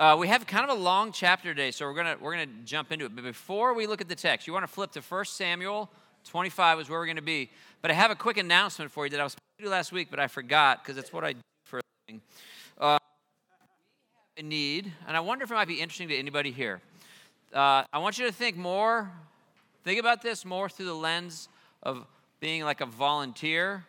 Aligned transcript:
Uh, 0.00 0.16
we 0.18 0.28
have 0.28 0.46
kind 0.46 0.64
of 0.64 0.74
a 0.74 0.80
long 0.80 1.12
chapter 1.12 1.52
today, 1.52 1.70
so 1.70 1.84
we're 1.84 1.92
gonna 1.92 2.16
we're 2.18 2.32
gonna 2.32 2.46
jump 2.64 2.90
into 2.90 3.04
it. 3.04 3.14
But 3.14 3.22
before 3.22 3.74
we 3.74 3.86
look 3.86 4.00
at 4.00 4.08
the 4.08 4.14
text, 4.14 4.46
you 4.46 4.52
want 4.54 4.62
to 4.62 4.66
flip 4.66 4.92
to 4.92 5.02
1 5.02 5.24
Samuel 5.26 5.90
25 6.24 6.80
is 6.80 6.88
where 6.88 6.98
we're 6.98 7.06
gonna 7.06 7.20
be. 7.20 7.50
But 7.82 7.90
I 7.90 7.94
have 7.94 8.10
a 8.10 8.14
quick 8.14 8.38
announcement 8.38 8.90
for 8.90 9.04
you 9.04 9.10
that 9.10 9.20
I 9.20 9.24
was 9.24 9.32
supposed 9.32 9.58
to 9.58 9.64
do 9.64 9.70
last 9.70 9.92
week, 9.92 10.08
but 10.10 10.18
I 10.18 10.26
forgot 10.26 10.82
because 10.82 10.96
it's 10.96 11.12
what 11.12 11.22
I 11.22 11.34
do 11.34 11.40
for 11.64 11.80
a 11.80 11.82
living. 12.08 12.22
Uh, 12.78 12.98
need, 14.42 14.90
and 15.06 15.18
I 15.18 15.20
wonder 15.20 15.44
if 15.44 15.50
it 15.50 15.54
might 15.54 15.68
be 15.68 15.82
interesting 15.82 16.08
to 16.08 16.16
anybody 16.16 16.50
here. 16.50 16.80
Uh, 17.52 17.84
I 17.92 17.98
want 17.98 18.18
you 18.18 18.24
to 18.26 18.32
think 18.32 18.56
more, 18.56 19.10
think 19.84 20.00
about 20.00 20.22
this 20.22 20.46
more 20.46 20.70
through 20.70 20.86
the 20.86 20.94
lens 20.94 21.50
of 21.82 22.06
being 22.40 22.64
like 22.64 22.80
a 22.80 22.86
volunteer 22.86 23.84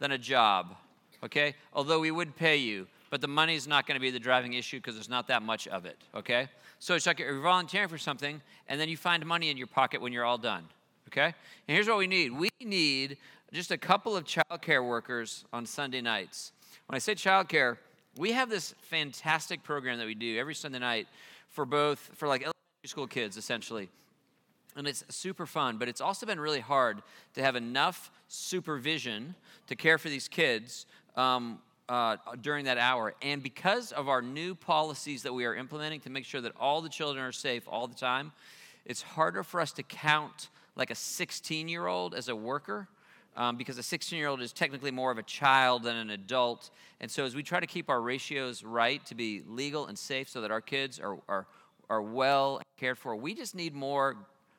than 0.00 0.10
a 0.10 0.18
job. 0.18 0.74
Okay, 1.22 1.54
although 1.72 2.00
we 2.00 2.10
would 2.10 2.34
pay 2.34 2.56
you 2.56 2.88
but 3.14 3.20
the 3.20 3.28
money 3.28 3.54
is 3.54 3.68
not 3.68 3.86
going 3.86 3.94
to 3.94 4.00
be 4.00 4.10
the 4.10 4.18
driving 4.18 4.54
issue 4.54 4.78
because 4.78 4.96
there's 4.96 5.08
not 5.08 5.28
that 5.28 5.40
much 5.40 5.68
of 5.68 5.86
it, 5.86 5.96
okay? 6.16 6.48
So 6.80 6.96
it's 6.96 7.06
like 7.06 7.20
you're 7.20 7.40
volunteering 7.40 7.86
for 7.86 7.96
something, 7.96 8.42
and 8.66 8.80
then 8.80 8.88
you 8.88 8.96
find 8.96 9.24
money 9.24 9.50
in 9.50 9.56
your 9.56 9.68
pocket 9.68 10.00
when 10.00 10.12
you're 10.12 10.24
all 10.24 10.36
done, 10.36 10.64
okay? 11.06 11.26
And 11.26 11.32
here's 11.76 11.86
what 11.86 11.96
we 11.96 12.08
need 12.08 12.36
we 12.36 12.50
need 12.60 13.18
just 13.52 13.70
a 13.70 13.78
couple 13.78 14.16
of 14.16 14.24
childcare 14.24 14.84
workers 14.84 15.44
on 15.52 15.64
Sunday 15.64 16.00
nights. 16.00 16.50
When 16.88 16.96
I 16.96 16.98
say 16.98 17.14
childcare, 17.14 17.76
we 18.16 18.32
have 18.32 18.50
this 18.50 18.74
fantastic 18.80 19.62
program 19.62 19.98
that 19.98 20.06
we 20.06 20.16
do 20.16 20.36
every 20.36 20.56
Sunday 20.56 20.80
night 20.80 21.06
for 21.50 21.64
both, 21.64 22.10
for 22.14 22.26
like 22.26 22.40
elementary 22.40 22.88
school 22.88 23.06
kids, 23.06 23.36
essentially 23.36 23.90
and 24.76 24.88
it's 24.88 25.04
super 25.08 25.46
fun 25.46 25.78
but 25.78 25.86
it's 25.86 26.00
also 26.00 26.26
been 26.26 26.40
really 26.40 26.58
hard 26.58 27.00
to 27.32 27.40
have 27.40 27.54
enough 27.54 28.10
supervision 28.26 29.36
to 29.68 29.76
care 29.76 29.98
for 29.98 30.08
these 30.08 30.26
kids 30.26 30.86
um, 31.16 31.60
uh, 31.88 32.16
during 32.40 32.64
that 32.64 32.78
hour. 32.78 33.14
And 33.22 33.42
because 33.42 33.92
of 33.92 34.08
our 34.08 34.22
new 34.22 34.54
policies 34.54 35.22
that 35.22 35.32
we 35.32 35.44
are 35.44 35.54
implementing 35.54 36.00
to 36.00 36.10
make 36.10 36.24
sure 36.24 36.40
that 36.40 36.52
all 36.58 36.80
the 36.80 36.88
children 36.88 37.24
are 37.24 37.32
safe 37.32 37.64
all 37.68 37.86
the 37.86 37.94
time, 37.94 38.32
it's 38.84 39.02
harder 39.02 39.42
for 39.42 39.60
us 39.60 39.72
to 39.72 39.82
count 39.82 40.48
like 40.76 40.90
a 40.90 40.94
16 40.94 41.68
year 41.68 41.86
old 41.86 42.14
as 42.14 42.28
a 42.28 42.36
worker. 42.36 42.88
Um, 43.36 43.56
because 43.56 43.78
a 43.78 43.82
16 43.82 44.16
year 44.16 44.28
old 44.28 44.40
is 44.40 44.52
technically 44.52 44.92
more 44.92 45.10
of 45.10 45.18
a 45.18 45.22
child 45.24 45.82
than 45.82 45.96
an 45.96 46.10
adult. 46.10 46.70
And 47.00 47.10
so, 47.10 47.24
as 47.24 47.34
we 47.34 47.42
try 47.42 47.58
to 47.58 47.66
keep 47.66 47.90
our 47.90 48.00
ratios 48.00 48.62
right 48.62 49.04
to 49.06 49.16
be 49.16 49.42
legal 49.48 49.86
and 49.86 49.98
safe 49.98 50.28
so 50.28 50.40
that 50.42 50.52
our 50.52 50.60
kids 50.60 51.00
are, 51.00 51.18
are, 51.28 51.48
are 51.90 52.00
well 52.00 52.62
cared 52.78 52.96
for, 52.96 53.16
we 53.16 53.34
just 53.34 53.56
need 53.56 53.74
more 53.74 54.16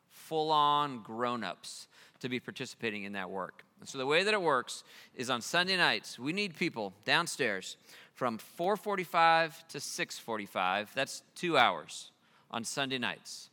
full 0.09 0.51
on 0.51 1.01
grown 1.03 1.41
ups 1.41 1.87
to 2.19 2.27
be 2.27 2.39
participating 2.39 3.03
in 3.03 3.13
that 3.13 3.29
work. 3.29 3.64
And 3.79 3.87
so 3.87 3.97
the 3.97 4.05
way 4.05 4.23
that 4.23 4.33
it 4.33 4.41
works 4.41 4.83
is 5.15 5.29
on 5.29 5.41
Sunday 5.41 5.77
nights, 5.77 6.17
we 6.17 6.33
need 6.33 6.55
people 6.55 6.93
downstairs 7.03 7.77
from 8.13 8.37
4:45 8.37 9.67
to 9.69 9.79
6:45. 9.79 10.93
That's 10.93 11.21
2 11.35 11.57
hours 11.57 12.11
on 12.49 12.63
Sunday 12.63 12.97
nights. 12.97 13.49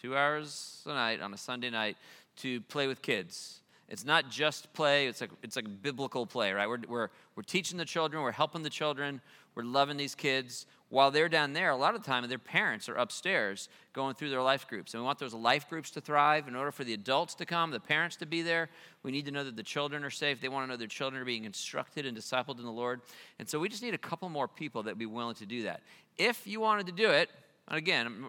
2 0.00 0.16
hours 0.16 0.82
a 0.86 0.94
night 0.94 1.20
on 1.20 1.34
a 1.34 1.36
Sunday 1.36 1.70
night 1.70 1.96
to 2.36 2.60
play 2.62 2.86
with 2.86 3.02
kids. 3.02 3.60
It's 3.88 4.04
not 4.04 4.30
just 4.30 4.72
play, 4.72 5.08
it's 5.08 5.20
like 5.20 5.30
it's 5.42 5.56
like 5.56 5.82
biblical 5.82 6.24
play, 6.24 6.52
right? 6.52 6.68
We're, 6.68 6.78
we're, 6.88 7.08
we're 7.34 7.42
teaching 7.42 7.76
the 7.76 7.84
children, 7.84 8.22
we're 8.22 8.30
helping 8.30 8.62
the 8.62 8.70
children, 8.70 9.20
we're 9.54 9.64
loving 9.64 9.96
these 9.96 10.14
kids, 10.14 10.66
while 10.90 11.12
they're 11.12 11.28
down 11.28 11.52
there, 11.52 11.70
a 11.70 11.76
lot 11.76 11.94
of 11.94 12.02
the 12.02 12.06
time 12.06 12.28
their 12.28 12.38
parents 12.38 12.88
are 12.88 12.96
upstairs 12.96 13.68
going 13.92 14.16
through 14.16 14.30
their 14.30 14.42
life 14.42 14.66
groups. 14.66 14.92
And 14.92 15.02
we 15.02 15.06
want 15.06 15.20
those 15.20 15.34
life 15.34 15.68
groups 15.68 15.90
to 15.92 16.00
thrive. 16.00 16.48
In 16.48 16.56
order 16.56 16.72
for 16.72 16.82
the 16.82 16.94
adults 16.94 17.34
to 17.36 17.46
come, 17.46 17.70
the 17.70 17.78
parents 17.78 18.16
to 18.16 18.26
be 18.26 18.42
there, 18.42 18.68
we 19.04 19.12
need 19.12 19.24
to 19.26 19.30
know 19.30 19.44
that 19.44 19.56
the 19.56 19.62
children 19.62 20.02
are 20.02 20.10
safe. 20.10 20.40
They 20.40 20.48
want 20.48 20.66
to 20.66 20.70
know 20.70 20.76
their 20.76 20.88
children 20.88 21.22
are 21.22 21.24
being 21.24 21.44
instructed 21.44 22.06
and 22.06 22.16
discipled 22.16 22.58
in 22.58 22.64
the 22.64 22.72
Lord. 22.72 23.02
And 23.38 23.48
so 23.48 23.60
we 23.60 23.68
just 23.68 23.84
need 23.84 23.94
a 23.94 23.98
couple 23.98 24.28
more 24.28 24.48
people 24.48 24.82
that 24.84 24.98
be 24.98 25.06
willing 25.06 25.36
to 25.36 25.46
do 25.46 25.62
that. 25.62 25.82
If 26.18 26.44
you 26.46 26.60
wanted 26.60 26.86
to 26.86 26.92
do 26.92 27.10
it, 27.10 27.30
and 27.68 27.78
again, 27.78 28.24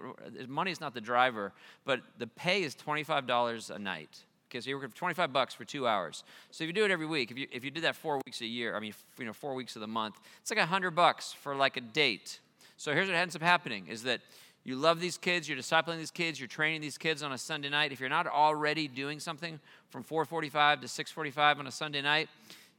money 0.48 0.70
is 0.70 0.80
not 0.80 0.94
the 0.94 1.02
driver, 1.02 1.54
but 1.84 2.02
the 2.20 2.28
pay 2.28 2.62
is 2.62 2.76
$25 2.76 3.72
a 3.72 3.80
night. 3.80 4.24
Okay, 4.52 4.60
so 4.60 4.70
you're 4.70 4.78
working 4.78 4.92
for 4.92 4.98
25 4.98 5.32
bucks 5.32 5.54
for 5.54 5.64
two 5.64 5.88
hours. 5.88 6.26
So 6.52 6.66
if 6.66 6.68
you 6.68 6.74
do 6.74 6.84
it 6.84 6.92
every 6.92 7.06
week, 7.06 7.32
if 7.32 7.38
you, 7.38 7.48
if 7.52 7.64
you 7.64 7.72
did 7.72 7.84
that 7.86 7.96
four 7.96 8.22
weeks 8.26 8.42
a 8.42 8.46
year, 8.46 8.76
I 8.76 8.82
mean, 8.82 8.94
you 9.18 9.26
know, 9.26 9.32
four 9.34 9.56
weeks 9.56 9.78
of 9.78 9.80
the 9.80 9.88
month, 9.88 10.16
it's 10.42 10.52
like 10.52 10.60
100 10.60 10.92
bucks 10.92 11.32
for 11.32 11.56
like 11.56 11.78
a 11.78 11.82
date 11.82 12.40
so 12.82 12.96
here's 12.96 13.08
what 13.08 13.16
ends 13.16 13.36
up 13.36 13.44
happening 13.44 13.86
is 13.90 14.02
that 14.04 14.22
you 14.64 14.76
love 14.76 15.00
these 15.00 15.16
kids, 15.16 15.48
you're 15.48 15.56
discipling 15.56 16.00
these 16.00 16.10
kids, 16.10 16.40
you're 16.40 16.48
training 16.48 16.82
these 16.82 16.98
kids 16.98 17.22
on 17.22 17.32
a 17.32 17.38
Sunday 17.38 17.70
night. 17.70 17.92
If 17.92 18.00
you're 18.00 18.10
not 18.10 18.26
already 18.26 18.88
doing 18.88 19.20
something 19.20 19.60
from 19.90 20.04
4:45 20.04 20.82
to 20.82 20.88
6:45 20.88 21.60
on 21.60 21.68
a 21.68 21.72
Sunday 21.72 22.02
night, 22.02 22.28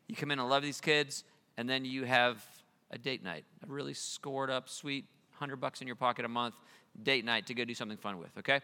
you 0.09 0.17
come 0.17 0.33
in 0.33 0.41
and 0.41 0.49
love 0.49 0.65
these 0.65 0.81
kids, 0.81 1.23
and 1.57 1.71
then 1.71 1.85
you 1.85 2.03
have 2.03 2.45
a 2.91 2.99
date 2.99 3.23
night, 3.23 3.45
a 3.63 3.71
really 3.73 3.95
scored 3.95 4.51
up, 4.51 4.69
sweet, 4.69 5.05
100 5.35 5.61
bucks 5.61 5.81
in 5.81 5.87
your 5.87 5.95
pocket 5.95 6.25
a 6.25 6.29
month 6.29 6.57
date 7.01 7.25
night 7.25 7.47
to 7.47 7.55
go 7.55 7.65
do 7.65 7.73
something 7.73 7.97
fun 7.97 8.19
with, 8.19 8.37
okay? 8.37 8.61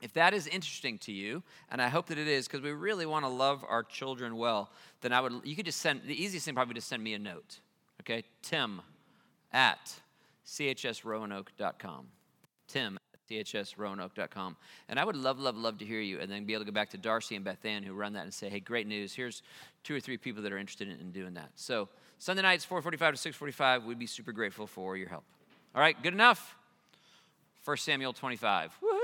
If 0.00 0.12
that 0.12 0.32
is 0.32 0.46
interesting 0.46 0.98
to 0.98 1.12
you, 1.12 1.42
and 1.70 1.82
I 1.82 1.88
hope 1.88 2.06
that 2.06 2.18
it 2.18 2.28
is, 2.28 2.46
because 2.46 2.62
we 2.62 2.70
really 2.70 3.06
want 3.06 3.24
to 3.24 3.28
love 3.28 3.64
our 3.68 3.82
children 3.82 4.36
well, 4.36 4.70
then 5.00 5.12
I 5.12 5.20
would, 5.20 5.32
you 5.44 5.56
could 5.56 5.66
just 5.66 5.80
send, 5.80 6.02
the 6.04 6.22
easiest 6.22 6.46
thing 6.46 6.54
probably 6.54 6.74
to 6.74 6.80
send 6.80 7.02
me 7.02 7.14
a 7.14 7.18
note, 7.18 7.58
okay? 8.00 8.22
Tim 8.42 8.80
at 9.52 9.94
chsroanoke.com. 10.46 12.06
Tim 12.68 12.96
at 12.96 13.36
chsroanoke.com. 13.36 14.56
And 14.88 15.00
I 15.00 15.04
would 15.04 15.16
love, 15.16 15.38
love, 15.38 15.56
love 15.56 15.78
to 15.78 15.84
hear 15.84 16.00
you 16.00 16.20
and 16.20 16.30
then 16.30 16.44
be 16.44 16.54
able 16.54 16.64
to 16.64 16.70
go 16.70 16.74
back 16.74 16.90
to 16.90 16.98
Darcy 16.98 17.34
and 17.34 17.44
Beth 17.44 17.64
Ann 17.64 17.82
who 17.82 17.92
run 17.92 18.12
that 18.12 18.22
and 18.22 18.32
say, 18.32 18.48
hey, 18.48 18.60
great 18.60 18.86
news. 18.86 19.14
Here's 19.14 19.42
two 19.82 19.96
or 19.96 20.00
three 20.00 20.16
people 20.16 20.42
that 20.42 20.52
are 20.52 20.58
interested 20.58 20.88
in, 20.88 20.98
in 21.00 21.10
doing 21.10 21.34
that. 21.34 21.50
So 21.56 21.88
Sunday 22.18 22.42
nights, 22.42 22.64
445 22.64 23.14
to 23.14 23.18
645, 23.18 23.84
we'd 23.84 23.98
be 23.98 24.06
super 24.06 24.32
grateful 24.32 24.66
for 24.66 24.96
your 24.96 25.08
help. 25.08 25.24
All 25.74 25.80
right, 25.80 26.00
good 26.02 26.14
enough? 26.14 26.54
1 27.64 27.76
Samuel 27.76 28.12
25. 28.12 28.72
Woohoo! 28.82 28.97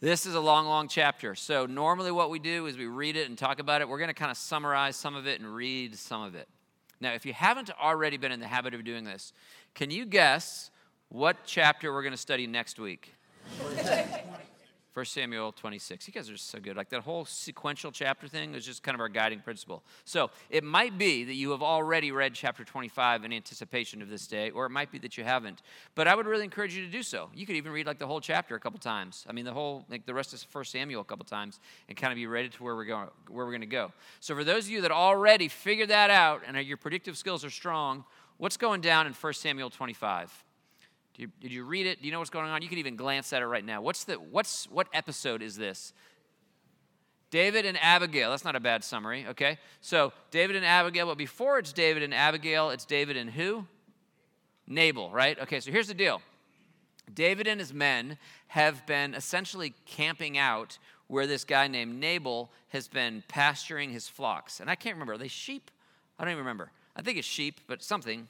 This 0.00 0.26
is 0.26 0.34
a 0.34 0.40
long, 0.40 0.66
long 0.66 0.88
chapter. 0.88 1.34
So, 1.34 1.66
normally, 1.66 2.12
what 2.12 2.30
we 2.30 2.38
do 2.38 2.66
is 2.66 2.76
we 2.76 2.86
read 2.86 3.16
it 3.16 3.28
and 3.28 3.36
talk 3.36 3.58
about 3.58 3.80
it. 3.80 3.88
We're 3.88 3.98
going 3.98 4.08
to 4.08 4.14
kind 4.14 4.30
of 4.30 4.36
summarize 4.36 4.94
some 4.94 5.16
of 5.16 5.26
it 5.26 5.40
and 5.40 5.54
read 5.54 5.96
some 5.96 6.22
of 6.22 6.34
it. 6.34 6.48
Now, 7.00 7.12
if 7.12 7.24
you 7.26 7.32
haven't 7.32 7.70
already 7.80 8.16
been 8.16 8.32
in 8.32 8.40
the 8.40 8.46
habit 8.46 8.74
of 8.74 8.84
doing 8.84 9.04
this, 9.04 9.32
can 9.74 9.90
you 9.90 10.06
guess 10.06 10.70
what 11.08 11.38
chapter 11.46 11.92
we're 11.92 12.02
going 12.02 12.12
to 12.12 12.18
study 12.18 12.46
next 12.46 12.78
week? 12.78 13.14
1 14.96 15.04
Samuel 15.04 15.52
26. 15.52 16.08
You 16.08 16.14
guys 16.14 16.30
are 16.30 16.38
so 16.38 16.58
good. 16.58 16.74
Like 16.74 16.88
that 16.88 17.02
whole 17.02 17.26
sequential 17.26 17.92
chapter 17.92 18.28
thing 18.28 18.54
is 18.54 18.64
just 18.64 18.82
kind 18.82 18.94
of 18.94 19.00
our 19.02 19.10
guiding 19.10 19.40
principle. 19.40 19.82
So 20.06 20.30
it 20.48 20.64
might 20.64 20.96
be 20.96 21.22
that 21.24 21.34
you 21.34 21.50
have 21.50 21.62
already 21.62 22.12
read 22.12 22.32
chapter 22.32 22.64
25 22.64 23.26
in 23.26 23.30
anticipation 23.34 24.00
of 24.00 24.08
this 24.08 24.26
day, 24.26 24.48
or 24.48 24.64
it 24.64 24.70
might 24.70 24.90
be 24.90 24.98
that 25.00 25.18
you 25.18 25.24
haven't. 25.24 25.60
But 25.94 26.08
I 26.08 26.14
would 26.14 26.24
really 26.24 26.44
encourage 26.44 26.74
you 26.74 26.82
to 26.82 26.90
do 26.90 27.02
so. 27.02 27.28
You 27.34 27.44
could 27.44 27.56
even 27.56 27.72
read 27.72 27.86
like 27.86 27.98
the 27.98 28.06
whole 28.06 28.22
chapter 28.22 28.54
a 28.54 28.58
couple 28.60 28.78
times. 28.78 29.26
I 29.28 29.34
mean, 29.34 29.44
the 29.44 29.52
whole, 29.52 29.84
like 29.90 30.06
the 30.06 30.14
rest 30.14 30.32
of 30.32 30.42
1 30.50 30.64
Samuel 30.64 31.02
a 31.02 31.04
couple 31.04 31.26
times, 31.26 31.60
and 31.90 31.96
kind 31.98 32.10
of 32.10 32.16
be 32.16 32.26
ready 32.26 32.48
to 32.48 32.64
where 32.64 32.74
we're 32.74 32.86
going, 32.86 33.08
where 33.28 33.44
we're 33.44 33.52
going 33.52 33.60
to 33.60 33.66
go. 33.66 33.92
So 34.20 34.34
for 34.34 34.44
those 34.44 34.64
of 34.64 34.70
you 34.70 34.80
that 34.80 34.92
already 34.92 35.48
figured 35.48 35.90
that 35.90 36.08
out 36.08 36.40
and 36.46 36.56
your 36.66 36.78
predictive 36.78 37.18
skills 37.18 37.44
are 37.44 37.50
strong, 37.50 38.06
what's 38.38 38.56
going 38.56 38.80
down 38.80 39.06
in 39.06 39.12
1 39.12 39.32
Samuel 39.34 39.68
25? 39.68 40.45
You, 41.18 41.28
did 41.40 41.52
you 41.52 41.64
read 41.64 41.86
it? 41.86 42.00
Do 42.00 42.06
you 42.06 42.12
know 42.12 42.18
what's 42.18 42.30
going 42.30 42.46
on? 42.46 42.62
You 42.62 42.68
can 42.68 42.78
even 42.78 42.96
glance 42.96 43.32
at 43.32 43.42
it 43.42 43.46
right 43.46 43.64
now. 43.64 43.80
What's 43.80 44.04
the, 44.04 44.14
what's, 44.14 44.66
what 44.70 44.88
episode 44.92 45.42
is 45.42 45.56
this? 45.56 45.92
David 47.30 47.66
and 47.66 47.78
Abigail. 47.80 48.30
That's 48.30 48.44
not 48.44 48.56
a 48.56 48.60
bad 48.60 48.84
summary, 48.84 49.26
okay? 49.28 49.58
So, 49.80 50.12
David 50.30 50.56
and 50.56 50.64
Abigail, 50.64 51.06
but 51.06 51.18
before 51.18 51.58
it's 51.58 51.72
David 51.72 52.02
and 52.02 52.14
Abigail, 52.14 52.70
it's 52.70 52.84
David 52.84 53.16
and 53.16 53.30
who? 53.30 53.66
Nabal, 54.66 55.10
right? 55.10 55.38
Okay, 55.40 55.60
so 55.60 55.70
here's 55.70 55.88
the 55.88 55.94
deal 55.94 56.20
David 57.12 57.46
and 57.46 57.60
his 57.60 57.72
men 57.72 58.18
have 58.48 58.86
been 58.86 59.14
essentially 59.14 59.74
camping 59.86 60.38
out 60.38 60.78
where 61.08 61.26
this 61.26 61.44
guy 61.44 61.68
named 61.68 61.98
Nabal 62.00 62.50
has 62.68 62.88
been 62.88 63.22
pasturing 63.28 63.90
his 63.90 64.08
flocks. 64.08 64.60
And 64.60 64.68
I 64.68 64.74
can't 64.74 64.96
remember, 64.96 65.14
are 65.14 65.18
they 65.18 65.28
sheep? 65.28 65.70
I 66.18 66.24
don't 66.24 66.32
even 66.32 66.44
remember. 66.44 66.72
I 66.96 67.02
think 67.02 67.18
it's 67.18 67.28
sheep, 67.28 67.60
but 67.66 67.82
something 67.82 68.28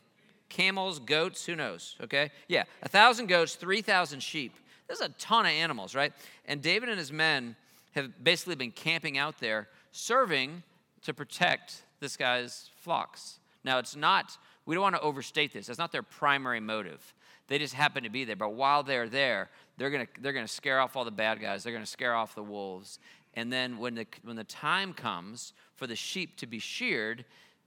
camels, 0.49 0.99
goats, 0.99 1.45
who 1.47 1.57
knows, 1.57 1.97
okay? 2.03 2.31
Yeah, 2.49 2.65
a 2.83 2.89
thousand 2.89 3.27
goats, 3.27 3.55
3,000 3.55 4.21
sheep. 4.21 4.57
There's 4.87 5.01
a 5.01 5.09
ton 5.11 5.47
of 5.47 5.53
animals, 5.53 5.95
right? 5.95 6.13
And 6.47 6.63
David 6.63 6.89
and 6.89 6.99
his 6.99 7.13
men 7.13 7.57
have 7.93 8.23
basically 8.23 8.55
been 8.55 8.71
camping 8.71 9.19
out 9.19 9.39
there, 9.41 9.69
serving 9.91 10.63
to 11.03 11.15
protect 11.15 11.83
this 12.01 12.17
guy's 12.17 12.71
flocks. 12.81 13.39
Now, 13.65 13.79
it's 13.79 13.97
not, 13.97 14.37
we 14.65 14.75
don't 14.75 14.83
want 14.83 14.95
to 14.95 15.01
overstate 15.01 15.53
this, 15.53 15.67
that's 15.67 15.79
not 15.79 15.93
their 15.93 16.03
primary 16.03 16.61
motive. 16.61 17.15
They 17.49 17.59
just 17.59 17.75
happen 17.75 18.03
to 18.03 18.11
be 18.11 18.25
there. 18.25 18.37
But 18.37 18.55
while 18.55 18.83
they're 18.83 19.09
there, 19.09 19.51
they're 19.77 19.91
going 19.91 20.07
to 20.07 20.21
they're 20.21 20.33
going 20.33 20.47
to 20.47 20.53
scare 20.53 20.81
off 20.81 20.97
all 20.97 21.05
the 21.05 21.11
bad 21.11 21.41
guys, 21.41 21.63
they're 21.63 21.73
going 21.73 21.85
to 21.85 21.91
scare 21.91 22.15
off 22.15 22.35
the 22.35 22.43
wolves. 22.43 22.99
And 23.35 23.53
then 23.53 23.79
when 23.79 23.95
the, 23.95 24.07
when 24.25 24.37
the 24.37 24.45
time 24.45 24.95
comes 24.95 25.53
for 25.75 25.87
the 25.87 25.95
sheep 25.95 26.37
to 26.39 26.47
be 26.47 26.59
sheared, 26.59 27.25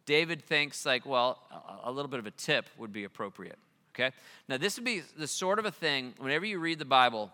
David 0.09 0.41
thinks, 0.41 0.88
like, 0.88 1.06
well, 1.06 1.38
a 1.83 1.91
little 1.91 2.09
bit 2.09 2.19
of 2.19 2.25
a 2.25 2.31
tip 2.31 2.65
would 2.79 2.91
be 2.91 3.03
appropriate. 3.03 3.59
Okay? 3.94 4.09
Now, 4.47 4.57
this 4.57 4.75
would 4.75 4.83
be 4.83 5.03
the 5.15 5.27
sort 5.27 5.59
of 5.59 5.65
a 5.65 5.71
thing, 5.71 6.15
whenever 6.17 6.47
you 6.47 6.57
read 6.57 6.79
the 6.79 6.83
Bible, 6.85 7.31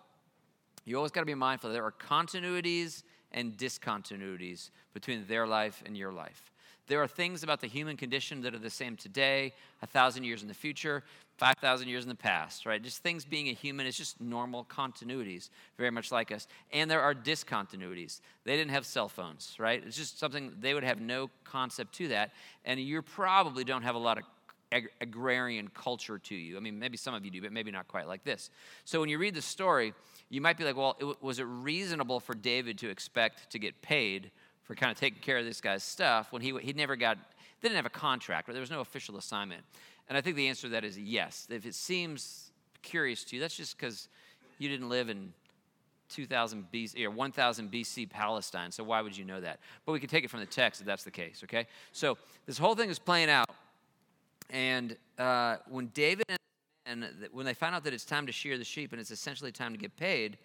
you 0.84 0.98
always 0.98 1.14
got 1.14 1.22
to 1.22 1.26
be 1.26 1.36
mindful 1.36 1.72
there 1.72 1.86
are 1.86 1.94
continuities 1.94 3.04
and 3.32 3.56
discontinuities 3.56 4.72
between 4.94 5.26
their 5.26 5.48
life 5.48 5.84
and 5.86 5.96
your 5.96 6.12
life. 6.12 6.52
There 6.88 7.02
are 7.02 7.08
things 7.08 7.44
about 7.44 7.62
the 7.62 7.68
human 7.68 7.96
condition 7.96 8.42
that 8.42 8.54
are 8.54 8.60
the 8.60 8.70
same 8.70 8.98
today, 8.98 9.54
a 9.82 9.88
thousand 9.88 10.26
years 10.26 10.42
in 10.42 10.50
the 10.50 10.54
future, 10.54 11.02
5,000 11.38 11.88
years 11.90 12.04
in 12.04 12.10
the 12.10 12.16
past, 12.16 12.66
right? 12.66 12.82
Just 12.82 13.04
things 13.04 13.26
being 13.26 13.50
a 13.50 13.54
human 13.54 13.86
is 13.86 13.98
just 13.98 14.22
normal 14.22 14.66
continuities, 14.66 15.50
very 15.78 15.92
much 15.92 16.12
like 16.12 16.32
us. 16.32 16.48
And 16.72 16.90
there 16.90 17.02
are 17.02 17.14
discontinuities. 17.14 18.22
They 18.46 18.56
didn't 18.56 18.72
have 18.72 18.86
cell 18.86 19.10
phones, 19.10 19.56
right? 19.60 19.84
It's 19.86 19.98
just 19.98 20.18
something 20.18 20.54
they 20.60 20.74
would 20.74 20.84
have 20.84 21.02
no 21.02 21.30
concept 21.44 21.94
to 21.96 22.08
that. 22.10 22.32
And 22.64 22.80
you 22.80 23.02
probably 23.02 23.66
don't 23.66 23.82
have 23.82 23.96
a 23.96 24.00
lot 24.00 24.18
of 24.18 24.24
ag- 24.72 24.92
agrarian 25.02 25.70
culture 25.74 26.20
to 26.20 26.36
you. 26.36 26.56
I 26.56 26.62
mean, 26.62 26.80
maybe 26.80 26.96
some 26.96 27.14
of 27.14 27.26
you 27.26 27.32
do, 27.32 27.42
but 27.42 27.52
maybe 27.52 27.72
not 27.72 27.88
quite 27.88 28.08
like 28.08 28.24
this. 28.24 28.50
So 28.86 29.02
when 29.02 29.10
you 29.10 29.18
read 29.18 29.36
the 29.36 29.42
story, 29.42 29.94
you 30.30 30.40
might 30.40 30.58
be 30.58 30.64
like, 30.64 30.78
well, 30.78 30.96
it, 31.00 31.22
was 31.22 31.40
it 31.40 31.44
reasonable 31.44 32.22
for 32.22 32.34
David 32.34 32.78
to 32.80 32.90
expect 32.90 33.52
to 33.52 33.60
get 33.60 33.82
paid 33.82 34.32
for 34.64 34.74
kind 34.74 34.92
of 34.92 34.98
taking 34.98 35.22
care 35.22 35.38
of 35.38 35.46
this 35.46 35.62
guy's 35.62 35.84
stuff 35.84 36.32
when 36.32 36.42
he, 36.42 36.58
he 36.60 36.74
never 36.74 36.96
got, 36.96 37.18
they 37.62 37.68
didn't 37.68 37.76
have 37.76 37.86
a 37.86 37.90
contract, 37.90 38.50
or 38.50 38.54
there 38.54 38.62
was 38.62 38.72
no 38.72 38.82
official 38.82 39.18
assignment? 39.18 39.64
And 40.08 40.18
I 40.18 40.22
think 40.22 40.36
the 40.36 40.48
answer 40.48 40.64
to 40.64 40.70
that 40.70 40.84
is 40.84 40.98
yes. 40.98 41.48
If 41.50 41.66
it 41.66 41.76
seems 41.76 42.52
curious 42.82 43.24
to 43.26 43.36
you, 43.36 43.42
that's 43.42 43.56
just 43.56 43.78
because 43.78 44.08
you 44.60 44.70
didn't 44.70 44.90
live 44.90 45.10
in 45.10 45.34
2000 46.10 46.68
BC 46.72 47.04
or 47.04 47.12
1000 47.12 47.72
BC 47.72 48.10
Palestine. 48.10 48.72
So 48.72 48.84
why 48.84 49.02
would 49.02 49.18
you 49.18 49.26
know 49.26 49.42
that? 49.42 49.60
But 49.86 49.94
we 49.94 50.00
can 50.00 50.10
take 50.10 50.24
it 50.24 50.30
from 50.30 50.40
the 50.40 50.46
text 50.46 50.82
if 50.82 50.88
that's 50.88 51.04
the 51.04 51.12
case. 51.12 51.42
Okay. 51.44 51.68
So 51.92 52.18
this 52.46 52.58
whole 52.58 52.76
thing 52.76 52.90
is 52.90 53.00
playing 53.00 53.30
out, 53.30 53.50
and 54.50 54.96
uh, 55.18 55.58
when 55.68 55.88
David 55.88 56.26
and 56.86 57.08
when 57.32 57.46
they 57.46 57.56
find 57.56 57.74
out 57.74 57.84
that 57.86 57.94
it's 57.94 58.06
time 58.06 58.28
to 58.28 58.32
shear 58.32 58.58
the 58.58 58.64
sheep 58.64 58.92
and 58.92 59.02
it's 59.02 59.12
essentially 59.12 59.52
time 59.52 59.72
to 59.72 59.78
get 59.80 59.98
paid, 59.98 60.38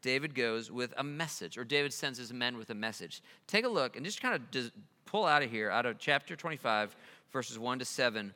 David 0.00 0.34
goes 0.34 0.70
with 0.70 0.94
a 0.96 1.02
message, 1.02 1.58
or 1.58 1.64
David 1.64 1.92
sends 1.92 2.18
his 2.18 2.32
men 2.32 2.56
with 2.56 2.70
a 2.70 2.74
message. 2.74 3.20
Take 3.48 3.64
a 3.64 3.68
look 3.68 3.96
and 3.96 4.04
just 4.04 4.22
kind 4.22 4.34
of 4.34 4.70
pull 5.06 5.24
out 5.24 5.42
of 5.42 5.50
here, 5.50 5.70
out 5.70 5.86
of 5.86 5.98
chapter 5.98 6.36
25, 6.36 6.94
verses 7.32 7.58
1 7.58 7.80
to 7.80 7.84
7. 7.84 8.32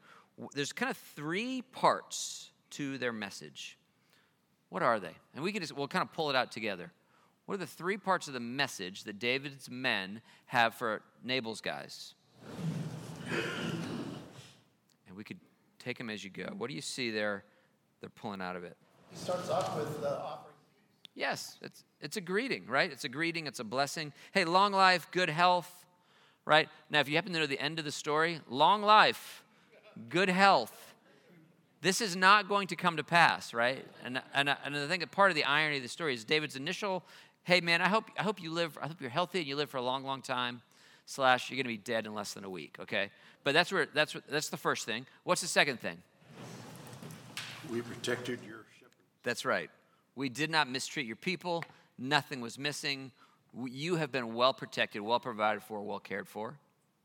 There's 0.54 0.72
kind 0.72 0.90
of 0.90 0.96
three 0.96 1.62
parts 1.62 2.50
to 2.70 2.98
their 2.98 3.12
message. 3.12 3.78
What 4.70 4.82
are 4.82 4.98
they? 4.98 5.14
And 5.34 5.44
we 5.44 5.52
can 5.52 5.60
just, 5.60 5.76
we'll 5.76 5.88
kind 5.88 6.02
of 6.02 6.12
pull 6.12 6.30
it 6.30 6.36
out 6.36 6.50
together. 6.50 6.90
What 7.46 7.56
are 7.56 7.58
the 7.58 7.66
three 7.66 7.96
parts 7.96 8.28
of 8.28 8.34
the 8.34 8.40
message 8.40 9.04
that 9.04 9.18
David's 9.18 9.68
men 9.68 10.22
have 10.46 10.74
for 10.74 11.02
Nabal's 11.22 11.60
guys? 11.60 12.14
And 13.28 15.16
we 15.16 15.24
could 15.24 15.40
take 15.78 15.98
them 15.98 16.08
as 16.08 16.24
you 16.24 16.30
go. 16.30 16.46
What 16.56 16.68
do 16.68 16.74
you 16.74 16.80
see 16.80 17.10
there? 17.10 17.44
They're 18.00 18.10
pulling 18.10 18.40
out 18.40 18.56
of 18.56 18.64
it. 18.64 18.76
He 19.10 19.16
starts 19.16 19.50
off 19.50 19.76
with 19.76 20.00
the 20.00 20.18
offering. 20.20 20.54
Yes, 21.14 21.58
it's, 21.60 21.84
it's 22.00 22.16
a 22.16 22.22
greeting, 22.22 22.66
right? 22.66 22.90
It's 22.90 23.04
a 23.04 23.08
greeting, 23.08 23.46
it's 23.46 23.60
a 23.60 23.64
blessing. 23.64 24.14
Hey, 24.32 24.46
long 24.46 24.72
life, 24.72 25.08
good 25.10 25.28
health, 25.28 25.84
right? 26.46 26.68
Now, 26.88 27.00
if 27.00 27.08
you 27.08 27.16
happen 27.16 27.34
to 27.34 27.40
know 27.40 27.46
the 27.46 27.60
end 27.60 27.78
of 27.78 27.84
the 27.84 27.92
story, 27.92 28.40
long 28.48 28.80
life, 28.82 29.41
good 30.08 30.28
health. 30.28 30.94
This 31.80 32.00
is 32.00 32.14
not 32.14 32.48
going 32.48 32.68
to 32.68 32.76
come 32.76 32.96
to 32.96 33.04
pass, 33.04 33.52
right? 33.52 33.84
And, 34.04 34.22
and, 34.34 34.48
and 34.48 34.76
I 34.76 34.86
think 34.86 35.10
part 35.10 35.30
of 35.30 35.34
the 35.34 35.44
irony 35.44 35.78
of 35.78 35.82
the 35.82 35.88
story 35.88 36.14
is 36.14 36.24
David's 36.24 36.54
initial, 36.54 37.02
hey, 37.42 37.60
man, 37.60 37.80
I 37.80 37.88
hope, 37.88 38.04
I 38.16 38.22
hope 38.22 38.40
you 38.40 38.52
live, 38.52 38.78
I 38.80 38.86
hope 38.86 39.00
you're 39.00 39.10
healthy 39.10 39.40
and 39.40 39.48
you 39.48 39.56
live 39.56 39.68
for 39.68 39.78
a 39.78 39.82
long, 39.82 40.04
long 40.04 40.22
time, 40.22 40.62
slash, 41.06 41.50
you're 41.50 41.56
going 41.56 41.64
to 41.64 41.68
be 41.68 41.76
dead 41.76 42.06
in 42.06 42.14
less 42.14 42.34
than 42.34 42.44
a 42.44 42.50
week, 42.50 42.76
okay? 42.78 43.10
But 43.42 43.54
that's, 43.54 43.72
where, 43.72 43.88
that's, 43.92 44.16
that's 44.28 44.48
the 44.48 44.56
first 44.56 44.86
thing. 44.86 45.06
What's 45.24 45.40
the 45.40 45.48
second 45.48 45.80
thing? 45.80 45.98
We 47.70 47.80
protected 47.80 48.38
your 48.46 48.64
shepherd. 48.78 48.92
That's 49.24 49.44
right. 49.44 49.70
We 50.14 50.28
did 50.28 50.50
not 50.50 50.70
mistreat 50.70 51.06
your 51.06 51.16
people. 51.16 51.64
Nothing 51.98 52.40
was 52.40 52.58
missing. 52.58 53.10
You 53.64 53.96
have 53.96 54.12
been 54.12 54.34
well 54.34 54.54
protected, 54.54 55.02
well 55.02 55.20
provided 55.20 55.62
for, 55.64 55.80
well 55.82 55.98
cared 55.98 56.28
for. 56.28 56.54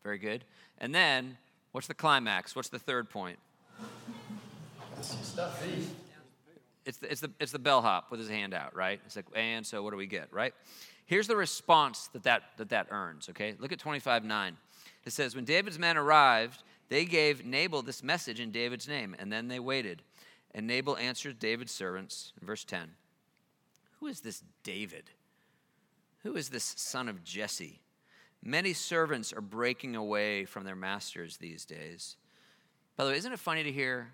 Very 0.04 0.19
good. 0.19 0.44
And 0.78 0.94
then, 0.94 1.38
what's 1.77 1.85
the 1.85 1.94
climax? 1.94 2.56
What's 2.56 2.69
the 2.69 2.79
third 2.79 3.07
point? 3.07 3.38
It's 6.88 6.97
the, 6.97 7.12
it's, 7.12 7.21
the, 7.21 7.29
it's 7.39 7.51
the 7.51 7.59
bellhop 7.59 8.09
with 8.09 8.19
his 8.19 8.29
hand 8.29 8.56
out, 8.56 8.75
right? 8.75 9.00
It's 9.06 9.15
like, 9.15 9.25
and 9.35 9.63
so 9.63 9.83
what 9.83 9.91
do 9.91 9.97
we 9.97 10.07
get, 10.07 10.33
right? 10.33 10.56
Here's 11.06 11.27
the 11.27 11.35
response 11.35 12.07
that 12.13 12.24
that, 12.24 12.41
that, 12.57 12.69
that 12.69 12.88
earns, 12.89 13.29
okay? 13.29 13.53
Look 13.59 13.71
at 13.71 13.77
25 13.77 14.25
9. 14.25 14.57
It 15.06 15.13
says, 15.13 15.35
When 15.35 15.45
David's 15.45 15.77
men 15.77 15.97
arrived, 15.97 16.63
they 16.89 17.06
gave 17.06 17.45
Nabal 17.45 17.83
this 17.83 18.01
message 18.01 18.39
in 18.39 18.50
David's 18.50 18.88
name, 18.88 19.15
and 19.19 19.31
then 19.31 19.47
they 19.47 19.59
waited. 19.59 20.01
And 20.56 20.65
Nabal 20.65 20.97
answered 20.97 21.38
David's 21.38 21.71
servants, 21.71 22.33
verse 22.41 22.63
10 22.63 22.89
Who 24.00 24.07
is 24.07 24.21
this 24.21 24.41
David? 24.63 25.12
Who 26.24 26.35
is 26.35 26.50
this 26.50 26.74
son 26.75 27.07
of 27.07 27.24
Jesse? 27.24 27.81
Many 28.44 28.74
servants 28.74 29.34
are 29.34 29.42
breaking 29.42 29.95
away 29.95 30.45
from 30.45 30.63
their 30.63 30.75
masters 30.75 31.38
these 31.38 31.66
days. 31.66 32.18
By 32.95 33.04
the 33.04 33.12
way, 33.12 33.18
isn't 33.18 33.31
it 33.31 33.39
funny 33.39 33.63
to 33.63 33.72
hear 33.72 34.10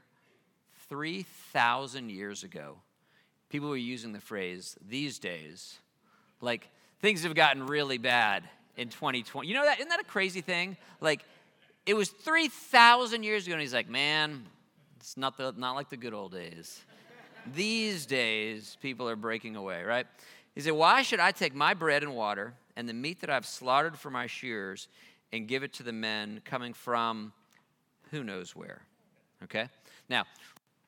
3,000 0.90 2.10
years 2.10 2.44
ago, 2.44 2.78
people 3.50 3.70
were 3.70 3.78
using 3.78 4.12
the 4.14 4.20
phrase 4.20 4.78
these 4.88 5.20
days, 5.20 5.80
like 6.42 6.70
things 7.00 7.24
have 7.24 7.36
gotten 7.36 7.68
really 7.68 7.98
bad 7.98 8.44
in 8.78 8.90
2020. 8.90 9.48
You 9.48 9.54
know 9.54 9.64
that? 9.64 9.80
Isn't 9.80 9.90
that 9.90 10.00
a 10.00 10.06
crazy 10.06 10.42
thing? 10.42 10.78
Like, 11.00 11.24
it 11.86 11.94
was 11.94 12.10
3,000 12.10 13.24
years 13.24 13.46
ago, 13.46 13.54
and 13.54 13.62
he's 13.62 13.74
like, 13.74 13.90
man, 13.90 14.46
it's 15.00 15.18
not, 15.18 15.38
the, 15.38 15.54
not 15.58 15.74
like 15.74 15.90
the 15.90 15.98
good 15.98 16.14
old 16.14 16.32
days. 16.32 16.82
These 17.54 18.06
days, 18.06 18.78
people 18.82 19.08
are 19.10 19.16
breaking 19.16 19.56
away, 19.56 19.84
right? 19.84 20.08
He 20.56 20.62
said, 20.62 20.74
Why 20.74 21.02
should 21.02 21.20
I 21.20 21.32
take 21.32 21.54
my 21.54 21.74
bread 21.74 22.04
and 22.04 22.16
water 22.16 22.54
and 22.76 22.88
the 22.88 22.94
meat 22.94 23.22
that 23.22 23.30
I've 23.30 23.46
slaughtered 23.46 23.98
for 23.98 24.10
my 24.10 24.28
shears 24.28 24.88
and 25.32 25.48
give 25.48 25.64
it 25.64 25.74
to 25.74 25.84
the 25.84 25.94
men 25.94 26.42
coming 26.46 26.74
from 26.74 27.34
who 28.12 28.24
knows 28.24 28.56
where? 28.56 28.82
Okay? 29.44 29.68
Now, 30.10 30.24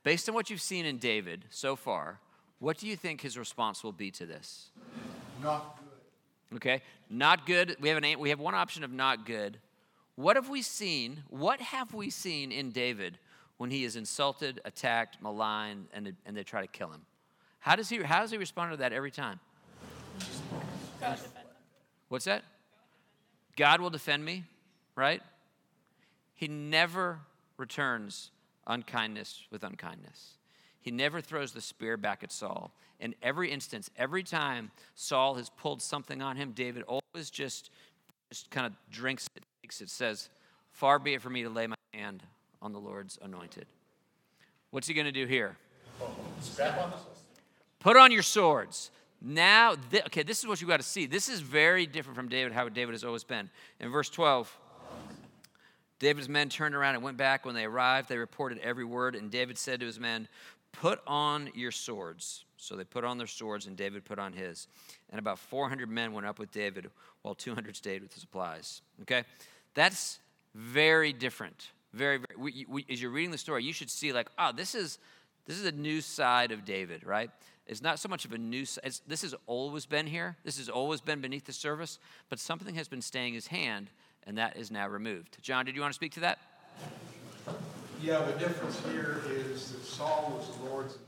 based 0.04 0.28
on 0.30 0.36
what 0.36 0.50
you've 0.50 0.62
seen 0.62 0.86
in 0.86 0.98
David 0.98 1.46
so 1.50 1.76
far, 1.76 2.20
what 2.60 2.78
do 2.78 2.88
you 2.88 2.96
think 2.96 3.22
his 3.22 3.38
response 3.38 3.84
will 3.84 3.92
be 3.92 4.12
to 4.12 4.26
this? 4.26 4.70
Not 5.42 5.78
good. 5.78 6.58
Okay? 6.58 6.82
Not 7.10 7.46
good. 7.46 7.76
We 7.80 7.90
have, 7.90 8.02
an, 8.02 8.20
we 8.20 8.30
have 8.30 8.40
one 8.40 8.56
option 8.56 8.84
of 8.84 8.92
not 8.92 9.26
good. 9.26 9.58
What 10.16 10.36
have 10.36 10.50
we 10.50 10.62
seen? 10.62 11.24
What 11.30 11.60
have 11.60 11.94
we 11.94 12.10
seen 12.10 12.52
in 12.52 12.72
David 12.72 13.18
when 13.58 13.72
he 13.72 13.86
is 13.86 13.96
insulted, 13.96 14.60
attacked, 14.66 15.22
maligned, 15.22 15.88
and, 15.94 16.14
and 16.26 16.36
they 16.36 16.44
try 16.44 16.62
to 16.62 16.68
kill 16.68 16.90
him. 16.90 17.02
How 17.60 17.76
does 17.76 17.90
he, 17.90 18.02
how 18.04 18.22
does 18.22 18.32
he 18.32 18.38
respond 18.38 18.72
to 18.72 18.78
that 18.78 18.94
every 18.94 19.12
time? 19.12 19.40
What's 22.10 22.26
that? 22.26 22.44
God 23.56 23.82
will 23.82 23.90
defend 23.90 24.24
me, 24.24 24.44
right? 24.96 25.22
He 26.34 26.48
never 26.48 27.20
returns 27.58 28.32
unkindness 28.68 29.44
with 29.52 29.64
unkindness. 29.64 30.34
He 30.82 30.92
never 30.92 31.22
throws 31.22 31.52
the 31.52 31.62
spear 31.62 31.98
back 31.98 32.24
at 32.24 32.32
Saul. 32.32 32.72
In 33.00 33.16
every 33.24 33.52
instance, 33.52 33.90
every 33.98 34.24
time 34.24 34.72
Saul 34.94 35.36
has 35.36 35.50
pulled 35.50 35.82
something 35.82 36.22
on 36.22 36.36
him, 36.36 36.52
David 36.52 36.84
always 36.84 37.30
just, 37.30 37.72
just 38.30 38.52
kind 38.52 38.68
of 38.68 38.74
drinks 38.92 39.28
it, 39.36 39.44
takes 39.64 39.82
it, 39.82 39.90
says, 39.90 40.30
Far 40.72 41.00
be 41.00 41.14
it 41.14 41.22
from 41.22 41.34
me 41.34 41.44
to 41.44 41.50
lay 41.50 41.68
my 41.68 41.76
hand 41.94 42.22
on 42.62 42.74
the 42.74 42.80
Lord's 42.80 43.18
anointed. 43.22 43.66
What's 44.72 44.88
he 44.88 44.94
going 44.94 45.06
to 45.06 45.12
do 45.12 45.26
here? 45.26 45.58
Oh, 46.02 46.10
Put 47.80 47.98
on 47.98 48.12
your 48.12 48.24
swords. 48.24 48.92
Now, 49.28 49.76
th- 49.90 50.06
okay, 50.06 50.22
this 50.22 50.40
is 50.40 50.48
what 50.48 50.62
you 50.62 50.68
got 50.68 50.78
to 50.78 50.84
see. 50.84 51.08
This 51.08 51.30
is 51.30 51.40
very 51.42 51.88
different 51.88 52.16
from 52.16 52.30
David, 52.30 52.54
how 52.54 52.70
David 52.70 52.94
has 52.94 53.04
always 53.04 53.24
been. 53.24 53.50
In 53.80 53.90
verse 53.90 54.10
12, 54.10 54.56
David's 55.98 56.30
men 56.30 56.48
turned 56.48 56.76
around 56.76 56.94
and 56.94 57.04
went 57.04 57.18
back. 57.18 57.44
When 57.44 57.56
they 57.56 57.66
arrived, 57.66 58.08
they 58.08 58.18
reported 58.18 58.60
every 58.60 58.86
word. 58.86 59.16
And 59.16 59.32
David 59.32 59.58
said 59.58 59.80
to 59.80 59.86
his 59.86 60.00
men, 60.00 60.28
Put 60.72 61.00
on 61.08 61.50
your 61.56 61.72
swords. 61.72 62.46
So 62.58 62.76
they 62.76 62.84
put 62.84 63.04
on 63.04 63.18
their 63.18 63.28
swords, 63.28 63.66
and 63.66 63.76
David 63.76 64.06
put 64.06 64.20
on 64.20 64.34
his. 64.34 64.68
And 65.10 65.18
about 65.18 65.40
400 65.40 65.90
men 65.90 66.14
went 66.14 66.28
up 66.28 66.38
with 66.38 66.52
David, 66.52 66.90
while 67.22 67.34
200 67.34 67.76
stayed 67.76 68.04
with 68.04 68.14
the 68.14 68.20
supplies. 68.20 68.82
Okay? 69.02 69.24
That's 69.74 70.20
very 70.54 71.14
different 71.14 71.70
very, 71.96 72.18
very 72.18 72.36
we, 72.38 72.66
we, 72.68 72.86
as 72.90 73.02
you're 73.02 73.12
reading 73.12 73.32
the 73.32 73.38
story, 73.38 73.64
you 73.64 73.74
should 73.74 73.90
see 73.90 74.14
like, 74.14 74.30
oh, 74.38 74.52
this 74.52 74.76
is 74.76 75.00
this 75.46 75.58
is 75.58 75.66
a 75.66 75.72
new 75.72 76.02
side 76.02 76.52
of 76.52 76.66
David, 76.66 77.06
right? 77.06 77.30
It's 77.68 77.82
not 77.82 78.00
so 78.00 78.08
much 78.08 78.26
of 78.26 78.34
a 78.34 78.38
new. 78.38 78.66
this 79.08 79.22
has 79.22 79.36
always 79.48 79.86
been 79.86 80.06
here. 80.06 80.38
This 80.44 80.58
has 80.58 80.70
always 80.70 81.02
been 81.02 81.22
beneath 81.22 81.46
the 81.46 81.54
surface, 81.54 81.98
but 82.30 82.40
something 82.40 82.76
has 82.76 82.88
been 82.88 83.02
staying 83.02 83.34
his 83.34 83.48
hand, 83.48 83.90
and 84.26 84.38
that 84.38 84.56
is 84.56 84.70
now 84.70 84.88
removed. 84.88 85.38
John, 85.42 85.66
did 85.66 85.76
you 85.76 85.82
want 85.82 85.92
to 85.92 85.96
speak 85.96 86.14
to 86.14 86.20
that? 86.22 86.40
Yeah, 88.02 88.24
the 88.24 88.34
difference 88.34 88.80
here 88.92 89.22
is 89.30 89.72
that 89.72 89.84
Saul 89.84 90.34
was 90.38 90.56
the 90.58 90.64
Lord's 90.66 90.94
anointed. 90.94 91.02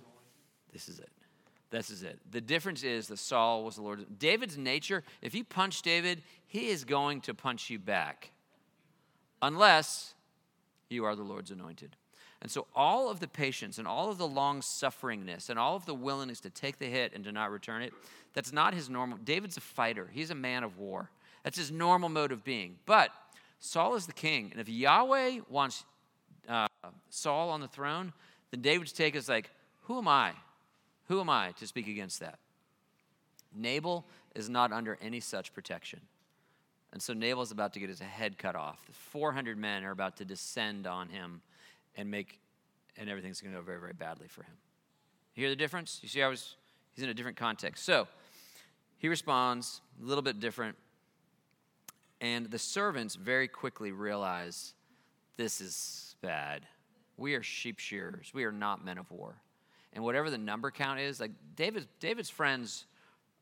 This 0.73 0.89
is 0.89 0.99
it. 0.99 1.11
This 1.69 1.89
is 1.89 2.01
it. 2.01 2.17
The 2.31 2.41
difference 2.41 2.83
is 2.83 3.07
that 3.07 3.19
Saul 3.19 3.63
was 3.63 3.75
the 3.75 3.81
Lord. 3.81 4.05
David's 4.17 4.57
nature, 4.57 5.03
if 5.21 5.35
you 5.35 5.43
punch 5.43 5.81
David, 5.81 6.23
he 6.47 6.69
is 6.69 6.85
going 6.85 7.21
to 7.21 7.33
punch 7.33 7.69
you 7.69 7.77
back. 7.77 8.31
Unless 9.41 10.15
you 10.89 11.05
are 11.05 11.15
the 11.15 11.23
Lord's 11.23 11.51
anointed. 11.51 11.95
And 12.41 12.51
so, 12.51 12.67
all 12.75 13.09
of 13.09 13.19
the 13.19 13.27
patience 13.27 13.79
and 13.79 13.87
all 13.87 14.11
of 14.11 14.17
the 14.17 14.27
long 14.27 14.61
sufferingness 14.61 15.49
and 15.49 15.57
all 15.57 15.75
of 15.75 15.85
the 15.85 15.95
willingness 15.95 16.39
to 16.41 16.49
take 16.49 16.77
the 16.77 16.85
hit 16.85 17.13
and 17.13 17.23
to 17.23 17.31
not 17.31 17.51
return 17.51 17.81
it, 17.81 17.93
that's 18.33 18.53
not 18.53 18.73
his 18.73 18.89
normal. 18.89 19.17
David's 19.17 19.57
a 19.57 19.61
fighter, 19.61 20.09
he's 20.11 20.29
a 20.29 20.35
man 20.35 20.63
of 20.63 20.77
war. 20.77 21.09
That's 21.43 21.57
his 21.57 21.71
normal 21.71 22.09
mode 22.09 22.31
of 22.31 22.43
being. 22.43 22.75
But 22.85 23.09
Saul 23.59 23.95
is 23.95 24.05
the 24.05 24.13
king. 24.13 24.49
And 24.51 24.59
if 24.59 24.69
Yahweh 24.69 25.39
wants 25.49 25.85
uh, 26.47 26.67
Saul 27.09 27.49
on 27.49 27.61
the 27.61 27.67
throne, 27.67 28.13
then 28.51 28.61
David's 28.61 28.91
take 28.91 29.15
is 29.15 29.29
like, 29.29 29.49
who 29.83 29.97
am 29.97 30.07
I? 30.07 30.33
Who 31.07 31.19
am 31.19 31.29
I 31.29 31.53
to 31.53 31.65
speak 31.65 31.87
against 31.87 32.19
that? 32.19 32.37
Nabal 33.55 34.05
is 34.35 34.49
not 34.49 34.71
under 34.71 34.97
any 35.01 35.19
such 35.19 35.53
protection. 35.53 36.01
And 36.91 37.01
so 37.01 37.13
Nabal 37.13 37.43
is 37.43 37.51
about 37.51 37.73
to 37.73 37.79
get 37.79 37.89
his 37.89 37.99
head 37.99 38.37
cut 38.37 38.55
off. 38.55 38.85
The 38.85 38.93
400 38.93 39.57
men 39.57 39.83
are 39.83 39.91
about 39.91 40.17
to 40.17 40.25
descend 40.25 40.85
on 40.85 41.09
him 41.09 41.41
and 41.97 42.09
make, 42.09 42.39
and 42.95 43.09
everything's 43.09 43.41
going 43.41 43.53
to 43.53 43.59
go 43.59 43.65
very, 43.65 43.79
very 43.79 43.93
badly 43.93 44.27
for 44.27 44.43
him. 44.43 44.53
You 45.35 45.41
hear 45.41 45.49
the 45.49 45.55
difference? 45.55 45.99
You 46.01 46.09
see, 46.09 46.23
I 46.23 46.27
was, 46.27 46.55
he's 46.93 47.03
in 47.03 47.09
a 47.09 47.13
different 47.13 47.37
context. 47.37 47.83
So 47.83 48.07
he 48.97 49.09
responds 49.09 49.81
a 50.01 50.05
little 50.05 50.21
bit 50.21 50.39
different. 50.39 50.77
And 52.21 52.49
the 52.49 52.59
servants 52.59 53.15
very 53.15 53.47
quickly 53.47 53.91
realize 53.91 54.73
this 55.35 55.61
is 55.61 56.15
bad. 56.21 56.65
We 57.17 57.35
are 57.35 57.43
sheep 57.43 57.79
shearers. 57.79 58.31
We 58.33 58.43
are 58.45 58.51
not 58.51 58.83
men 58.83 58.97
of 58.97 59.11
war. 59.11 59.35
And 59.93 60.03
whatever 60.03 60.29
the 60.29 60.37
number 60.37 60.71
count 60.71 60.99
is, 60.99 61.19
like 61.19 61.31
David's, 61.55 61.87
David's 61.99 62.29
friends 62.29 62.85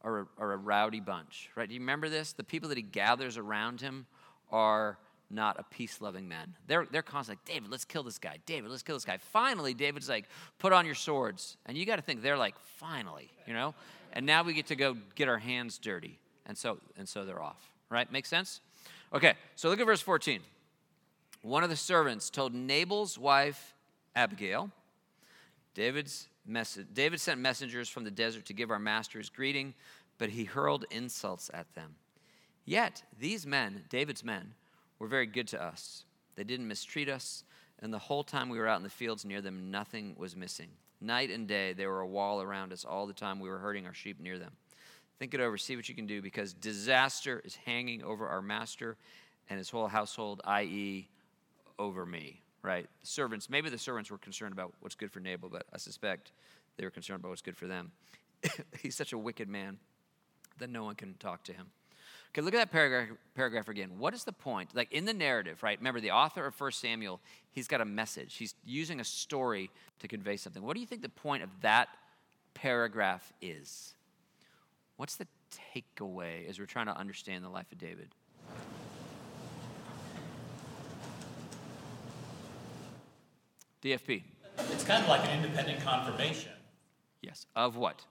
are 0.02 0.20
a, 0.20 0.28
are 0.38 0.54
a 0.54 0.58
rowdy 0.58 1.00
bunch, 1.00 1.50
right? 1.56 1.68
Do 1.68 1.74
you 1.74 1.82
remember 1.82 2.10
this? 2.10 2.34
The 2.34 2.44
people 2.44 2.70
that 2.70 2.78
he 2.78 2.82
gathers 2.82 3.38
around 3.38 3.82
him 3.82 4.06
are 4.52 4.98
not 5.30 5.60
a 5.60 5.64
peace 5.64 6.02
loving 6.02 6.28
men. 6.28 6.56
They're, 6.68 6.86
they're 6.90 7.02
constantly 7.02 7.42
like, 7.42 7.56
David, 7.56 7.72
let's 7.72 7.86
kill 7.86 8.04
this 8.04 8.18
guy. 8.18 8.38
David, 8.46 8.70
let's 8.70 8.84
kill 8.84 8.96
this 8.96 9.06
guy. 9.06 9.18
Finally, 9.18 9.74
David's 9.74 10.10
like, 10.10 10.26
put 10.60 10.74
on 10.74 10.86
your 10.86 10.96
swords. 10.96 11.58
And 11.66 11.78
you 11.78 11.86
got 11.86 11.96
to 11.98 12.02
think, 12.02 12.22
they're 12.22 12.38
like, 12.38 12.56
finally, 12.78 13.32
you 13.48 13.54
know? 13.54 13.74
And 14.14 14.26
now 14.26 14.44
we 14.44 14.54
get 14.54 14.68
to 14.68 14.76
go 14.76 14.96
get 15.16 15.28
our 15.28 15.38
hands 15.38 15.78
dirty. 15.78 16.20
And 16.46 16.58
so, 16.58 16.78
and 16.98 17.08
so 17.08 17.26
they're 17.26 17.42
off, 17.42 17.72
right? 17.90 18.10
Make 18.12 18.26
sense? 18.26 18.62
Okay, 19.14 19.34
so 19.56 19.70
look 19.70 19.80
at 19.80 19.86
verse 19.86 20.02
14. 20.02 20.42
One 21.42 21.64
of 21.64 21.70
the 21.70 21.76
servants 21.76 22.30
told 22.30 22.54
Nabal's 22.54 23.18
wife, 23.18 23.76
Abigail, 24.16 24.72
David's 25.74 26.28
message, 26.46 26.88
David 26.94 27.20
sent 27.20 27.40
messengers 27.40 27.90
from 27.90 28.04
the 28.04 28.12
desert 28.12 28.46
to 28.46 28.54
give 28.54 28.72
our 28.72 28.80
master 28.80 29.20
his 29.20 29.30
greeting, 29.30 29.74
but 30.18 30.30
he 30.30 30.46
hurled 30.46 30.86
insults 30.92 31.52
at 31.54 31.74
them. 31.76 31.96
Yet 32.66 33.04
these 33.20 33.46
men, 33.46 33.84
David's 33.90 34.24
men, 34.24 34.54
were 35.00 35.08
very 35.08 35.26
good 35.26 35.48
to 35.50 35.62
us. 35.62 36.04
They 36.36 36.44
didn't 36.44 36.68
mistreat 36.68 37.10
us, 37.10 37.44
and 37.80 37.94
the 37.94 38.00
whole 38.00 38.24
time 38.24 38.50
we 38.50 38.60
were 38.60 38.68
out 38.68 38.78
in 38.78 38.84
the 38.84 38.90
fields 38.90 39.26
near 39.26 39.42
them, 39.42 39.72
nothing 39.72 40.16
was 40.18 40.36
missing. 40.36 40.70
Night 41.02 41.30
and 41.30 41.48
day, 41.48 41.74
they 41.74 41.88
were 41.88 42.02
a 42.02 42.08
wall 42.08 42.42
around 42.42 42.72
us 42.74 42.86
all 42.86 43.06
the 43.06 43.14
time 43.14 43.40
we 43.40 43.50
were 43.50 43.60
herding 43.60 43.86
our 43.86 43.94
sheep 43.94 44.20
near 44.20 44.40
them. 44.40 44.52
Think 45.20 45.34
it 45.34 45.40
over, 45.40 45.58
see 45.58 45.76
what 45.76 45.88
you 45.88 45.96
can 45.96 46.08
do, 46.08 46.22
because 46.22 46.54
disaster 46.54 47.42
is 47.46 47.56
hanging 47.56 48.04
over 48.04 48.28
our 48.28 48.42
master 48.42 48.98
and 49.50 49.58
his 49.58 49.70
whole 49.70 49.88
household, 49.88 50.42
i.e., 50.46 51.08
over 51.78 52.06
me, 52.06 52.42
right? 52.62 52.88
The 53.02 53.08
servants, 53.08 53.50
maybe 53.50 53.70
the 53.70 53.78
servants 53.78 54.10
were 54.10 54.18
concerned 54.18 54.54
about 54.54 54.74
what's 54.80 54.96
good 54.96 55.12
for 55.12 55.20
Nabal, 55.20 55.50
but 55.50 55.66
I 55.74 55.78
suspect 55.78 56.32
they 56.78 56.84
were 56.84 56.92
concerned 56.92 57.20
about 57.20 57.30
what's 57.30 57.42
good 57.42 57.58
for 57.58 57.68
them. 57.68 57.92
He's 58.82 58.96
such 58.96 59.14
a 59.14 59.18
wicked 59.18 59.48
man 59.48 59.78
that 60.58 60.70
no 60.70 60.84
one 60.84 60.96
can 60.96 61.16
talk 61.16 61.44
to 61.46 61.54
him. 61.54 61.68
Okay, 62.36 62.42
look 62.42 62.54
at 62.54 62.58
that 62.58 62.72
paragraph, 62.72 63.18
paragraph 63.34 63.70
again. 63.70 63.92
What 63.98 64.14
is 64.14 64.26
the 64.26 64.34
point? 64.34 64.76
Like 64.76 64.92
in 64.92 65.06
the 65.06 65.14
narrative, 65.14 65.64
right? 65.64 65.78
Remember, 65.78 66.02
the 66.02 66.12
author 66.12 66.46
of 66.46 66.60
1 66.60 66.72
Samuel, 66.74 67.22
he's 67.52 67.66
got 67.66 67.80
a 67.80 67.86
message. 67.86 68.36
He's 68.36 68.56
using 68.66 69.00
a 69.00 69.06
story 69.06 69.70
to 70.00 70.10
convey 70.10 70.36
something. 70.36 70.62
What 70.62 70.74
do 70.74 70.82
you 70.82 70.86
think 70.86 71.02
the 71.02 71.08
point 71.08 71.44
of 71.44 71.50
that 71.62 71.88
paragraph 72.54 73.32
is? 73.42 73.94
What's 74.98 75.16
the 75.16 75.28
takeaway 75.74 76.50
as 76.50 76.60
we're 76.60 76.66
trying 76.66 76.88
to 76.88 76.98
understand 76.98 77.42
the 77.42 77.48
life 77.48 77.72
of 77.72 77.78
David? 77.78 78.10
DFP. 83.82 84.24
It's 84.74 84.84
kind 84.84 85.02
of 85.02 85.08
like 85.08 85.24
an 85.24 85.42
independent 85.42 85.80
confirmation. 85.86 86.52
Yes. 87.22 87.46
Of 87.56 87.78
what? 87.78 88.02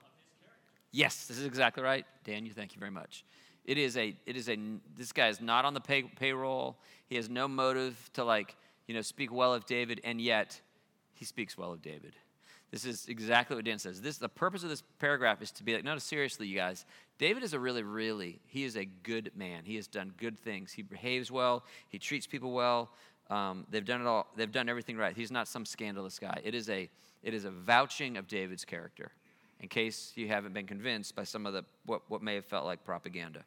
Yes, 0.93 1.26
this 1.26 1.37
is 1.37 1.45
exactly 1.45 1.83
right. 1.83 2.07
Dan, 2.25 2.47
you 2.47 2.52
thank 2.52 2.75
you 2.75 2.81
very 2.81 2.90
much. 2.90 3.23
It 3.64 3.78
is 3.78 3.97
a, 3.97 4.14
it 4.26 4.37
is 4.37 4.49
a, 4.49 4.59
this 4.97 5.12
guy 5.12 5.28
is 5.28 5.40
not 5.40 5.64
on 5.64 5.75
the 5.75 5.80
pay, 5.80 6.02
payroll. 6.02 6.76
He 7.06 7.16
has 7.16 7.28
no 7.28 7.49
motive 7.49 8.11
to 8.14 8.25
like, 8.25 8.56
you 8.87 8.94
know, 8.94 9.02
speak 9.02 9.33
well 9.33 9.54
of 9.54 9.64
David, 9.66 10.00
and 10.04 10.21
yet 10.21 10.61
he 11.14 11.25
speaks 11.25 11.56
well 11.56 11.73
of 11.73 11.80
David. 11.80 12.14
This 12.71 12.85
is 12.85 13.06
exactly 13.06 13.54
what 13.54 13.64
Dan 13.64 13.78
says. 13.78 14.00
This, 14.00 14.18
the 14.18 14.28
purpose 14.28 14.64
of 14.64 14.68
this 14.68 14.83
paragraph 14.99 15.40
is 15.40 15.52
to 15.52 15.62
be 15.62 15.75
like, 15.75 15.85
no, 15.85 15.97
seriously, 15.99 16.49
you 16.49 16.56
guys. 16.56 16.85
David 17.18 17.44
is 17.44 17.52
a 17.52 17.59
really, 17.59 17.85
really, 17.85 18.40
he 18.47 18.64
is 18.64 18.76
a 18.76 18.85
good 18.85 19.30
man. 19.37 19.62
He 19.64 19.76
has 19.76 19.87
done 19.87 20.12
good 20.18 20.38
things. 20.38 20.73
He 20.73 20.83
behaves 20.83 21.30
well. 21.30 21.62
He 21.88 21.99
treats 21.99 22.26
people 22.26 22.52
well. 22.52 22.90
Um, 23.30 23.64
they've 23.71 23.85
done 23.85 24.00
it 24.00 24.06
all. 24.06 24.26
They've 24.37 24.50
done 24.50 24.68
everything 24.68 24.97
right. 24.97 25.16
He's 25.16 25.30
not 25.30 25.47
some 25.47 25.64
scandalous 25.64 26.18
guy. 26.18 26.40
It 26.42 26.54
is 26.54 26.68
a, 26.68 26.90
it 27.23 27.33
is 27.33 27.44
a 27.44 27.50
vouching 27.50 28.16
of 28.16 28.26
David's 28.26 28.64
character. 28.64 29.12
In 29.61 29.68
case 29.68 30.12
you 30.16 30.28
haven't 30.28 30.52
been 30.52 30.66
convinced 30.66 31.14
by 31.14 31.25
some 31.25 31.47
of 31.47 31.52
the 31.52 31.64
what, 31.87 32.02
what 32.09 32.23
may 32.23 32.35
have 32.35 32.44
felt 32.44 32.66
like 32.66 32.85
propaganda. 32.85 33.44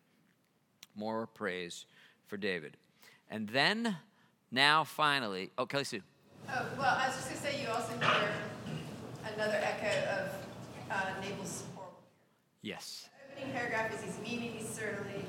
More 0.98 1.28
praise 1.28 1.86
for 2.26 2.38
David. 2.38 2.76
And 3.30 3.48
then, 3.50 3.98
now 4.52 4.84
finally, 4.84 5.52
oh, 5.58 5.68
Kelly 5.68 5.84
Sue. 5.84 6.02
Oh, 6.50 6.66
well, 6.78 6.98
I 7.00 7.08
was 7.08 7.16
just 7.18 7.30
going 7.30 7.42
to 7.42 7.48
say 7.48 7.62
you 7.62 7.70
also 7.70 7.94
hear 8.00 8.32
another 9.36 9.60
echo 9.62 10.24
of 10.24 10.32
uh, 10.90 11.22
Nabal's 11.22 11.64
horrible. 11.76 12.00
Yes. 12.64 13.10
The 13.30 13.42
opening 13.42 13.54
paragraph 13.54 13.94
is 13.94 14.02
he's 14.02 14.20
mean 14.28 14.50
and 14.50 14.60
he's 14.60 14.68
surly. 14.70 15.24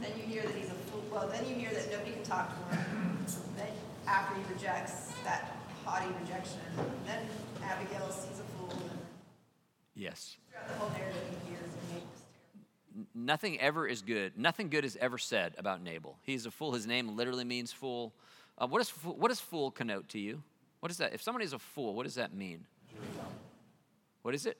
Then 0.00 0.12
you 0.16 0.22
hear 0.22 0.42
that 0.42 0.54
he's 0.54 0.70
a 0.70 0.74
fool. 0.88 1.04
Well, 1.12 1.28
then 1.28 1.46
you 1.46 1.54
hear 1.54 1.70
that 1.70 1.90
nobody 1.92 2.12
can 2.12 2.22
talk 2.22 2.48
to 2.70 2.76
him. 2.76 3.18
Then 3.58 3.68
after 4.08 4.36
he 4.36 4.54
rejects 4.54 5.12
that 5.24 5.54
haughty 5.84 6.08
rejection, 6.22 6.60
then 7.06 7.26
Abigail 7.62 8.08
sees 8.10 8.40
a 8.40 8.44
fool. 8.56 8.70
And 8.90 8.98
Yes. 9.94 10.38
throughout 10.48 10.68
the 10.68 10.74
whole 10.74 10.88
narrative, 10.96 11.22
he 11.44 11.50
hears 11.50 11.64
and 11.64 11.88
Nabal's 11.92 12.22
terrible. 12.24 12.89
Nothing 13.14 13.60
ever 13.60 13.86
is 13.86 14.02
good. 14.02 14.36
Nothing 14.36 14.68
good 14.68 14.84
is 14.84 14.96
ever 15.00 15.18
said 15.18 15.54
about 15.58 15.82
Nabal. 15.82 16.18
He's 16.22 16.46
a 16.46 16.50
fool. 16.50 16.72
His 16.72 16.86
name 16.86 17.16
literally 17.16 17.44
means 17.44 17.72
fool. 17.72 18.12
Uh, 18.58 18.66
what, 18.66 18.78
does, 18.78 18.90
what 18.90 19.28
does 19.28 19.40
fool 19.40 19.70
connote 19.70 20.08
to 20.10 20.18
you? 20.18 20.42
What 20.80 20.90
is 20.90 20.98
that? 20.98 21.12
If 21.12 21.22
somebody 21.22 21.44
is 21.44 21.52
a 21.52 21.58
fool, 21.58 21.94
what 21.94 22.04
does 22.04 22.14
that 22.14 22.34
mean? 22.34 22.66
What 24.22 24.34
is 24.34 24.46
it? 24.46 24.56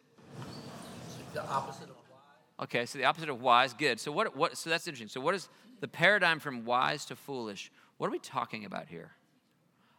The 1.35 1.44
opposite 1.44 1.85
of 1.85 1.97
wise. 2.11 2.64
Okay, 2.64 2.87
so 2.87 2.99
the 2.99 3.04
opposite 3.04 3.28
of 3.28 3.40
wise, 3.40 3.70
is 3.70 3.75
good. 3.75 4.00
So 4.00 4.11
what, 4.11 4.37
what 4.37 4.56
so 4.56 4.70
that's 4.70 4.87
interesting. 4.87 5.09
So 5.09 5.20
what 5.20 5.35
is 5.35 5.49
the 5.80 5.88
paradigm 5.88 6.40
from 6.40 6.64
wise 6.64 7.04
to 7.06 7.16
foolish? 7.16 7.70
What 7.99 8.09
are 8.09 8.11
we 8.11 8.18
talking 8.18 8.64
about 8.64 8.88
here? 8.88 9.12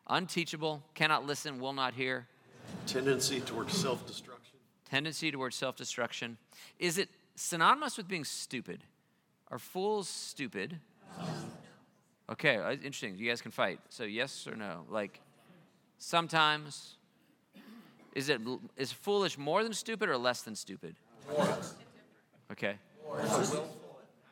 Unteachable, 0.07 0.83
cannot 0.93 1.25
listen, 1.25 1.60
will 1.60 1.74
not 1.74 1.93
hear, 1.93 2.27
Tendency 2.86 3.39
towards 3.39 3.74
self-destruction. 3.74 4.57
tendency 4.89 5.31
towards 5.31 5.55
self-destruction. 5.55 6.38
Is 6.79 6.98
it 6.98 7.10
synonymous 7.35 7.97
with 7.97 8.07
being 8.07 8.23
stupid? 8.25 8.83
Are 9.50 9.59
fools 9.59 10.07
stupid? 10.07 10.79
Okay, 12.29 12.55
uh, 12.57 12.71
interesting. 12.71 13.17
You 13.17 13.27
guys 13.29 13.41
can 13.41 13.51
fight. 13.51 13.79
So 13.89 14.03
yes 14.03 14.47
or 14.47 14.55
no? 14.55 14.85
Like 14.89 15.19
sometimes 15.97 16.95
is 18.15 18.29
it 18.29 18.41
is 18.77 18.91
foolish 18.91 19.38
more 19.38 19.63
than 19.63 19.73
stupid 19.73 20.09
or 20.09 20.17
less 20.17 20.41
than 20.41 20.55
stupid? 20.55 20.95
Okay. 22.51 22.75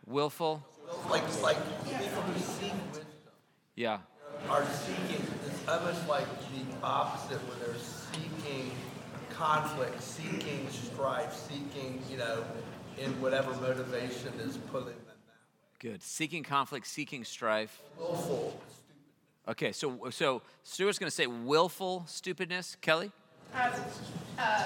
Willful. 0.06 0.63
like 1.10 1.24
like 1.41 1.58
people 1.84 2.22
who 2.22 2.39
seek 2.39 2.74
wisdom 2.91 3.06
Yeah. 3.75 4.00
are 4.50 4.65
seeking. 4.65 5.25
It's 5.46 5.68
almost 5.68 6.08
like 6.08 6.25
the 6.51 6.63
opposite, 6.84 7.38
where 7.48 7.58
they're 7.68 7.79
seeking 7.79 8.72
conflict, 9.29 10.01
seeking 10.01 10.68
strife, 10.70 11.34
seeking 11.34 12.01
you 12.10 12.18
know, 12.18 12.44
in 13.00 13.10
whatever 13.22 13.53
motivation 13.62 14.34
is 14.39 14.58
pulling 14.58 14.86
them 14.88 14.96
that 15.08 15.15
way. 15.15 15.91
Good. 15.91 16.03
Seeking 16.03 16.44
conflict, 16.44 16.86
seeking 16.88 17.24
strife. 17.24 17.82
Willful. 17.98 18.62
Okay, 19.48 19.72
so 19.72 20.10
so 20.12 20.41
Stuart's 20.63 21.00
going 21.00 21.10
to 21.10 21.15
say 21.15 21.25
willful 21.27 22.03
stupidness. 22.08 22.75
Kelly. 22.82 23.12
Uh, 23.56 23.72
uh, 24.38 24.65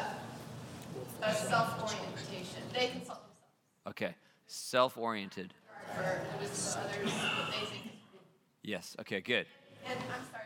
a 1.21 1.33
self-orientation. 1.33 2.61
They 2.73 2.87
consult 2.87 3.19
themselves 3.19 3.87
Okay. 3.87 4.15
Self-oriented. 4.47 5.53
for 5.95 6.01
the 6.01 6.43
wisdom 6.43 6.81
of 6.83 6.89
others, 6.89 7.11
what 7.13 7.51
they 7.51 7.65
think. 7.67 7.91
Yes. 8.61 8.95
Okay. 8.99 9.21
Good. 9.21 9.45
And 9.85 9.97
I'm 9.99 10.25
sorry, 10.31 10.45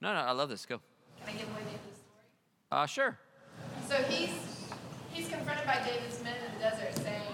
No, 0.00 0.12
no. 0.14 0.20
I 0.20 0.32
love 0.32 0.48
this. 0.48 0.64
Go. 0.64 0.80
can 1.24 1.34
I 1.34 1.38
give 1.38 1.48
away 1.50 1.60
the 1.64 1.70
end 1.70 1.80
of 1.80 1.90
the 1.90 1.96
story? 1.96 2.22
Uh, 2.72 2.86
sure. 2.86 3.18
So 3.88 3.94
he's 4.04 4.30
he's 5.16 5.28
confronted 5.28 5.64
by 5.66 5.80
David's 5.80 6.22
men 6.22 6.34
in 6.36 6.52
the 6.54 6.60
desert, 6.60 6.94
saying, 7.02 7.32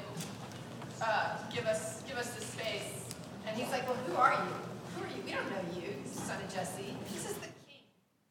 uh, 1.03 1.37
"Give 1.53 1.67
us 1.67 2.03
give 2.07 2.17
us 2.17 2.31
this 2.31 2.47
space." 2.47 3.15
And 3.47 3.57
he's 3.59 3.71
like, 3.71 3.87
"Well, 3.89 3.97
who 4.07 4.15
are 4.15 4.33
you? 4.33 4.55
Who 4.95 5.05
are 5.05 5.09
you? 5.09 5.23
We 5.27 5.33
don't 5.33 5.51
know 5.51 5.63
you, 5.75 5.97
son 6.07 6.41
of 6.41 6.53
Jesse. 6.55 6.97
This 7.13 7.29
is 7.31 7.37
the 7.39 7.49
king." 7.67 7.83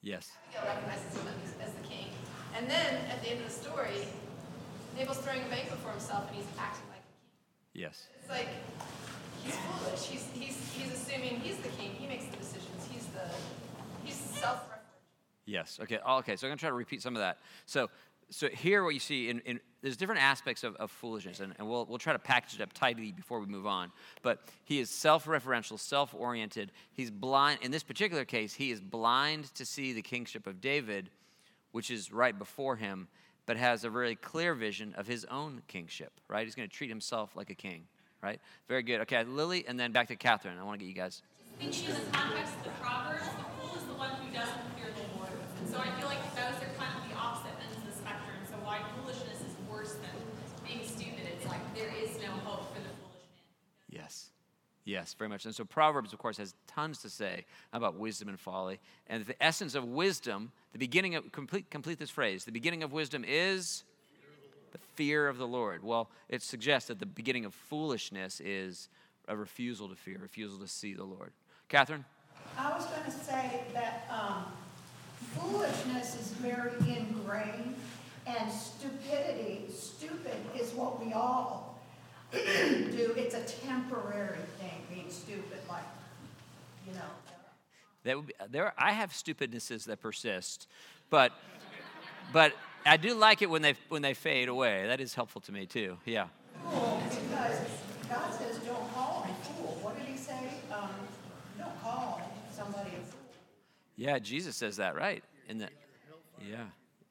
Yes. 0.01 0.31
Abigail 0.55 0.74
recognizes 0.74 1.13
him 1.20 1.27
as- 1.27 1.74
the 1.74 1.88
king. 1.88 2.08
And 2.55 2.70
then 2.70 2.96
at 3.12 3.22
the 3.22 3.29
end 3.31 3.39
of 3.41 3.46
the 3.46 3.51
story, 3.53 4.08
Nabal's 4.98 5.20
throwing 5.20 5.41
a 5.43 5.50
banquet 5.50 5.79
for 5.79 5.91
himself, 5.91 6.27
and 6.27 6.36
he's 6.36 6.46
acting 6.58 6.88
like 6.89 7.00
a 7.00 7.74
king. 7.74 7.84
Yes. 7.84 8.08
It's 8.20 8.29
like 8.29 8.48
he's 9.43 9.55
foolish. 9.55 10.03
He's, 10.05 10.25
he's, 10.34 10.58
he's 10.74 10.93
assuming 10.93 11.39
he's 11.41 11.58
the 11.58 11.70
king. 11.70 11.91
He 11.91 12.08
makes 12.08 12.25
the 12.25 12.38
decisions. 12.38 12.88
He's 12.91 13.05
the, 13.08 13.24
he's 14.03 14.15
self-referential. 14.15 14.79
Yes. 15.46 15.79
Okay. 15.81 16.00
Oh, 16.05 16.17
Okay. 16.17 16.36
So 16.36 16.48
I'm 16.48 16.51
gonna 16.51 16.58
try 16.60 16.70
to 16.70 16.75
repeat 16.75 17.01
some 17.01 17.15
of 17.15 17.22
that. 17.22 17.38
So, 17.65 17.89
so 18.32 18.48
here 18.50 18.84
what 18.84 18.94
you 18.94 19.00
see 19.00 19.30
in, 19.30 19.40
in 19.42 19.60
there's 19.82 19.98
different 19.98 20.22
aspects 20.22 20.64
of, 20.64 20.76
of 20.78 20.90
foolishness, 20.92 21.40
and, 21.40 21.54
and 21.58 21.68
we'll 21.68 21.86
we'll 21.86 21.98
try 21.98 22.14
to 22.14 22.20
package 22.20 22.56
it 22.56 22.62
up 22.62 22.74
tightly 22.74 23.12
before 23.12 23.40
we 23.40 23.46
move 23.46 23.68
on. 23.68 23.92
But 24.22 24.40
he 24.64 24.80
is 24.80 24.90
self-referential, 24.90 25.80
self-oriented. 25.80 26.72
He's 26.94 27.12
blind. 27.12 27.60
In 27.62 27.72
this 27.72 27.84
particular 27.84 28.26
case, 28.26 28.54
he 28.54 28.72
is 28.72 28.80
blind 28.80 29.54
to 29.56 29.66
see 29.66 29.94
the 29.94 30.02
kingship 30.02 30.48
of 30.48 30.62
David, 30.62 31.10
which 31.72 31.92
is 31.92 32.12
right 32.12 32.38
before 32.38 32.76
him, 32.76 33.08
but 33.46 33.58
has 33.58 33.84
a 33.84 33.90
very 33.90 34.16
clear 34.16 34.56
vision 34.56 34.94
of 34.98 35.08
his 35.08 35.26
own 35.26 35.62
kingship. 35.68 36.12
Right. 36.28 36.46
He's 36.46 36.56
going 36.56 36.70
to 36.70 36.76
treat 36.76 36.90
himself 36.90 37.36
like 37.36 37.50
a 37.50 37.56
king. 37.56 37.84
Right. 38.22 38.40
Very 38.68 38.84
good. 38.84 39.02
Okay, 39.02 39.24
Lily, 39.24 39.66
and 39.68 39.80
then 39.80 39.92
back 39.92 40.08
to 40.10 40.16
Catherine. 40.16 40.58
I 40.60 40.64
want 40.64 40.80
to 40.80 40.86
get 40.86 40.90
you 40.90 40.96
guys. 40.96 41.24
Think 41.58 41.74
thinking 41.74 41.96
in 41.96 42.06
the 42.06 42.18
context 42.18 42.54
the 42.64 42.70
Proverbs, 42.82 43.26
the 43.26 43.44
fool 43.60 43.76
is 43.78 43.84
the 43.86 43.94
one 43.94 44.12
who 44.12 44.32
doesn't 44.34 44.62
fear 44.78 44.94
the 44.94 45.18
Lord. 45.18 45.32
So 45.70 45.78
I 45.78 45.90
feel 46.00 46.08
like 46.08 46.22
those 46.36 46.58
are 46.62 46.74
kind 46.78 46.94
of 46.98 47.10
the 47.10 47.16
opposite 47.18 47.54
ends 47.62 47.78
of 47.78 47.86
the 47.86 47.96
spectrum. 47.98 48.38
So 48.50 48.56
why 48.64 48.82
foolishness 48.98 49.42
is 49.42 49.54
worse 49.70 49.94
than 49.94 50.14
being 50.66 50.86
stupid, 50.86 51.22
it's 51.34 51.46
like 51.46 51.62
there 51.76 51.94
is 51.98 52.18
no 52.22 52.30
hope 52.46 52.74
for 52.74 52.82
the 52.82 52.94
foolish 53.02 53.26
man. 53.34 53.50
Yes. 53.90 54.30
Yes, 54.84 55.14
very 55.14 55.30
much. 55.30 55.46
And 55.46 55.54
so 55.54 55.64
Proverbs, 55.64 56.12
of 56.12 56.20
course, 56.20 56.38
has 56.38 56.56
tons 56.68 57.00
to 57.00 57.10
say 57.10 57.46
about 57.72 57.96
wisdom 57.96 58.30
and 58.30 58.40
folly. 58.40 58.80
And 59.08 59.26
the 59.26 59.42
essence 59.44 59.76
of 59.76 59.86
wisdom, 59.86 60.52
the 60.72 60.80
beginning 60.80 61.16
of, 61.16 61.32
complete, 61.32 61.70
complete 61.70 62.00
this 62.00 62.10
phrase, 62.10 62.46
the 62.46 62.52
beginning 62.52 62.82
of 62.82 62.92
wisdom 62.92 63.24
is 63.28 63.84
the 64.72 64.80
fear 64.96 65.28
of 65.28 65.38
the 65.38 65.48
Lord. 65.48 65.84
Well, 65.84 66.10
it 66.30 66.42
suggests 66.42 66.88
that 66.88 67.00
the 67.00 67.06
beginning 67.06 67.46
of 67.46 67.54
foolishness 67.54 68.40
is 68.40 68.90
a 69.28 69.36
refusal 69.36 69.88
to 69.90 69.96
fear, 69.96 70.18
refusal 70.20 70.60
to 70.60 70.68
see 70.68 70.94
the 70.94 71.04
Lord. 71.04 71.32
Catherine? 71.70 72.06
I 72.58 72.72
was 72.72 72.86
going 72.86 73.06
to 73.06 73.12
say 73.12 73.62
that 73.74 74.08
um, 74.10 74.46
foolishness 75.38 76.20
is 76.20 76.32
very 76.32 76.72
ingrained, 76.80 77.76
and 78.26 78.52
stupidity, 78.52 79.66
stupid 79.72 80.36
is 80.60 80.74
what 80.74 81.04
we 81.04 81.14
all 81.14 81.71
do. 82.32 83.14
It's 83.18 83.36
a 83.36 83.44
temporary 83.66 84.40
thing, 84.60 84.82
being 84.94 85.10
stupid, 85.10 85.60
like, 85.70 85.84
you 86.88 86.94
know. 86.94 87.00
That 88.04 88.18
would 88.18 88.28
be, 88.28 88.34
there, 88.50 88.74
I 88.78 88.94
have 88.94 89.12
stupidnesses 89.12 89.86
that 89.86 90.02
persist, 90.02 90.68
but, 91.10 91.32
but 92.34 92.54
I 92.86 92.98
do 92.98 93.14
like 93.14 93.42
it 93.42 93.50
when 93.50 93.62
they, 93.62 93.76
when 93.90 94.02
they 94.02 94.14
fade 94.14 94.50
away. 94.50 94.88
That 94.88 95.00
is 95.00 95.14
helpful 95.14 95.42
to 95.42 95.52
me, 95.52 95.66
too. 95.66 95.98
Yeah. 96.06 96.28
Because 96.64 97.60
God 98.10 98.34
says, 98.34 98.58
don't 98.60 98.94
call 98.94 99.26
me 99.28 99.34
fool. 99.44 99.80
What 99.82 99.98
did 99.98 100.08
he 100.08 100.18
say? 100.18 100.40
Um, 100.72 100.90
don't 101.58 101.82
call 101.82 102.22
somebody 102.52 102.90
a 102.90 103.06
fool. 103.06 103.20
Yeah, 103.96 104.20
Jesus 104.20 104.56
says 104.56 104.78
that, 104.78 104.96
right? 104.96 105.24
In 105.48 105.60
the, 105.60 105.70
yeah, 106.50 106.66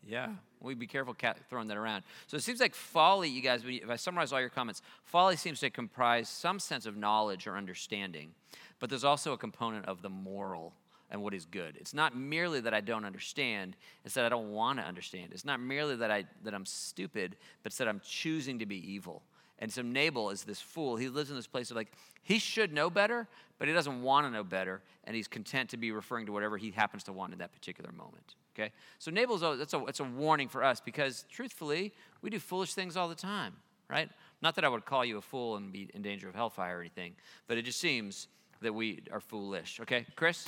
yeah. 0.07 0.29
We 0.61 0.75
be 0.75 0.87
careful 0.87 1.14
throwing 1.49 1.69
that 1.69 1.76
around. 1.76 2.05
So 2.26 2.37
it 2.37 2.43
seems 2.43 2.61
like 2.61 2.75
folly, 2.75 3.29
you 3.29 3.40
guys. 3.40 3.62
If 3.67 3.88
I 3.88 3.97
summarize 3.97 4.33
all 4.33 4.40
your 4.40 4.50
comments, 4.50 4.83
folly 5.05 5.37
seems 5.37 5.61
to 5.61 5.71
comprise 5.71 6.29
some 6.29 6.59
sense 6.59 6.87
of 6.87 6.97
knowledge 6.97 7.47
or 7.47 7.57
understanding, 7.57 8.33
but 8.79 8.90
there's 8.90 9.05
also 9.05 9.33
a 9.33 9.38
component 9.38 9.87
of 9.87 10.02
the 10.02 10.11
moral 10.11 10.75
and 11.11 11.23
what 11.23 11.35
is 11.35 11.45
good. 11.45 11.76
It's 11.76 11.95
not 11.95 12.17
merely 12.17 12.61
that 12.61 12.75
I 12.75 12.81
don't 12.81 13.05
understand; 13.05 13.76
it's 14.05 14.14
that 14.14 14.25
I 14.25 14.29
don't 14.29 14.52
want 14.52 14.79
to 14.79 14.85
understand. 14.85 15.29
It's 15.33 15.45
not 15.45 15.61
merely 15.61 15.97
that 15.97 16.11
I 16.11 16.25
that 16.45 16.55
I'm 16.55 16.67
stupid, 16.67 17.37
but 17.62 17.73
it's 17.73 17.79
that 17.79 17.88
I'm 17.88 18.00
choosing 18.05 18.59
to 18.59 18.67
be 18.67 18.93
evil. 18.93 19.23
And 19.61 19.71
so 19.71 19.83
Nabal 19.83 20.31
is 20.31 20.45
this 20.45 20.61
fool. 20.61 20.97
He 20.97 21.09
lives 21.09 21.31
in 21.31 21.37
this 21.37 21.47
place 21.47 21.71
of 21.71 21.76
like, 21.76 21.93
he 22.23 22.38
should 22.38 22.73
know 22.73 22.88
better, 22.88 23.29
but 23.59 23.69
he 23.69 23.75
doesn't 23.75 24.02
want 24.02 24.26
to 24.26 24.31
know 24.31 24.43
better, 24.43 24.81
and 25.05 25.14
he's 25.14 25.29
content 25.29 25.69
to 25.71 25.76
be 25.76 25.93
referring 25.93 26.26
to 26.26 26.33
whatever 26.33 26.57
he 26.57 26.71
happens 26.71 27.02
to 27.05 27.12
want 27.12 27.33
in 27.33 27.38
that 27.40 27.52
particular 27.52 27.93
moment. 27.93 28.37
Okay? 28.54 28.73
So 28.99 29.11
Nabal's 29.11 29.42
a, 29.42 29.57
that's 29.57 29.75
a, 29.75 29.85
it's 29.87 30.00
a 30.00 30.04
warning 30.04 30.49
for 30.49 30.62
us 30.64 30.80
because 30.80 31.25
truthfully, 31.30 31.92
we 32.23 32.30
do 32.30 32.38
foolish 32.38 32.75
things 32.75 32.97
all 32.97 33.09
the 33.09 33.14
time, 33.14 33.54
right? 33.88 34.11
Not 34.42 34.54
that 34.56 34.65
I 34.65 34.69
would 34.69 34.84
call 34.84 35.04
you 35.04 35.19
a 35.19 35.23
fool 35.23 35.56
and 35.56 35.73
be 35.73 35.89
in 35.95 36.02
danger 36.02 36.28
of 36.28 36.34
hellfire 36.34 36.78
or 36.78 36.80
anything, 36.80 37.15
but 37.47 37.58
it 37.58 37.63
just 37.63 37.80
seems 37.80 38.28
that 38.63 38.75
we 38.75 39.02
are 39.13 39.21
foolish. 39.21 39.80
Okay, 39.80 40.06
Chris? 40.17 40.47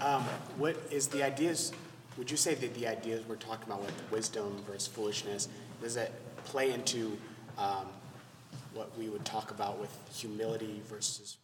Um, 0.00 0.22
what 0.56 0.76
is 0.90 1.08
the 1.08 1.22
ideas? 1.22 1.72
Would 2.16 2.30
you 2.30 2.36
say 2.36 2.54
that 2.54 2.74
the 2.74 2.86
ideas 2.86 3.24
we're 3.28 3.36
talking 3.36 3.64
about 3.64 3.82
with 3.82 4.10
wisdom 4.10 4.56
versus 4.66 4.86
foolishness 4.86 5.48
does 5.82 5.94
that 5.94 6.12
play 6.44 6.72
into 6.72 7.18
um, 7.58 7.86
what 8.72 8.96
we 8.98 9.08
would 9.08 9.24
talk 9.24 9.50
about 9.50 9.78
with 9.78 9.90
humility 10.12 10.80
versus? 10.88 11.36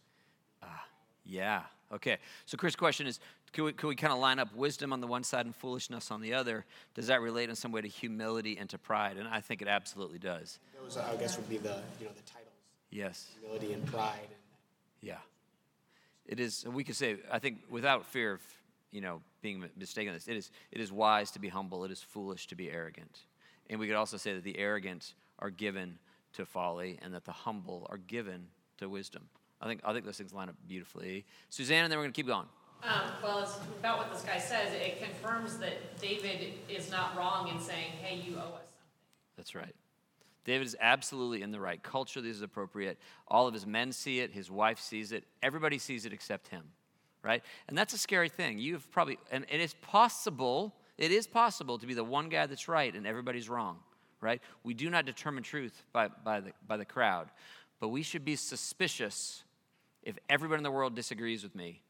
Yeah. 1.25 1.61
Okay. 1.93 2.17
So, 2.45 2.57
Chris' 2.57 2.75
question 2.75 3.07
is 3.07 3.19
could 3.53 3.63
we, 3.63 3.73
could 3.73 3.87
we 3.87 3.95
kind 3.95 4.13
of 4.13 4.19
line 4.19 4.39
up 4.39 4.55
wisdom 4.55 4.93
on 4.93 5.01
the 5.01 5.07
one 5.07 5.23
side 5.23 5.45
and 5.45 5.55
foolishness 5.55 6.09
on 6.09 6.21
the 6.21 6.33
other? 6.33 6.65
Does 6.95 7.07
that 7.07 7.21
relate 7.21 7.49
in 7.49 7.55
some 7.55 7.71
way 7.71 7.81
to 7.81 7.87
humility 7.87 8.57
and 8.57 8.69
to 8.69 8.77
pride? 8.77 9.17
And 9.17 9.27
I 9.27 9.41
think 9.41 9.61
it 9.61 9.67
absolutely 9.67 10.19
does. 10.19 10.59
Those, 10.81 10.97
I 10.97 11.15
guess, 11.17 11.37
would 11.37 11.49
be 11.49 11.57
the 11.57 11.81
you 11.99 12.05
know 12.05 12.11
the 12.15 12.21
titles: 12.21 12.53
Yes. 12.89 13.27
humility 13.39 13.73
and 13.73 13.85
pride. 13.85 14.29
Yeah. 15.01 15.17
It 16.25 16.39
is, 16.39 16.65
we 16.65 16.83
could 16.83 16.95
say, 16.95 17.17
I 17.31 17.39
think 17.39 17.57
without 17.69 18.05
fear 18.05 18.33
of, 18.33 18.41
you 18.91 19.01
know, 19.01 19.21
being 19.41 19.65
mistaken 19.77 20.13
this, 20.13 20.27
it 20.27 20.37
is, 20.37 20.51
it 20.71 20.79
is 20.79 20.91
wise 20.91 21.31
to 21.31 21.39
be 21.39 21.49
humble, 21.49 21.83
it 21.83 21.91
is 21.91 22.01
foolish 22.01 22.47
to 22.47 22.55
be 22.55 22.69
arrogant. 22.69 23.21
And 23.69 23.79
we 23.79 23.87
could 23.87 23.95
also 23.95 24.17
say 24.17 24.33
that 24.33 24.43
the 24.43 24.57
arrogant 24.57 25.13
are 25.39 25.49
given 25.49 25.97
to 26.33 26.45
folly 26.45 26.99
and 27.01 27.13
that 27.13 27.25
the 27.25 27.31
humble 27.31 27.87
are 27.89 27.97
given 27.97 28.47
to 28.77 28.87
wisdom. 28.87 29.27
I 29.61 29.67
think, 29.67 29.81
I 29.83 29.93
think 29.93 30.05
those 30.05 30.17
things 30.17 30.33
line 30.33 30.49
up 30.49 30.55
beautifully. 30.67 31.25
Suzanne, 31.49 31.83
and 31.83 31.91
then 31.91 31.99
we're 31.99 32.05
going 32.05 32.13
to 32.13 32.15
keep 32.15 32.27
going. 32.27 32.47
Um, 32.83 33.11
well, 33.23 33.39
it's 33.39 33.57
about 33.79 33.99
what 33.99 34.11
this 34.11 34.23
guy 34.23 34.39
says. 34.39 34.73
It 34.73 35.01
confirms 35.01 35.57
that 35.59 35.99
David 36.01 36.53
is 36.67 36.89
not 36.89 37.15
wrong 37.15 37.47
in 37.49 37.59
saying, 37.59 37.91
hey, 38.01 38.15
you 38.15 38.37
owe 38.37 38.39
us 38.39 38.45
something. 38.45 39.35
That's 39.37 39.53
right. 39.55 39.75
David 40.43 40.65
is 40.65 40.75
absolutely 40.81 41.43
in 41.43 41.51
the 41.51 41.59
right. 41.59 41.81
Culturally, 41.83 42.27
this 42.27 42.37
is 42.37 42.41
appropriate. 42.41 42.97
All 43.27 43.47
of 43.47 43.53
his 43.53 43.67
men 43.67 43.91
see 43.91 44.19
it, 44.19 44.31
his 44.31 44.49
wife 44.49 44.79
sees 44.79 45.11
it, 45.11 45.23
everybody 45.43 45.77
sees 45.77 46.05
it 46.05 46.13
except 46.13 46.47
him, 46.47 46.63
right? 47.21 47.43
And 47.67 47.77
that's 47.77 47.93
a 47.93 47.97
scary 47.97 48.29
thing. 48.29 48.57
You've 48.57 48.89
probably, 48.91 49.19
and 49.31 49.45
it 49.51 49.61
is 49.61 49.75
possible, 49.81 50.73
it 50.97 51.11
is 51.11 51.27
possible 51.27 51.77
to 51.77 51.85
be 51.85 51.93
the 51.93 52.03
one 52.03 52.29
guy 52.29 52.47
that's 52.47 52.67
right 52.67 52.93
and 52.93 53.05
everybody's 53.05 53.49
wrong, 53.49 53.77
right? 54.19 54.41
We 54.63 54.73
do 54.73 54.89
not 54.89 55.05
determine 55.05 55.43
truth 55.43 55.83
by, 55.93 56.07
by, 56.07 56.39
the, 56.39 56.53
by 56.67 56.77
the 56.77 56.85
crowd, 56.85 57.29
but 57.79 57.89
we 57.89 58.01
should 58.01 58.25
be 58.25 58.35
suspicious 58.35 59.43
if 60.01 60.17
everybody 60.27 60.61
in 60.61 60.63
the 60.63 60.71
world 60.71 60.95
disagrees 60.95 61.43
with 61.43 61.53
me. 61.53 61.81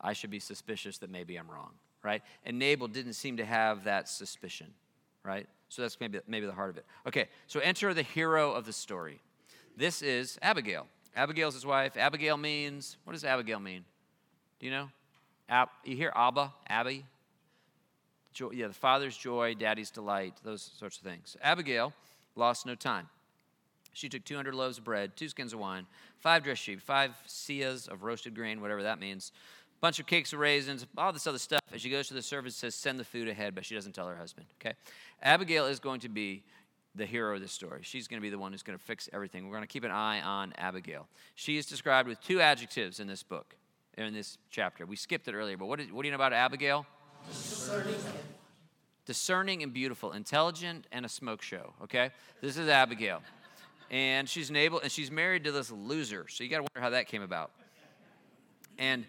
I 0.00 0.12
should 0.12 0.30
be 0.30 0.38
suspicious 0.38 0.98
that 0.98 1.10
maybe 1.10 1.36
I'm 1.36 1.50
wrong, 1.50 1.72
right? 2.02 2.22
And 2.44 2.58
Nabal 2.58 2.88
didn't 2.88 3.14
seem 3.14 3.36
to 3.38 3.44
have 3.44 3.84
that 3.84 4.08
suspicion, 4.08 4.68
right? 5.24 5.46
So 5.68 5.82
that's 5.82 5.98
maybe, 6.00 6.20
maybe 6.26 6.46
the 6.46 6.52
heart 6.52 6.70
of 6.70 6.76
it. 6.76 6.86
Okay, 7.06 7.28
so 7.46 7.60
enter 7.60 7.92
the 7.92 8.02
hero 8.02 8.52
of 8.52 8.64
the 8.64 8.72
story. 8.72 9.20
This 9.76 10.02
is 10.02 10.38
Abigail. 10.42 10.86
Abigail's 11.14 11.54
his 11.54 11.66
wife. 11.66 11.96
Abigail 11.96 12.36
means, 12.36 12.96
what 13.04 13.12
does 13.12 13.24
Abigail 13.24 13.60
mean? 13.60 13.84
Do 14.60 14.66
you 14.66 14.72
know? 14.72 14.88
Ab, 15.48 15.68
you 15.84 15.96
hear 15.96 16.12
Abba, 16.14 16.52
Abby? 16.68 17.04
Joy, 18.32 18.50
yeah, 18.52 18.68
the 18.68 18.74
father's 18.74 19.16
joy, 19.16 19.54
daddy's 19.54 19.90
delight, 19.90 20.34
those 20.44 20.70
sorts 20.78 20.96
of 20.98 21.02
things. 21.02 21.36
Abigail 21.42 21.92
lost 22.36 22.66
no 22.66 22.74
time. 22.74 23.08
She 23.92 24.08
took 24.08 24.24
200 24.24 24.54
loaves 24.54 24.78
of 24.78 24.84
bread, 24.84 25.16
two 25.16 25.28
skins 25.28 25.52
of 25.52 25.58
wine, 25.58 25.86
five 26.18 26.44
dressed 26.44 26.62
sheep, 26.62 26.80
five 26.80 27.12
seahs 27.26 27.88
of 27.88 28.04
roasted 28.04 28.34
grain, 28.34 28.60
whatever 28.60 28.84
that 28.84 29.00
means, 29.00 29.32
bunch 29.80 29.98
of 30.00 30.06
cakes 30.06 30.32
of 30.32 30.38
raisins, 30.38 30.86
all 30.96 31.12
this 31.12 31.26
other 31.26 31.38
stuff. 31.38 31.60
As 31.72 31.80
she 31.80 31.90
goes 31.90 32.08
to 32.08 32.14
the 32.14 32.22
servants, 32.22 32.56
says, 32.56 32.74
send 32.74 32.98
the 32.98 33.04
food 33.04 33.28
ahead, 33.28 33.54
but 33.54 33.64
she 33.64 33.74
doesn't 33.74 33.92
tell 33.92 34.08
her 34.08 34.16
husband, 34.16 34.46
okay? 34.60 34.74
Abigail 35.22 35.66
is 35.66 35.78
going 35.78 36.00
to 36.00 36.08
be 36.08 36.42
the 36.94 37.06
hero 37.06 37.34
of 37.34 37.40
this 37.40 37.52
story. 37.52 37.80
She's 37.82 38.08
going 38.08 38.20
to 38.20 38.22
be 38.22 38.30
the 38.30 38.38
one 38.38 38.52
who's 38.52 38.62
going 38.62 38.78
to 38.78 38.84
fix 38.84 39.08
everything. 39.12 39.46
We're 39.46 39.54
going 39.54 39.62
to 39.62 39.72
keep 39.72 39.84
an 39.84 39.90
eye 39.90 40.20
on 40.20 40.52
Abigail. 40.58 41.06
She 41.34 41.56
is 41.58 41.66
described 41.66 42.08
with 42.08 42.20
two 42.20 42.40
adjectives 42.40 42.98
in 42.98 43.06
this 43.06 43.22
book, 43.22 43.54
in 43.96 44.12
this 44.14 44.38
chapter. 44.50 44.84
We 44.84 44.96
skipped 44.96 45.28
it 45.28 45.34
earlier, 45.34 45.56
but 45.56 45.66
what, 45.66 45.80
is, 45.80 45.92
what 45.92 46.02
do 46.02 46.08
you 46.08 46.12
know 46.12 46.16
about 46.16 46.32
Abigail? 46.32 46.86
Discerning 49.06 49.62
and 49.62 49.72
beautiful, 49.72 50.12
intelligent 50.12 50.86
and 50.90 51.06
a 51.06 51.08
smoke 51.08 51.42
show, 51.42 51.72
okay? 51.84 52.10
This 52.40 52.56
is 52.56 52.68
Abigail. 52.68 53.22
And 53.90 54.28
she's 54.28 54.50
able, 54.50 54.80
and 54.80 54.90
she's 54.90 55.10
married 55.10 55.44
to 55.44 55.52
this 55.52 55.70
loser. 55.70 56.26
So 56.28 56.42
you 56.44 56.50
got 56.50 56.58
to 56.58 56.62
wonder 56.62 56.80
how 56.80 56.90
that 56.90 57.06
came 57.06 57.22
about. 57.22 57.52
And 58.78 59.04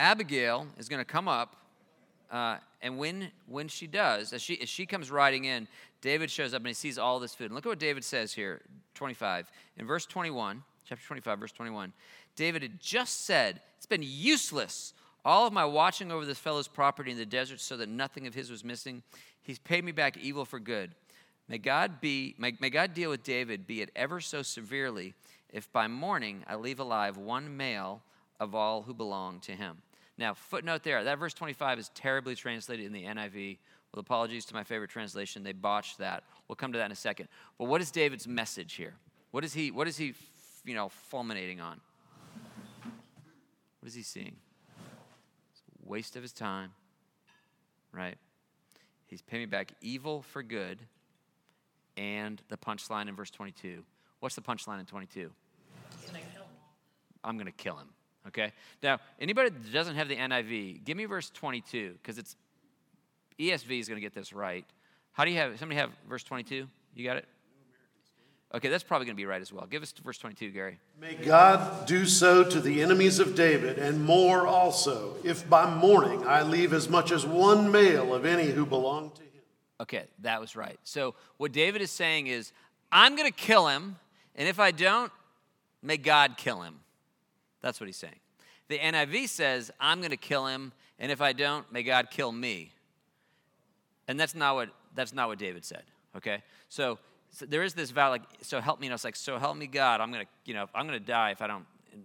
Abigail 0.00 0.66
is 0.78 0.88
going 0.88 0.98
to 0.98 1.04
come 1.04 1.28
up, 1.28 1.56
uh, 2.30 2.56
and 2.80 2.96
when 2.96 3.30
when 3.46 3.68
she 3.68 3.86
does, 3.86 4.32
as 4.32 4.40
she 4.40 4.58
as 4.62 4.68
she 4.68 4.86
comes 4.86 5.10
riding 5.10 5.44
in, 5.44 5.68
David 6.00 6.30
shows 6.30 6.54
up 6.54 6.60
and 6.60 6.68
he 6.68 6.74
sees 6.74 6.96
all 6.96 7.20
this 7.20 7.34
food. 7.34 7.46
And 7.46 7.54
look 7.54 7.66
at 7.66 7.68
what 7.68 7.78
David 7.78 8.02
says 8.02 8.32
here, 8.32 8.62
25 8.94 9.50
in 9.76 9.86
verse 9.86 10.06
21, 10.06 10.62
chapter 10.88 11.06
25, 11.06 11.38
verse 11.38 11.52
21. 11.52 11.92
David 12.34 12.62
had 12.62 12.80
just 12.80 13.26
said, 13.26 13.60
"It's 13.76 13.84
been 13.84 14.02
useless 14.02 14.94
all 15.22 15.46
of 15.46 15.52
my 15.52 15.66
watching 15.66 16.10
over 16.10 16.24
this 16.24 16.38
fellow's 16.38 16.66
property 16.66 17.10
in 17.10 17.18
the 17.18 17.26
desert, 17.26 17.60
so 17.60 17.76
that 17.76 17.90
nothing 17.90 18.26
of 18.26 18.32
his 18.32 18.50
was 18.50 18.64
missing. 18.64 19.02
He's 19.42 19.58
paid 19.58 19.84
me 19.84 19.92
back 19.92 20.16
evil 20.16 20.46
for 20.46 20.58
good." 20.58 20.94
May 21.46 21.58
God 21.58 22.00
be 22.00 22.34
may, 22.38 22.56
may 22.58 22.70
God 22.70 22.94
deal 22.94 23.10
with 23.10 23.22
David, 23.22 23.66
be 23.66 23.82
it 23.82 23.90
ever 23.94 24.20
so 24.20 24.40
severely, 24.40 25.12
if 25.52 25.70
by 25.70 25.88
morning 25.88 26.42
I 26.46 26.54
leave 26.54 26.80
alive 26.80 27.18
one 27.18 27.54
male 27.54 28.02
of 28.38 28.54
all 28.54 28.82
who 28.82 28.94
belong 28.94 29.40
to 29.40 29.52
him. 29.52 29.82
Now, 30.20 30.34
footnote 30.34 30.82
there, 30.82 31.02
that 31.02 31.18
verse 31.18 31.32
25 31.32 31.78
is 31.78 31.88
terribly 31.94 32.34
translated 32.34 32.84
in 32.84 32.92
the 32.92 33.04
NIV. 33.04 33.56
With 33.90 33.98
apologies 33.98 34.44
to 34.44 34.54
my 34.54 34.62
favorite 34.62 34.90
translation, 34.90 35.42
they 35.42 35.52
botched 35.52 35.98
that. 35.98 36.24
We'll 36.46 36.56
come 36.56 36.72
to 36.72 36.78
that 36.78 36.84
in 36.84 36.92
a 36.92 36.96
second. 36.96 37.28
But 37.58 37.64
what 37.64 37.80
is 37.80 37.90
David's 37.90 38.28
message 38.28 38.74
here? 38.74 38.92
What 39.30 39.44
is 39.44 39.54
he, 39.54 39.70
what 39.70 39.88
is 39.88 39.96
he 39.96 40.12
you 40.64 40.74
know, 40.74 40.90
fulminating 40.90 41.58
on? 41.60 41.80
What 43.80 43.88
is 43.88 43.94
he 43.94 44.02
seeing? 44.02 44.36
It's 45.52 45.62
a 45.62 45.88
waste 45.88 46.16
of 46.16 46.22
his 46.22 46.34
time, 46.34 46.72
right? 47.90 48.18
He's 49.06 49.22
paying 49.22 49.44
me 49.44 49.46
back 49.46 49.72
evil 49.80 50.20
for 50.20 50.42
good 50.42 50.80
and 51.96 52.42
the 52.50 52.58
punchline 52.58 53.08
in 53.08 53.16
verse 53.16 53.30
22. 53.30 53.82
What's 54.20 54.34
the 54.34 54.42
punchline 54.42 54.80
in 54.80 54.86
22? 54.86 55.30
I'm 57.24 57.36
going 57.36 57.46
to 57.46 57.52
kill 57.52 57.76
him. 57.76 57.88
Okay? 58.28 58.52
Now, 58.82 58.98
anybody 59.18 59.50
that 59.50 59.72
doesn't 59.72 59.96
have 59.96 60.08
the 60.08 60.16
NIV, 60.16 60.84
give 60.84 60.96
me 60.96 61.04
verse 61.06 61.30
22 61.30 61.94
because 62.02 62.18
it's 62.18 62.36
ESV 63.38 63.80
is 63.80 63.88
going 63.88 63.96
to 63.96 64.02
get 64.02 64.14
this 64.14 64.32
right. 64.32 64.64
How 65.12 65.24
do 65.24 65.30
you 65.30 65.38
have 65.38 65.58
somebody 65.58 65.80
have 65.80 65.90
verse 66.08 66.22
22? 66.24 66.66
You 66.94 67.04
got 67.04 67.16
it? 67.16 67.26
Okay, 68.52 68.68
that's 68.68 68.82
probably 68.82 69.06
going 69.06 69.14
to 69.14 69.20
be 69.20 69.26
right 69.26 69.40
as 69.40 69.52
well. 69.52 69.64
Give 69.66 69.80
us 69.80 69.94
verse 70.04 70.18
22, 70.18 70.50
Gary. 70.50 70.78
May 71.00 71.14
God 71.14 71.86
do 71.86 72.04
so 72.04 72.42
to 72.42 72.60
the 72.60 72.82
enemies 72.82 73.20
of 73.20 73.36
David, 73.36 73.78
and 73.78 74.04
more 74.04 74.44
also, 74.44 75.14
if 75.22 75.48
by 75.48 75.72
morning 75.72 76.26
I 76.26 76.42
leave 76.42 76.72
as 76.72 76.88
much 76.88 77.12
as 77.12 77.24
one 77.24 77.70
male 77.70 78.12
of 78.12 78.24
any 78.24 78.46
who 78.46 78.66
belong 78.66 79.12
to 79.12 79.22
him. 79.22 79.30
Okay, 79.80 80.04
that 80.22 80.40
was 80.40 80.56
right. 80.56 80.78
So, 80.82 81.14
what 81.36 81.52
David 81.52 81.80
is 81.80 81.92
saying 81.92 82.26
is, 82.26 82.52
I'm 82.90 83.14
going 83.14 83.30
to 83.30 83.36
kill 83.36 83.68
him, 83.68 83.96
and 84.34 84.48
if 84.48 84.58
I 84.58 84.72
don't, 84.72 85.12
may 85.80 85.96
God 85.96 86.36
kill 86.36 86.62
him. 86.62 86.80
That's 87.60 87.80
what 87.80 87.86
he's 87.86 87.96
saying. 87.96 88.18
The 88.68 88.78
NIV 88.78 89.28
says, 89.28 89.70
I'm 89.80 89.98
going 89.98 90.10
to 90.10 90.16
kill 90.16 90.46
him, 90.46 90.72
and 90.98 91.10
if 91.10 91.20
I 91.20 91.32
don't, 91.32 91.70
may 91.72 91.82
God 91.82 92.08
kill 92.10 92.30
me. 92.30 92.72
And 94.06 94.18
that's 94.18 94.34
not 94.34 94.54
what, 94.54 94.70
that's 94.94 95.12
not 95.12 95.28
what 95.28 95.38
David 95.38 95.64
said, 95.64 95.82
okay? 96.16 96.42
So, 96.68 96.98
so 97.30 97.46
there 97.46 97.62
is 97.62 97.74
this 97.74 97.90
vow, 97.90 98.10
like, 98.10 98.22
so 98.42 98.60
help 98.60 98.80
me. 98.80 98.86
And 98.86 98.92
I 98.92 98.94
was 98.94 99.04
like, 99.04 99.16
so 99.16 99.38
help 99.38 99.56
me 99.56 99.66
God. 99.66 100.00
I'm 100.00 100.12
going 100.12 100.24
to, 100.24 100.30
you 100.44 100.54
know, 100.54 100.66
I'm 100.74 100.86
going 100.86 100.98
to 100.98 101.04
die 101.04 101.30
if 101.30 101.42
I 101.42 101.46
don't. 101.46 101.64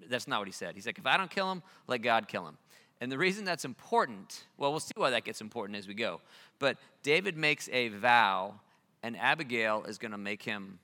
That's 0.09 0.27
not 0.27 0.39
what 0.39 0.47
he 0.47 0.51
said. 0.51 0.75
He's 0.75 0.85
like, 0.85 0.97
if 0.97 1.05
I 1.05 1.17
don't 1.17 1.29
kill 1.29 1.51
him, 1.51 1.61
let 1.87 2.01
God 2.01 2.27
kill 2.27 2.47
him. 2.47 2.57
And 3.01 3.11
the 3.11 3.17
reason 3.17 3.45
that's 3.45 3.65
important, 3.65 4.45
well, 4.57 4.71
we'll 4.71 4.79
see 4.79 4.93
why 4.95 5.09
that 5.11 5.23
gets 5.23 5.41
important 5.41 5.77
as 5.77 5.87
we 5.87 5.93
go. 5.93 6.21
But 6.59 6.77
David 7.03 7.37
makes 7.37 7.69
a 7.69 7.89
vow, 7.89 8.55
and 9.03 9.17
Abigail 9.17 9.83
is 9.83 9.97
going 9.97 10.11
to 10.11 10.17
make 10.17 10.41
him 10.41 10.79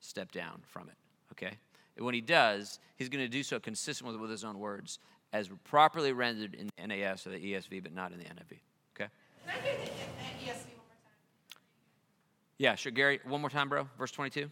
step 0.00 0.30
down 0.30 0.62
from 0.66 0.88
it, 0.88 0.94
okay? 1.32 1.56
And 1.98 2.06
when 2.06 2.14
he 2.14 2.20
does, 2.20 2.78
he's 2.96 3.08
going 3.08 3.24
to 3.24 3.28
do 3.28 3.42
so 3.42 3.58
consistent 3.58 4.10
with, 4.10 4.20
with 4.20 4.30
his 4.30 4.44
own 4.44 4.60
words, 4.60 5.00
as 5.32 5.50
properly 5.64 6.12
rendered 6.12 6.54
in 6.54 6.70
the 6.78 6.86
NAS 6.86 7.26
or 7.26 7.30
the 7.30 7.38
ESV, 7.38 7.82
but 7.82 7.92
not 7.92 8.12
in 8.12 8.18
the 8.18 8.24
NIV, 8.24 8.60
okay? 8.94 9.10
Can 9.44 9.50
I 9.50 9.54
get 9.64 9.84
the 9.84 9.90
ESV 10.46 10.46
one 10.46 10.86
more 10.86 10.96
time? 11.02 11.58
Yeah, 12.56 12.74
sure. 12.76 12.92
Gary, 12.92 13.18
one 13.26 13.40
more 13.40 13.50
time, 13.50 13.68
bro. 13.68 13.88
Verse 13.98 14.12
22. 14.12 14.48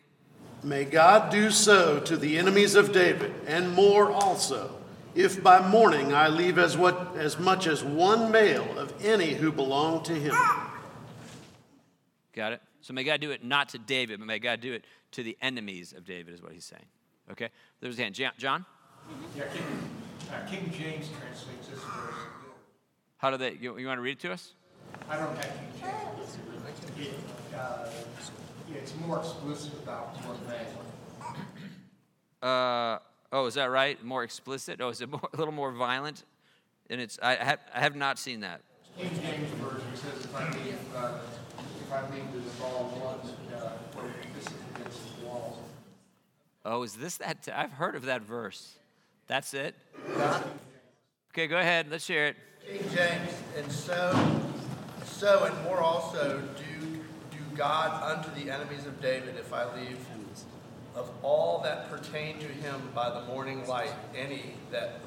May 0.64 0.84
God 0.84 1.30
do 1.30 1.52
so 1.52 2.00
to 2.00 2.16
the 2.16 2.36
enemies 2.36 2.74
of 2.74 2.92
David, 2.92 3.32
and 3.46 3.72
more 3.72 4.10
also, 4.10 4.76
if 5.14 5.40
by 5.40 5.66
morning 5.66 6.12
I 6.12 6.26
leave 6.26 6.58
as, 6.58 6.76
what, 6.76 7.16
as 7.16 7.38
much 7.38 7.68
as 7.68 7.84
one 7.84 8.32
male 8.32 8.76
of 8.76 8.92
any 9.04 9.34
who 9.34 9.52
belong 9.52 10.02
to 10.02 10.12
him. 10.12 10.34
Got 12.34 12.54
it? 12.54 12.62
So 12.80 12.92
may 12.92 13.04
God 13.04 13.20
do 13.20 13.30
it 13.30 13.44
not 13.44 13.68
to 13.70 13.78
David, 13.78 14.18
but 14.18 14.26
may 14.26 14.40
God 14.40 14.60
do 14.60 14.72
it 14.72 14.84
to 15.12 15.22
the 15.22 15.38
enemies 15.40 15.92
of 15.96 16.04
David, 16.04 16.34
is 16.34 16.42
what 16.42 16.52
he's 16.52 16.64
saying. 16.64 16.86
Okay? 17.30 17.50
There's 17.80 17.98
a 17.98 18.02
hand. 18.02 18.14
John? 18.14 18.64
Yeah, 19.36 19.44
King, 19.44 19.62
uh, 20.32 20.46
King 20.48 20.72
James 20.76 21.08
translates 21.08 21.68
this 21.68 21.78
verse. 21.78 22.14
How 23.18 23.30
do 23.30 23.36
they, 23.36 23.52
you, 23.60 23.78
you 23.78 23.86
want 23.86 23.98
to 23.98 24.02
read 24.02 24.18
it 24.18 24.20
to 24.20 24.32
us? 24.32 24.52
I 25.08 25.16
don't 25.16 25.36
have 25.36 25.44
King 25.44 25.72
James. 25.80 26.38
It, 26.98 27.14
uh, 27.56 27.88
it's 28.74 28.94
more 28.96 29.18
explicit 29.18 29.74
about 29.82 30.16
one 30.24 30.38
thing. 30.38 30.66
Uh, 32.42 32.98
oh, 33.32 33.46
is 33.46 33.54
that 33.54 33.70
right? 33.70 34.02
More 34.04 34.24
explicit? 34.24 34.80
Oh, 34.80 34.88
is 34.88 35.00
it 35.00 35.10
more, 35.10 35.20
a 35.32 35.36
little 35.36 35.54
more 35.54 35.72
violent? 35.72 36.24
And 36.88 37.00
it's, 37.00 37.18
I, 37.22 37.32
I, 37.32 37.44
have, 37.44 37.58
I 37.74 37.80
have 37.80 37.96
not 37.96 38.18
seen 38.18 38.40
that. 38.40 38.60
King 38.98 39.10
James 39.20 39.50
version 39.60 39.94
says 39.94 40.24
if 40.24 40.34
I 40.34 40.50
leave, 40.52 40.78
uh, 40.94 41.18
if 41.58 41.92
I 41.92 42.02
leave 42.14 42.32
the 42.32 42.62
ball 42.62 43.20
once, 43.22 43.34
uh, 43.54 43.72
this 44.34 44.46
is 44.46 44.52
against 44.74 45.18
the 45.20 45.26
wall. 45.26 45.58
Oh, 46.68 46.82
is 46.82 46.94
this 46.94 47.16
that? 47.18 47.48
I've 47.54 47.72
heard 47.72 47.94
of 47.94 48.06
that 48.06 48.22
verse. 48.22 48.74
That's 49.26 49.54
it? 49.54 49.74
Okay, 51.32 51.46
go 51.46 51.58
ahead. 51.58 51.86
Let's 51.90 52.04
share 52.04 52.28
it. 52.28 52.36
King 52.66 52.82
James, 52.94 53.32
and 53.56 53.70
so, 53.70 54.42
so 55.04 55.44
and 55.44 55.64
more 55.64 55.78
also 55.78 56.42
do 56.56 56.86
do 57.30 57.38
God 57.54 58.02
unto 58.02 58.30
the 58.40 58.50
enemies 58.50 58.84
of 58.84 59.00
David 59.00 59.36
if 59.36 59.52
I 59.52 59.72
leave 59.76 59.98
of 60.96 61.10
all 61.22 61.60
that 61.60 61.90
pertain 61.90 62.38
to 62.38 62.46
him 62.46 62.80
by 62.94 63.10
the 63.10 63.20
morning 63.26 63.66
light 63.68 63.92
any 64.16 64.54
that 64.72 65.00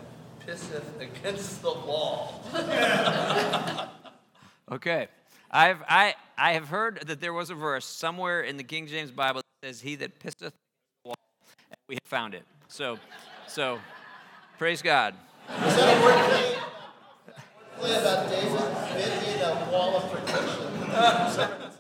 pisseth 0.45 1.02
against 1.02 1.62
the 1.62 1.69
law. 1.69 2.36
Okay. 4.72 5.08
I've, 5.50 5.82
I, 5.89 6.13
I 6.38 6.54
have 6.54 6.67
heard 6.69 7.08
that 7.08 7.19
there 7.19 7.34
was 7.34 7.50
a 7.50 7.56
verse 7.56 7.86
somewhere 7.86 8.41
in 8.41 8.58
the 8.58 8.63
King 8.63 8.86
James 8.86 9.10
Bible 9.10 9.41
that 9.41 9.67
says, 9.67 9.82
He 9.82 9.95
that 9.95 10.19
pisseth 10.19 10.54
against 10.54 10.54
the 11.04 11.10
wall. 11.10 11.15
And 11.58 11.59
we 11.88 11.96
have 11.96 12.04
found 12.04 12.34
it. 12.34 12.44
So, 12.68 12.98
so 13.48 13.80
praise 14.58 14.82
God. 14.82 15.16
Is 15.50 15.76
that 15.76 15.98
a 15.98 16.04
word 16.04 16.58
play 17.80 17.96
about 18.00 18.30
David 18.30 18.52
building 18.52 19.42
a 19.42 19.72
wall 19.72 19.98
of 19.98 20.12
protection? 20.12 21.70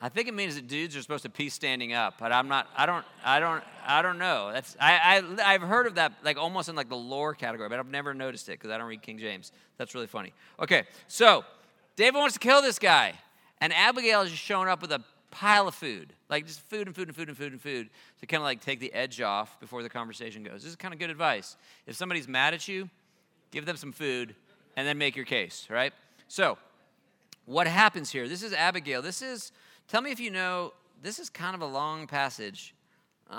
I 0.00 0.08
think 0.08 0.28
it 0.28 0.34
means 0.34 0.54
that 0.54 0.68
dudes 0.68 0.96
are 0.96 1.02
supposed 1.02 1.24
to 1.24 1.28
pee 1.28 1.48
standing 1.48 1.92
up, 1.92 2.14
but 2.20 2.30
I'm 2.30 2.46
not. 2.46 2.68
I 2.76 2.86
don't. 2.86 3.04
I 3.24 3.40
don't. 3.40 3.64
I 3.84 4.00
don't 4.00 4.18
know. 4.18 4.52
That's. 4.52 4.76
I. 4.80 5.20
I 5.42 5.54
I've 5.54 5.62
heard 5.62 5.88
of 5.88 5.96
that, 5.96 6.12
like 6.22 6.36
almost 6.36 6.68
in 6.68 6.76
like 6.76 6.88
the 6.88 6.96
lore 6.96 7.34
category, 7.34 7.68
but 7.68 7.80
I've 7.80 7.90
never 7.90 8.14
noticed 8.14 8.48
it 8.48 8.52
because 8.52 8.70
I 8.70 8.78
don't 8.78 8.86
read 8.86 9.02
King 9.02 9.18
James. 9.18 9.50
That's 9.76 9.94
really 9.94 10.06
funny. 10.06 10.32
Okay, 10.60 10.84
so 11.08 11.44
David 11.96 12.16
wants 12.16 12.34
to 12.34 12.40
kill 12.40 12.62
this 12.62 12.78
guy, 12.78 13.14
and 13.60 13.72
Abigail 13.72 14.22
is 14.22 14.30
just 14.30 14.42
showing 14.42 14.68
up 14.68 14.80
with 14.80 14.92
a 14.92 15.02
pile 15.30 15.68
of 15.68 15.74
food, 15.74 16.12
like 16.28 16.46
just 16.46 16.60
food 16.68 16.86
and 16.86 16.96
food 16.96 17.08
and 17.08 17.16
food 17.16 17.28
and 17.28 17.36
food 17.36 17.52
and 17.52 17.60
food, 17.60 17.90
to 18.20 18.26
kind 18.26 18.40
of 18.40 18.44
like 18.44 18.60
take 18.60 18.80
the 18.80 18.92
edge 18.92 19.20
off 19.20 19.58
before 19.60 19.82
the 19.82 19.88
conversation 19.88 20.42
goes. 20.42 20.62
This 20.62 20.70
is 20.70 20.76
kind 20.76 20.94
of 20.94 21.00
good 21.00 21.10
advice. 21.10 21.56
If 21.86 21.96
somebody's 21.96 22.28
mad 22.28 22.54
at 22.54 22.66
you, 22.68 22.88
give 23.50 23.66
them 23.66 23.76
some 23.76 23.92
food, 23.92 24.34
and 24.76 24.86
then 24.86 24.98
make 24.98 25.16
your 25.16 25.24
case. 25.24 25.66
Right. 25.70 25.92
So 26.28 26.58
what 27.48 27.66
happens 27.66 28.10
here? 28.10 28.28
This 28.28 28.42
is 28.42 28.52
Abigail. 28.52 29.00
This 29.00 29.22
is, 29.22 29.52
tell 29.88 30.02
me 30.02 30.10
if 30.10 30.20
you 30.20 30.30
know, 30.30 30.74
this 31.02 31.18
is 31.18 31.30
kind 31.30 31.54
of 31.54 31.62
a 31.62 31.66
long 31.66 32.06
passage. 32.06 32.74
Uh, 33.30 33.34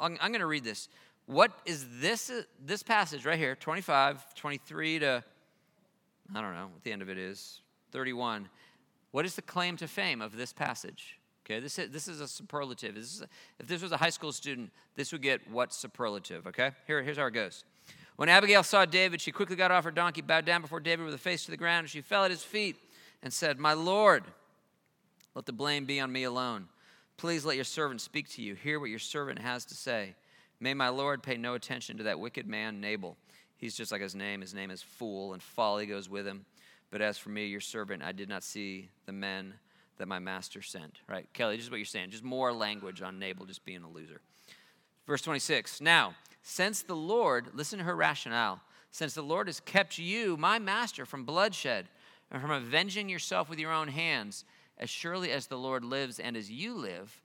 I'm, 0.00 0.18
I'm 0.20 0.30
going 0.30 0.40
to 0.40 0.46
read 0.46 0.64
this. 0.64 0.88
What 1.26 1.52
is 1.66 1.84
this, 2.00 2.32
this 2.64 2.82
passage 2.82 3.26
right 3.26 3.38
here, 3.38 3.54
25, 3.54 4.34
23 4.34 4.98
to, 5.00 5.24
I 6.34 6.40
don't 6.40 6.54
know 6.54 6.68
what 6.72 6.82
the 6.84 6.92
end 6.92 7.02
of 7.02 7.10
it 7.10 7.18
is, 7.18 7.60
31. 7.92 8.48
What 9.10 9.24
is 9.24 9.34
the 9.34 9.42
claim 9.42 9.76
to 9.78 9.88
fame 9.88 10.20
of 10.20 10.36
this 10.36 10.52
passage? 10.52 11.18
Okay, 11.44 11.60
this 11.60 11.78
is, 11.78 11.90
this 11.90 12.08
is 12.08 12.20
a 12.20 12.28
superlative. 12.28 12.94
This 12.94 13.14
is 13.14 13.22
a, 13.22 13.26
if 13.58 13.66
this 13.66 13.80
was 13.80 13.92
a 13.92 13.96
high 13.96 14.10
school 14.10 14.32
student, 14.32 14.70
this 14.96 15.12
would 15.12 15.22
get 15.22 15.50
what 15.50 15.72
superlative, 15.72 16.46
okay? 16.46 16.72
Here, 16.86 17.02
here's 17.02 17.16
how 17.16 17.26
it 17.26 17.32
goes. 17.32 17.64
When 18.16 18.28
Abigail 18.28 18.62
saw 18.62 18.84
David, 18.84 19.20
she 19.20 19.32
quickly 19.32 19.56
got 19.56 19.70
off 19.70 19.84
her 19.84 19.90
donkey, 19.90 20.20
bowed 20.20 20.44
down 20.44 20.60
before 20.60 20.80
David 20.80 21.04
with 21.04 21.14
her 21.14 21.18
face 21.18 21.44
to 21.46 21.50
the 21.50 21.56
ground, 21.56 21.84
and 21.84 21.90
she 21.90 22.02
fell 22.02 22.24
at 22.24 22.30
his 22.30 22.42
feet 22.42 22.76
and 23.22 23.32
said, 23.32 23.58
My 23.58 23.72
Lord, 23.72 24.24
let 25.34 25.46
the 25.46 25.52
blame 25.52 25.86
be 25.86 26.00
on 26.00 26.12
me 26.12 26.24
alone. 26.24 26.66
Please 27.16 27.44
let 27.44 27.56
your 27.56 27.64
servant 27.64 28.00
speak 28.00 28.28
to 28.30 28.42
you. 28.42 28.54
Hear 28.54 28.78
what 28.78 28.90
your 28.90 28.98
servant 28.98 29.38
has 29.38 29.64
to 29.66 29.74
say. 29.74 30.16
May 30.60 30.74
my 30.74 30.88
Lord 30.88 31.22
pay 31.22 31.36
no 31.36 31.54
attention 31.54 31.96
to 31.98 32.02
that 32.04 32.20
wicked 32.20 32.46
man, 32.46 32.80
Nabal. 32.80 33.16
He's 33.56 33.76
just 33.76 33.90
like 33.90 34.00
his 34.00 34.14
name. 34.14 34.40
His 34.40 34.54
name 34.54 34.70
is 34.70 34.82
Fool, 34.82 35.32
and 35.32 35.42
folly 35.42 35.86
goes 35.86 36.08
with 36.08 36.26
him. 36.26 36.44
But 36.90 37.02
as 37.02 37.18
for 37.18 37.30
me, 37.30 37.46
your 37.46 37.60
servant, 37.60 38.02
I 38.02 38.12
did 38.12 38.28
not 38.28 38.42
see 38.42 38.88
the 39.06 39.12
men 39.12 39.54
that 39.98 40.08
my 40.08 40.18
master 40.18 40.62
sent. 40.62 41.00
Right, 41.08 41.28
Kelly, 41.32 41.58
is 41.58 41.70
what 41.70 41.76
you're 41.76 41.84
saying. 41.84 42.10
Just 42.10 42.24
more 42.24 42.52
language 42.52 43.02
on 43.02 43.18
Nabal 43.18 43.46
just 43.46 43.64
being 43.64 43.82
a 43.82 43.88
loser. 43.88 44.20
Verse 45.06 45.22
26. 45.22 45.80
Now, 45.80 46.14
since 46.42 46.82
the 46.82 46.96
Lord, 46.96 47.48
listen 47.54 47.78
to 47.78 47.84
her 47.84 47.96
rationale, 47.96 48.60
since 48.90 49.14
the 49.14 49.22
Lord 49.22 49.48
has 49.48 49.60
kept 49.60 49.98
you, 49.98 50.36
my 50.36 50.58
master, 50.58 51.04
from 51.04 51.24
bloodshed 51.24 51.88
and 52.30 52.40
from 52.40 52.50
avenging 52.50 53.08
yourself 53.08 53.50
with 53.50 53.58
your 53.58 53.72
own 53.72 53.88
hands, 53.88 54.44
as 54.78 54.88
surely 54.88 55.30
as 55.30 55.46
the 55.46 55.58
Lord 55.58 55.84
lives 55.84 56.18
and 56.18 56.36
as 56.36 56.50
you 56.50 56.74
live, 56.74 57.20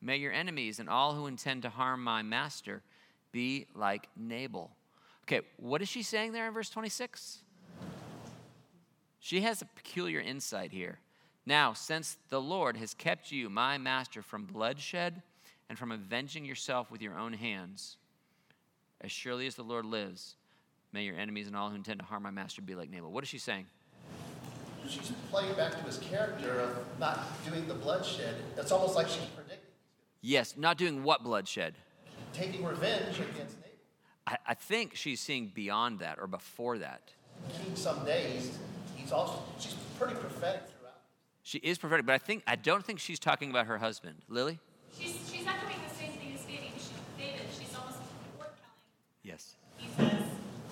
may 0.00 0.16
your 0.16 0.32
enemies 0.32 0.78
and 0.78 0.88
all 0.88 1.14
who 1.14 1.26
intend 1.26 1.62
to 1.62 1.70
harm 1.70 2.02
my 2.02 2.22
master 2.22 2.82
be 3.32 3.66
like 3.74 4.08
Nabal. 4.16 4.70
Okay, 5.24 5.40
what 5.56 5.82
is 5.82 5.88
she 5.88 6.02
saying 6.02 6.32
there 6.32 6.46
in 6.46 6.54
verse 6.54 6.70
26? 6.70 7.38
She 9.26 9.40
has 9.40 9.60
a 9.60 9.64
peculiar 9.64 10.20
insight 10.20 10.70
here. 10.70 11.00
Now, 11.44 11.72
since 11.72 12.16
the 12.28 12.40
Lord 12.40 12.76
has 12.76 12.94
kept 12.94 13.32
you, 13.32 13.50
my 13.50 13.76
master, 13.76 14.22
from 14.22 14.44
bloodshed 14.44 15.20
and 15.68 15.76
from 15.76 15.90
avenging 15.90 16.44
yourself 16.44 16.92
with 16.92 17.02
your 17.02 17.18
own 17.18 17.32
hands, 17.32 17.96
as 19.00 19.10
surely 19.10 19.48
as 19.48 19.56
the 19.56 19.64
Lord 19.64 19.84
lives, 19.84 20.36
may 20.92 21.02
your 21.02 21.16
enemies 21.16 21.48
and 21.48 21.56
all 21.56 21.70
who 21.70 21.74
intend 21.74 21.98
to 21.98 22.04
harm 22.06 22.22
my 22.22 22.30
master 22.30 22.62
be 22.62 22.76
like 22.76 22.88
Nabal. 22.88 23.10
What 23.10 23.24
is 23.24 23.28
she 23.28 23.38
saying? 23.38 23.66
She's 24.88 25.10
playing 25.32 25.56
back 25.56 25.72
to 25.72 25.82
his 25.82 25.98
character 25.98 26.60
of 26.60 27.00
not 27.00 27.26
doing 27.44 27.66
the 27.66 27.74
bloodshed. 27.74 28.36
It's 28.56 28.70
almost 28.70 28.94
like 28.94 29.08
she's 29.08 29.26
predicting 29.34 29.72
Yes, 30.20 30.56
not 30.56 30.78
doing 30.78 31.02
what 31.02 31.24
bloodshed? 31.24 31.74
taking 32.32 32.64
revenge 32.64 33.16
against 33.16 33.56
Nabal. 33.56 33.72
I, 34.28 34.36
I 34.46 34.54
think 34.54 34.94
she's 34.94 35.18
seeing 35.18 35.50
beyond 35.52 35.98
that 35.98 36.20
or 36.20 36.28
before 36.28 36.78
that. 36.78 37.10
King 37.60 37.74
some 37.74 38.04
days, 39.06 39.12
he's 39.12 39.12
also 39.12 39.42
she's 39.58 39.74
pretty 39.98 40.14
prophetic 40.14 40.62
throughout. 40.78 41.00
She 41.42 41.58
is 41.58 41.78
prophetic, 41.78 42.06
but 42.06 42.14
I 42.14 42.18
think 42.18 42.42
I 42.46 42.56
don't 42.56 42.84
think 42.84 42.98
she's 42.98 43.18
talking 43.18 43.50
about 43.50 43.66
her 43.66 43.78
husband. 43.78 44.16
Lily? 44.28 44.58
She's, 44.98 45.14
she's 45.30 45.46
echoing 45.46 45.76
the 45.88 45.94
same 45.94 46.12
thing 46.12 46.34
as 46.34 46.44
David. 46.44 46.70
She, 46.78 47.22
David. 47.22 47.46
She's 47.50 47.74
almost 47.76 47.98
foretelling. 48.36 48.56
Yes. 49.22 49.56
He 49.76 49.88
says 49.88 50.24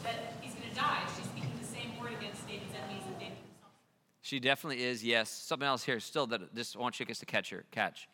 that 0.02 0.34
he's 0.40 0.54
going 0.54 0.68
to 0.70 0.74
die. 0.74 1.02
She's 1.16 1.26
speaking 1.26 1.52
the 1.60 1.66
same 1.66 1.98
word 2.00 2.12
against 2.18 2.46
David's 2.48 2.72
enemies 2.74 3.02
and 3.06 3.18
David 3.18 3.36
himself. 3.36 3.72
She 4.22 4.40
definitely 4.40 4.82
is, 4.82 5.04
yes. 5.04 5.30
Something 5.30 5.68
else 5.68 5.84
here 5.84 6.00
still 6.00 6.26
that 6.28 6.54
just 6.54 6.76
want 6.76 6.98
you 6.98 7.06
guys 7.06 7.18
to 7.18 7.26
catch 7.26 7.50
her. 7.50 7.64
Catch. 7.70 8.08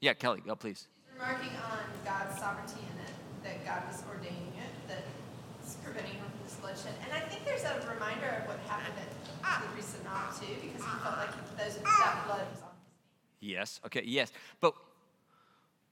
Yeah, 0.00 0.12
Kelly, 0.12 0.42
go 0.46 0.54
please. 0.54 0.86
Remarking 1.14 1.56
on 1.72 1.78
God's 2.04 2.38
sovereignty 2.38 2.80
in 2.80 3.00
it, 3.00 3.14
that 3.42 3.64
God 3.64 3.90
was 3.90 4.04
ordaining 4.06 4.52
it, 4.58 4.88
that 4.88 5.02
preventing 5.74 6.14
this 6.44 6.54
bloodshed. 6.54 6.94
And 7.04 7.12
I 7.12 7.20
think 7.26 7.44
there's 7.44 7.64
a 7.64 7.74
reminder 7.92 8.42
of 8.42 8.48
what 8.48 8.58
happened 8.68 8.94
at 9.44 9.62
the 9.62 9.68
priest 9.68 9.96
of 9.96 10.40
too, 10.40 10.54
because 10.60 10.82
he 10.82 10.98
felt 11.02 11.18
like 11.18 11.58
those, 11.58 11.78
that 11.78 12.22
blood 12.26 12.46
was 12.52 12.62
on 12.62 12.70
his 12.70 12.86
Yes. 13.40 13.80
Okay, 13.84 14.02
yes. 14.04 14.32
But 14.60 14.74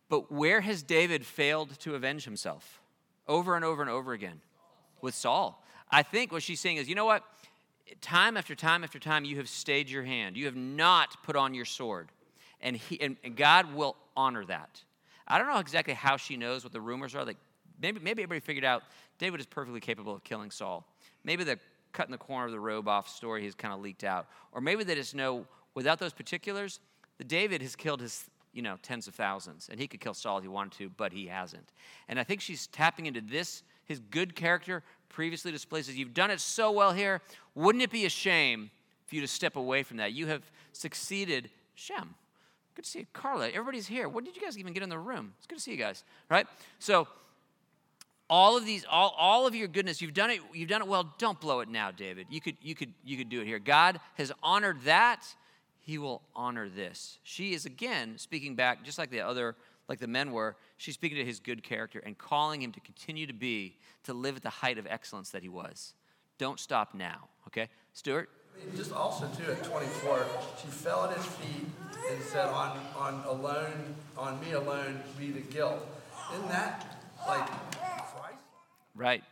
but 0.09 0.31
where 0.31 0.61
has 0.61 0.83
David 0.83 1.25
failed 1.25 1.79
to 1.81 1.95
avenge 1.95 2.25
himself? 2.25 2.81
Over 3.27 3.57
and 3.57 3.65
over 3.65 3.83
and 3.83 3.91
over 3.91 4.13
again. 4.13 4.41
With 5.01 5.15
Saul. 5.15 5.63
I 5.91 6.03
think 6.03 6.31
what 6.31 6.43
she's 6.43 6.61
saying 6.61 6.77
is, 6.77 6.89
you 6.89 6.95
know 6.95 7.05
what? 7.05 7.25
Time 8.01 8.37
after 8.37 8.55
time 8.55 8.85
after 8.85 8.99
time, 8.99 9.25
you 9.25 9.37
have 9.37 9.49
stayed 9.49 9.89
your 9.89 10.03
hand. 10.05 10.37
You 10.37 10.47
have 10.47 10.57
not 10.57 11.23
put 11.23 11.37
on 11.37 11.55
your 11.55 11.65
sword. 11.65 12.11
And, 12.61 12.77
he, 12.77 13.01
and, 13.01 13.17
and 13.25 13.37
God 13.37 13.75
will 13.75 13.97
honor 14.17 14.45
that. 14.47 14.83
I 15.27 15.39
don't 15.39 15.47
know 15.47 15.59
exactly 15.59 15.95
how 15.95 16.17
she 16.17 16.37
knows 16.37 16.65
what 16.65 16.73
the 16.73 16.81
rumors 16.81 17.15
are. 17.15 17.25
Like 17.25 17.37
maybe, 17.81 18.01
maybe 18.01 18.23
everybody 18.23 18.41
figured 18.41 18.65
out 18.65 18.83
David 19.19 19.41
is 19.41 19.47
perfectly 19.47 19.81
capable 19.81 20.15
of 20.15 20.25
killing 20.25 20.51
Saul. 20.51 20.87
Maybe 21.25 21.45
the 21.45 21.59
cutting 21.93 22.13
the 22.13 22.19
corner 22.19 22.47
of 22.47 22.53
the 22.53 22.61
robe 22.61 22.89
off 22.89 23.09
story 23.09 23.45
has 23.45 23.55
kind 23.55 23.73
of 23.73 23.81
leaked 23.81 24.05
out. 24.05 24.27
Or 24.53 24.61
maybe 24.61 24.85
they 24.85 24.95
just 24.95 25.15
know 25.15 25.47
without 25.75 25.99
those 25.99 26.13
particulars, 26.13 26.81
the 27.19 27.25
David 27.25 27.63
has 27.63 27.77
killed 27.77 28.01
his 28.01 28.25
you 28.53 28.63
know 28.63 28.77
tens 28.83 29.09
of 29.09 29.15
thousands 29.15 29.69
and 29.71 29.81
he 29.81 29.87
could 29.87 30.01
kill 30.01 30.15
Saul 30.15 30.39
if 30.39 30.45
he 30.45 30.49
wanted 30.49 30.73
to, 30.79 30.89
but 30.91 31.13
he 31.13 31.27
hasn't. 31.27 31.73
And 32.09 32.19
I 32.19 32.25
think 32.25 32.41
she's 32.41 32.67
tapping 32.67 33.07
into 33.07 33.21
this, 33.21 33.63
his 33.85 34.01
good 34.01 34.35
character 34.35 34.83
previously 35.09 35.53
displayed 35.53 35.85
says, 35.85 35.97
You've 35.97 36.15
done 36.15 36.31
it 36.31 36.41
so 36.41 36.71
well 36.71 36.93
here. 36.93 37.21
Wouldn't 37.55 37.83
it 37.83 37.91
be 37.91 38.05
a 38.05 38.11
shame 38.11 38.71
for 39.07 39.15
you 39.15 39.21
to 39.21 39.29
step 39.29 39.57
away 39.57 39.83
from 39.83 39.99
that? 39.99 40.13
You 40.13 40.27
have 40.27 40.43
succeeded. 40.73 41.51
Shem. 41.77 42.15
Good 42.75 42.85
to 42.85 42.91
see 42.91 42.99
you. 43.01 43.07
Carla, 43.13 43.49
everybody's 43.49 43.87
here. 43.87 44.09
When 44.09 44.25
did 44.25 44.37
you 44.37 44.43
guys 44.43 44.59
even 44.59 44.73
get 44.73 44.83
in 44.83 44.89
the 44.89 44.99
room? 44.99 45.35
It's 45.39 45.47
good 45.47 45.57
to 45.57 45.61
see 45.61 45.71
you 45.71 45.77
guys, 45.77 46.03
right? 46.29 46.47
So 46.79 47.07
all 48.29 48.57
of 48.57 48.65
these 48.65 48.85
all, 48.91 49.15
all 49.19 49.47
of 49.47 49.55
your 49.55 49.69
goodness 49.69 50.01
you've 50.01 50.15
done 50.15 50.31
it 50.31 50.41
you've 50.53 50.69
done 50.69 50.83
it 50.83 50.89
well. 50.89 51.15
Don't 51.19 51.41
blow 51.41 51.61
it 51.61 51.69
now 51.69 51.91
david. 51.91 52.27
You 52.31 52.41
could 52.41 52.57
you 52.63 52.75
could 52.75 52.93
you 53.05 53.17
could 53.17 53.29
do 53.29 53.41
it 53.41 53.47
here. 53.47 53.59
God 53.59 54.01
has 54.15 54.33
honored 54.43 54.83
that. 54.85 55.25
He 55.81 55.99
will 55.99 56.23
honor 56.35 56.71
this. 56.71 57.19
She 57.25 57.53
is 57.53 57.67
again 57.67 58.17
speaking 58.17 58.55
back 58.55 58.85
just 58.85 58.99
like 58.99 59.11
the 59.11 59.21
other 59.21 59.57
like 59.89 59.99
the 59.99 60.07
men 60.07 60.33
were 60.33 60.57
she's 60.79 60.95
speaking 60.95 61.19
to 61.19 61.25
his 61.25 61.41
good 61.41 61.63
character 61.63 62.01
and 62.05 62.17
calling 62.17 62.63
him 62.63 62.73
to 62.73 62.81
continue 62.81 63.27
to 63.27 63.35
be 63.35 63.77
to 64.05 64.15
live 64.15 64.37
at 64.37 64.43
the 64.43 64.51
height 64.51 64.79
of 64.79 64.87
excellence 64.89 65.31
that 65.31 65.43
he 65.43 65.49
was. 65.49 65.95
Don't 66.39 66.59
stop 66.59 66.95
now 66.95 67.29
okay? 67.49 67.69
Stuart? 67.93 68.31
Just 68.77 68.93
also 68.93 69.27
too 69.37 69.51
at 69.51 69.63
24, 69.65 70.27
she 70.61 70.69
fell 70.69 71.05
at 71.05 71.17
his 71.17 71.27
feet 71.27 71.67
and 72.11 72.23
said, 72.23 72.47
"On 72.47 72.79
on 72.97 73.25
alone, 73.27 73.95
on 74.17 74.41
me 74.41 74.53
alone 74.53 75.03
be 75.19 75.31
the 75.31 75.41
guilt." 75.41 75.87
Isn't 76.33 76.49
that 76.49 77.01
like? 77.27 77.49
Right. 78.95 79.23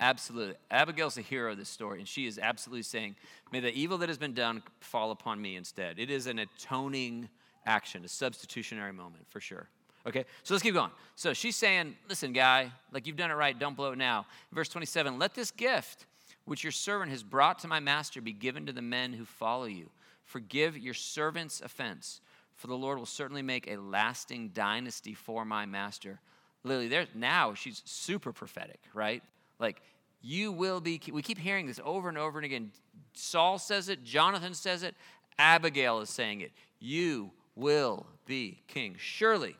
Absolutely. 0.00 0.54
Abigail's 0.70 1.16
the 1.16 1.20
hero 1.20 1.52
of 1.52 1.58
this 1.58 1.68
story, 1.68 1.98
and 1.98 2.08
she 2.08 2.26
is 2.26 2.38
absolutely 2.38 2.82
saying, 2.82 3.16
May 3.52 3.60
the 3.60 3.72
evil 3.74 3.98
that 3.98 4.08
has 4.08 4.16
been 4.16 4.32
done 4.32 4.62
fall 4.80 5.10
upon 5.10 5.40
me 5.40 5.56
instead. 5.56 5.98
It 5.98 6.10
is 6.10 6.26
an 6.26 6.38
atoning 6.38 7.28
action, 7.66 8.04
a 8.04 8.08
substitutionary 8.08 8.92
moment 8.92 9.26
for 9.28 9.40
sure. 9.40 9.68
Okay, 10.06 10.24
so 10.42 10.54
let's 10.54 10.62
keep 10.62 10.72
going. 10.72 10.90
So 11.16 11.34
she's 11.34 11.56
saying, 11.56 11.96
Listen, 12.08 12.32
guy, 12.32 12.72
like 12.92 13.06
you've 13.06 13.16
done 13.16 13.30
it 13.30 13.34
right, 13.34 13.58
don't 13.58 13.76
blow 13.76 13.92
it 13.92 13.98
now. 13.98 14.26
Verse 14.52 14.70
27 14.70 15.18
Let 15.18 15.34
this 15.34 15.50
gift 15.50 16.06
which 16.46 16.64
your 16.64 16.72
servant 16.72 17.10
has 17.10 17.22
brought 17.22 17.58
to 17.60 17.68
my 17.68 17.78
master 17.78 18.22
be 18.22 18.32
given 18.32 18.66
to 18.66 18.72
the 18.72 18.82
men 18.82 19.12
who 19.12 19.24
follow 19.24 19.66
you. 19.66 19.90
Forgive 20.24 20.78
your 20.78 20.94
servant's 20.94 21.60
offense, 21.60 22.20
for 22.56 22.66
the 22.66 22.74
Lord 22.74 22.98
will 22.98 23.06
certainly 23.06 23.42
make 23.42 23.70
a 23.70 23.76
lasting 23.76 24.48
dynasty 24.54 25.12
for 25.12 25.44
my 25.44 25.66
master. 25.66 26.20
Lily, 26.64 26.88
there 26.88 27.06
now 27.14 27.54
she's 27.54 27.82
super 27.84 28.32
prophetic, 28.32 28.80
right? 28.92 29.22
Like 29.58 29.82
you 30.20 30.52
will 30.52 30.80
be. 30.80 31.00
We 31.12 31.22
keep 31.22 31.38
hearing 31.38 31.66
this 31.66 31.80
over 31.84 32.08
and 32.08 32.18
over 32.18 32.38
and 32.38 32.44
again. 32.44 32.72
Saul 33.14 33.58
says 33.58 33.88
it. 33.88 34.04
Jonathan 34.04 34.54
says 34.54 34.82
it. 34.82 34.94
Abigail 35.38 36.00
is 36.00 36.10
saying 36.10 36.42
it. 36.42 36.52
You 36.78 37.30
will 37.54 38.06
be 38.26 38.60
king. 38.66 38.96
Surely, 38.98 39.56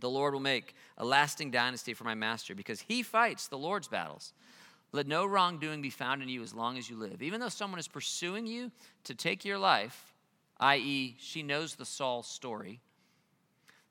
the 0.00 0.10
Lord 0.10 0.32
will 0.32 0.40
make 0.40 0.74
a 0.96 1.04
lasting 1.04 1.50
dynasty 1.50 1.94
for 1.94 2.04
my 2.04 2.14
master 2.14 2.54
because 2.54 2.80
he 2.80 3.02
fights 3.02 3.48
the 3.48 3.58
Lord's 3.58 3.88
battles. 3.88 4.32
Let 4.92 5.06
no 5.06 5.26
wrongdoing 5.26 5.82
be 5.82 5.90
found 5.90 6.22
in 6.22 6.30
you 6.30 6.42
as 6.42 6.54
long 6.54 6.78
as 6.78 6.88
you 6.88 6.96
live. 6.96 7.22
Even 7.22 7.40
though 7.40 7.50
someone 7.50 7.78
is 7.78 7.88
pursuing 7.88 8.46
you 8.46 8.70
to 9.04 9.14
take 9.14 9.44
your 9.44 9.58
life, 9.58 10.14
i.e., 10.60 11.16
she 11.18 11.42
knows 11.42 11.74
the 11.74 11.84
Saul 11.84 12.22
story, 12.22 12.80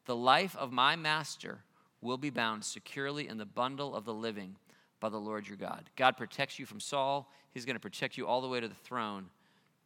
the 0.05 0.15
life 0.15 0.55
of 0.55 0.71
my 0.71 0.95
master 0.95 1.59
will 2.01 2.17
be 2.17 2.29
bound 2.29 2.63
securely 2.63 3.27
in 3.27 3.37
the 3.37 3.45
bundle 3.45 3.95
of 3.95 4.05
the 4.05 4.13
living 4.13 4.55
by 4.99 5.09
the 5.09 5.17
Lord 5.17 5.47
your 5.47 5.57
God. 5.57 5.89
God 5.95 6.17
protects 6.17 6.59
you 6.59 6.65
from 6.65 6.79
Saul. 6.79 7.31
He's 7.51 7.65
going 7.65 7.75
to 7.75 7.79
protect 7.79 8.17
you 8.17 8.27
all 8.27 8.41
the 8.41 8.47
way 8.47 8.59
to 8.59 8.67
the 8.67 8.75
throne. 8.75 9.27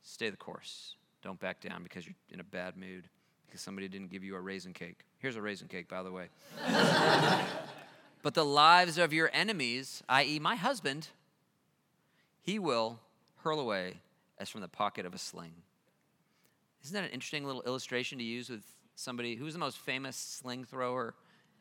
Stay 0.01 0.29
the 0.29 0.37
course. 0.37 0.95
Don't 1.21 1.39
back 1.39 1.61
down 1.61 1.83
because 1.83 2.05
you're 2.05 2.15
in 2.31 2.39
a 2.39 2.43
bad 2.43 2.75
mood 2.77 3.07
because 3.45 3.61
somebody 3.61 3.87
didn't 3.87 4.09
give 4.09 4.23
you 4.23 4.35
a 4.35 4.39
raisin 4.39 4.73
cake. 4.73 4.99
Here's 5.19 5.35
a 5.35 5.41
raisin 5.41 5.67
cake, 5.67 5.87
by 5.87 6.03
the 6.03 6.11
way. 6.11 6.27
but 8.23 8.33
the 8.33 8.45
lives 8.45 8.97
of 8.97 9.13
your 9.13 9.29
enemies, 9.33 10.01
i.e., 10.09 10.39
my 10.39 10.55
husband, 10.55 11.09
he 12.41 12.57
will 12.59 12.99
hurl 13.43 13.59
away 13.59 13.95
as 14.39 14.49
from 14.49 14.61
the 14.61 14.67
pocket 14.67 15.05
of 15.05 15.13
a 15.13 15.17
sling. 15.17 15.53
Isn't 16.83 16.93
that 16.93 17.03
an 17.03 17.11
interesting 17.11 17.45
little 17.45 17.61
illustration 17.63 18.17
to 18.17 18.23
use 18.23 18.49
with 18.49 18.63
somebody 18.95 19.35
who's 19.35 19.53
the 19.53 19.59
most 19.59 19.77
famous 19.77 20.15
sling 20.15 20.63
thrower 20.63 21.13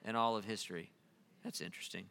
in 0.04 0.16
all 0.16 0.36
of 0.36 0.44
history? 0.44 0.90
That's 1.44 1.60
interesting. 1.60 2.06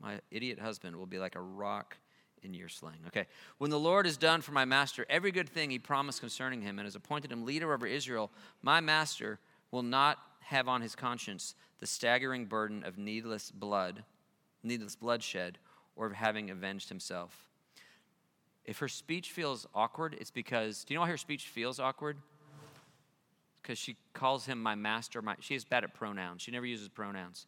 My 0.00 0.20
idiot 0.30 0.58
husband 0.58 0.96
will 0.96 1.06
be 1.06 1.18
like 1.18 1.36
a 1.36 1.40
rock 1.40 1.96
in 2.42 2.54
your 2.54 2.68
sling. 2.68 2.98
Okay. 3.06 3.26
When 3.58 3.70
the 3.70 3.78
Lord 3.78 4.06
has 4.06 4.16
done 4.16 4.40
for 4.40 4.52
my 4.52 4.64
master 4.64 5.06
every 5.08 5.30
good 5.30 5.48
thing 5.48 5.70
he 5.70 5.78
promised 5.78 6.20
concerning 6.20 6.60
him 6.60 6.78
and 6.78 6.86
has 6.86 6.96
appointed 6.96 7.30
him 7.30 7.44
leader 7.44 7.72
over 7.72 7.86
Israel, 7.86 8.30
my 8.62 8.80
master 8.80 9.38
will 9.70 9.82
not 9.82 10.18
have 10.40 10.68
on 10.68 10.82
his 10.82 10.96
conscience 10.96 11.54
the 11.78 11.86
staggering 11.86 12.46
burden 12.46 12.84
of 12.84 12.98
needless 12.98 13.50
blood, 13.50 14.04
needless 14.62 14.96
bloodshed, 14.96 15.58
or 15.94 16.06
of 16.06 16.12
having 16.12 16.50
avenged 16.50 16.88
himself. 16.88 17.48
If 18.64 18.78
her 18.78 18.88
speech 18.88 19.30
feels 19.30 19.66
awkward, 19.74 20.16
it's 20.20 20.30
because, 20.30 20.84
do 20.84 20.94
you 20.94 20.96
know 20.96 21.02
why 21.02 21.08
her 21.08 21.16
speech 21.16 21.46
feels 21.46 21.80
awkward? 21.80 22.18
Because 23.62 23.78
she 23.78 23.96
calls 24.12 24.46
him 24.46 24.60
my 24.60 24.74
master. 24.74 25.22
My, 25.22 25.36
she 25.40 25.54
is 25.54 25.64
bad 25.64 25.84
at 25.84 25.94
pronouns. 25.94 26.42
She 26.42 26.50
never 26.50 26.66
uses 26.66 26.88
pronouns. 26.88 27.46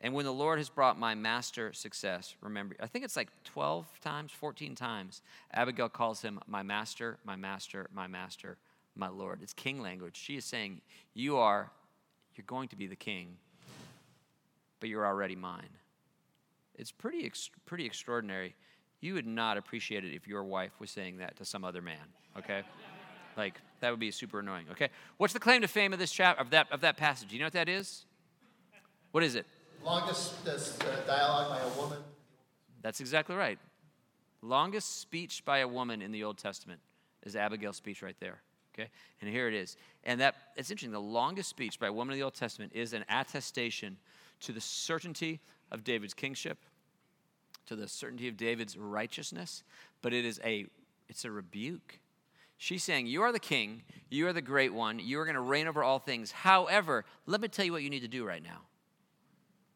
And 0.00 0.12
when 0.12 0.26
the 0.26 0.32
Lord 0.32 0.58
has 0.58 0.68
brought 0.68 0.98
my 0.98 1.14
master 1.14 1.72
success, 1.72 2.34
remember, 2.42 2.76
I 2.80 2.86
think 2.86 3.04
it's 3.04 3.16
like 3.16 3.30
12 3.44 3.86
times, 4.02 4.30
14 4.32 4.74
times, 4.74 5.22
Abigail 5.52 5.88
calls 5.88 6.20
him 6.20 6.38
my 6.46 6.62
master, 6.62 7.18
my 7.24 7.36
master, 7.36 7.88
my 7.94 8.06
master, 8.06 8.58
my 8.94 9.08
Lord. 9.08 9.40
It's 9.42 9.54
king 9.54 9.80
language. 9.80 10.16
She 10.16 10.36
is 10.36 10.44
saying, 10.44 10.82
You 11.14 11.38
are, 11.38 11.70
you're 12.34 12.44
going 12.46 12.68
to 12.68 12.76
be 12.76 12.86
the 12.86 12.96
king, 12.96 13.38
but 14.80 14.90
you're 14.90 15.06
already 15.06 15.36
mine. 15.36 15.70
It's 16.74 16.92
pretty, 16.92 17.30
pretty 17.64 17.86
extraordinary. 17.86 18.54
You 19.00 19.14
would 19.14 19.26
not 19.26 19.56
appreciate 19.56 20.04
it 20.04 20.14
if 20.14 20.28
your 20.28 20.44
wife 20.44 20.72
was 20.78 20.90
saying 20.90 21.18
that 21.18 21.36
to 21.36 21.44
some 21.46 21.64
other 21.64 21.80
man, 21.80 22.04
okay? 22.36 22.62
Like, 23.36 23.60
that 23.80 23.90
would 23.90 24.00
be 24.00 24.10
super 24.10 24.40
annoying, 24.40 24.66
okay? 24.70 24.88
What's 25.16 25.32
the 25.32 25.40
claim 25.40 25.62
to 25.62 25.68
fame 25.68 25.92
of 25.92 25.98
this 25.98 26.10
chapter, 26.10 26.40
of 26.40 26.50
that, 26.50 26.70
of 26.72 26.80
that 26.80 26.96
passage? 26.96 27.32
You 27.32 27.38
know 27.38 27.46
what 27.46 27.52
that 27.52 27.68
is? 27.68 28.04
What 29.12 29.22
is 29.22 29.34
it? 29.34 29.46
Longest 29.84 30.44
this, 30.44 30.78
uh, 30.80 31.02
dialogue 31.06 31.50
by 31.50 31.60
a 31.60 31.80
woman. 31.80 31.98
That's 32.82 33.00
exactly 33.00 33.36
right. 33.36 33.58
Longest 34.42 35.00
speech 35.00 35.44
by 35.44 35.58
a 35.58 35.68
woman 35.68 36.02
in 36.02 36.12
the 36.12 36.24
Old 36.24 36.38
Testament 36.38 36.80
is 37.22 37.36
Abigail's 37.36 37.76
speech 37.76 38.02
right 38.02 38.16
there. 38.20 38.40
Okay? 38.74 38.88
And 39.20 39.30
here 39.30 39.48
it 39.48 39.54
is. 39.54 39.76
And 40.04 40.20
that 40.20 40.34
it's 40.56 40.70
interesting. 40.70 40.92
The 40.92 41.00
longest 41.00 41.48
speech 41.48 41.80
by 41.80 41.88
a 41.88 41.92
woman 41.92 42.12
in 42.12 42.20
the 42.20 42.24
Old 42.24 42.34
Testament 42.34 42.72
is 42.74 42.92
an 42.92 43.04
attestation 43.08 43.96
to 44.40 44.52
the 44.52 44.60
certainty 44.60 45.40
of 45.70 45.82
David's 45.82 46.14
kingship, 46.14 46.58
to 47.66 47.76
the 47.76 47.88
certainty 47.88 48.28
of 48.28 48.36
David's 48.36 48.76
righteousness, 48.76 49.62
but 50.02 50.12
it 50.12 50.24
is 50.24 50.40
a 50.44 50.66
it's 51.08 51.24
a 51.24 51.30
rebuke. 51.30 52.00
She's 52.58 52.82
saying, 52.82 53.06
You 53.06 53.22
are 53.22 53.32
the 53.32 53.38
king, 53.38 53.82
you 54.08 54.26
are 54.26 54.32
the 54.32 54.42
great 54.42 54.72
one, 54.72 54.98
you 54.98 55.20
are 55.20 55.24
going 55.24 55.34
to 55.34 55.40
reign 55.40 55.66
over 55.66 55.82
all 55.82 55.98
things. 55.98 56.30
However, 56.30 57.04
let 57.26 57.40
me 57.40 57.48
tell 57.48 57.64
you 57.64 57.72
what 57.72 57.82
you 57.82 57.90
need 57.90 58.00
to 58.00 58.08
do 58.08 58.24
right 58.24 58.42
now. 58.42 58.60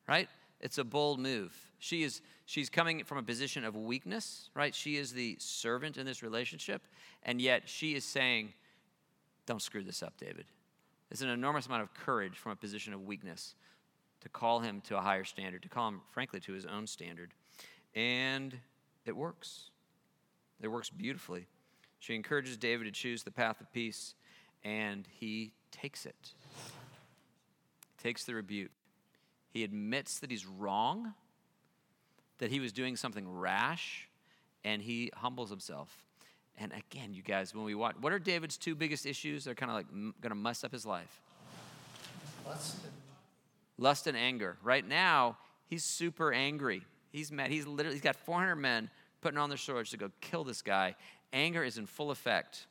Right? 0.09 0.29
It's 0.61 0.79
a 0.79 0.85
bold 0.85 1.21
move. 1.21 1.55
She 1.79 2.03
is 2.03 2.21
she's 2.47 2.69
coming 2.69 3.05
from 3.05 3.19
a 3.19 3.23
position 3.23 3.65
of 3.65 3.77
weakness, 3.77 4.51
right? 4.55 4.75
She 4.75 4.97
is 4.97 5.13
the 5.13 5.37
servant 5.39 5.97
in 5.97 6.07
this 6.07 6.23
relationship, 6.23 6.83
and 7.23 7.41
yet 7.41 7.69
she 7.69 7.95
is 7.95 8.05
saying, 8.05 8.53
Don't 9.47 9.63
screw 9.63 9.83
this 9.83 10.03
up, 10.03 10.15
David. 10.19 10.47
It's 11.11 11.23
an 11.23 11.29
enormous 11.29 11.67
amount 11.67 11.83
of 11.83 11.95
courage 11.95 12.39
from 12.39 12.53
a 12.53 12.57
position 12.57 12.93
of 12.93 13.03
weakness 13.03 13.55
to 14.21 14.29
call 14.29 14.61
him 14.61 14.81
to 14.83 14.97
a 14.97 15.01
higher 15.01 15.25
standard, 15.25 15.63
to 15.63 15.69
call 15.69 15.89
him, 15.89 16.01
frankly, 16.13 16.41
to 16.41 16.53
his 16.53 16.67
own 16.67 16.87
standard. 16.87 17.33
And 17.95 18.57
it 19.07 19.17
works. 19.17 19.71
It 20.61 20.69
works 20.69 20.91
beautifully. 20.91 21.47
She 22.01 22.15
encourages 22.15 22.57
David 22.57 22.85
to 22.85 22.91
choose 22.91 23.23
the 23.23 23.31
path 23.31 23.61
of 23.61 23.73
peace, 23.73 24.15
and 24.65 25.07
he 25.09 25.53
takes 25.71 26.07
it. 26.07 26.33
Takes 28.03 28.25
the 28.25 28.35
rebuke. 28.35 28.71
He 29.51 29.65
admits 29.65 30.19
that 30.21 30.31
he's 30.31 30.47
wrong, 30.47 31.13
that 32.39 32.51
he 32.51 32.59
was 32.59 32.73
doing 32.73 32.97
something 32.97 33.31
rash, 33.31 34.09
and 34.65 34.81
he 34.81 35.11
humbles 35.15 35.51
himself. 35.51 36.05
And 36.57 36.73
again, 36.73 37.13
you 37.13 37.23
guys, 37.23 37.55
when 37.55 37.65
we 37.65 37.75
watch, 37.75 37.97
what 38.01 38.13
are 38.13 38.19
David's 38.19 38.57
two 38.57 38.75
biggest 38.75 39.07
issues 39.07 39.45
that 39.45 39.53
are 39.53 39.55
kind 39.55 39.71
of 39.71 39.77
like 39.77 39.87
m- 39.93 40.15
going 40.21 40.31
to 40.31 40.37
mess 40.37 40.65
up 40.65 40.73
his 40.73 40.87
life? 40.87 41.21
Lust 42.47 42.77
Lust 43.79 44.07
and 44.07 44.17
anger. 44.17 44.57
Right 44.63 44.87
now, 44.87 45.39
he's 45.67 45.85
super 45.85 46.33
angry. 46.33 46.83
He's 47.11 47.33
mad. 47.33 47.51
He's 47.51 47.67
literally, 47.67 47.97
he's 47.97 48.03
got 48.03 48.17
400 48.17 48.57
men 48.57 48.91
putting 49.23 49.39
on 49.39 49.49
their 49.49 49.59
swords 49.59 49.91
to 49.91 49.97
go 49.97 50.11
kill 50.21 50.45
this 50.45 50.61
guy. 50.61 50.95
Anger 51.33 51.63
is 51.65 51.79
in 51.79 51.87
full 51.87 52.11
effect. 52.11 52.67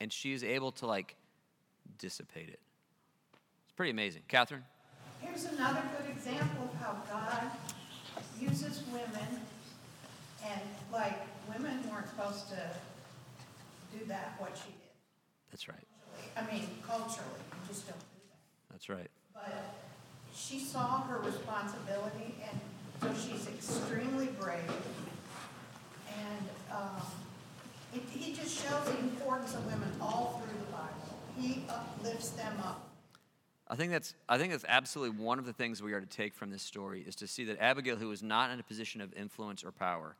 And 0.00 0.12
she 0.12 0.32
is 0.32 0.44
able 0.44 0.72
to 0.72 0.86
like 0.86 1.16
dissipate 1.98 2.48
it. 2.48 2.60
It's 3.64 3.72
pretty 3.74 3.90
amazing. 3.90 4.22
Catherine? 4.28 4.64
Here's 5.20 5.44
another 5.46 5.82
good 5.98 6.10
example 6.10 6.70
of 6.72 6.80
how 6.80 6.96
God 7.10 7.50
uses 8.40 8.82
women, 8.92 9.40
and 10.44 10.60
like, 10.92 11.18
women 11.48 11.82
weren't 11.90 12.08
supposed 12.08 12.48
to 12.50 12.56
do 13.98 14.04
that, 14.06 14.34
what 14.38 14.56
she 14.56 14.70
did. 14.70 14.90
That's 15.50 15.68
right. 15.68 15.86
I 16.36 16.52
mean, 16.52 16.68
culturally, 16.86 17.30
you 17.52 17.68
just 17.68 17.88
don't 17.88 17.98
do 17.98 18.20
that. 18.28 18.72
That's 18.72 18.88
right. 18.88 19.10
But 19.32 19.74
she 20.34 20.58
saw 20.58 21.02
her 21.02 21.18
responsibility, 21.18 22.34
and 22.50 22.60
so 23.00 23.08
she's 23.14 23.48
extremely 23.48 24.26
brave. 24.38 24.70
And 26.16 26.76
um, 26.76 27.02
it, 27.94 28.02
he 28.10 28.32
just 28.34 28.62
shows 28.62 28.84
the 28.86 28.98
importance 28.98 29.54
of 29.54 29.64
women 29.66 29.92
all 30.00 30.42
through 30.42 30.58
the 30.58 30.72
Bible. 30.72 31.18
He 31.38 31.62
uplifts 31.68 32.30
them 32.30 32.54
up. 32.64 32.86
I 33.68 33.74
think 33.74 33.90
that's 33.90 34.14
I 34.28 34.38
think 34.38 34.52
that's 34.52 34.64
absolutely 34.68 35.18
one 35.18 35.38
of 35.38 35.46
the 35.46 35.52
things 35.52 35.82
we 35.82 35.92
are 35.92 36.00
to 36.00 36.06
take 36.06 36.34
from 36.34 36.50
this 36.50 36.62
story 36.62 37.04
is 37.06 37.16
to 37.16 37.26
see 37.26 37.44
that 37.46 37.60
Abigail, 37.60 37.96
who 37.96 38.12
is 38.12 38.22
not 38.22 38.50
in 38.50 38.60
a 38.60 38.62
position 38.62 39.00
of 39.00 39.12
influence 39.14 39.64
or 39.64 39.72
power, 39.72 40.14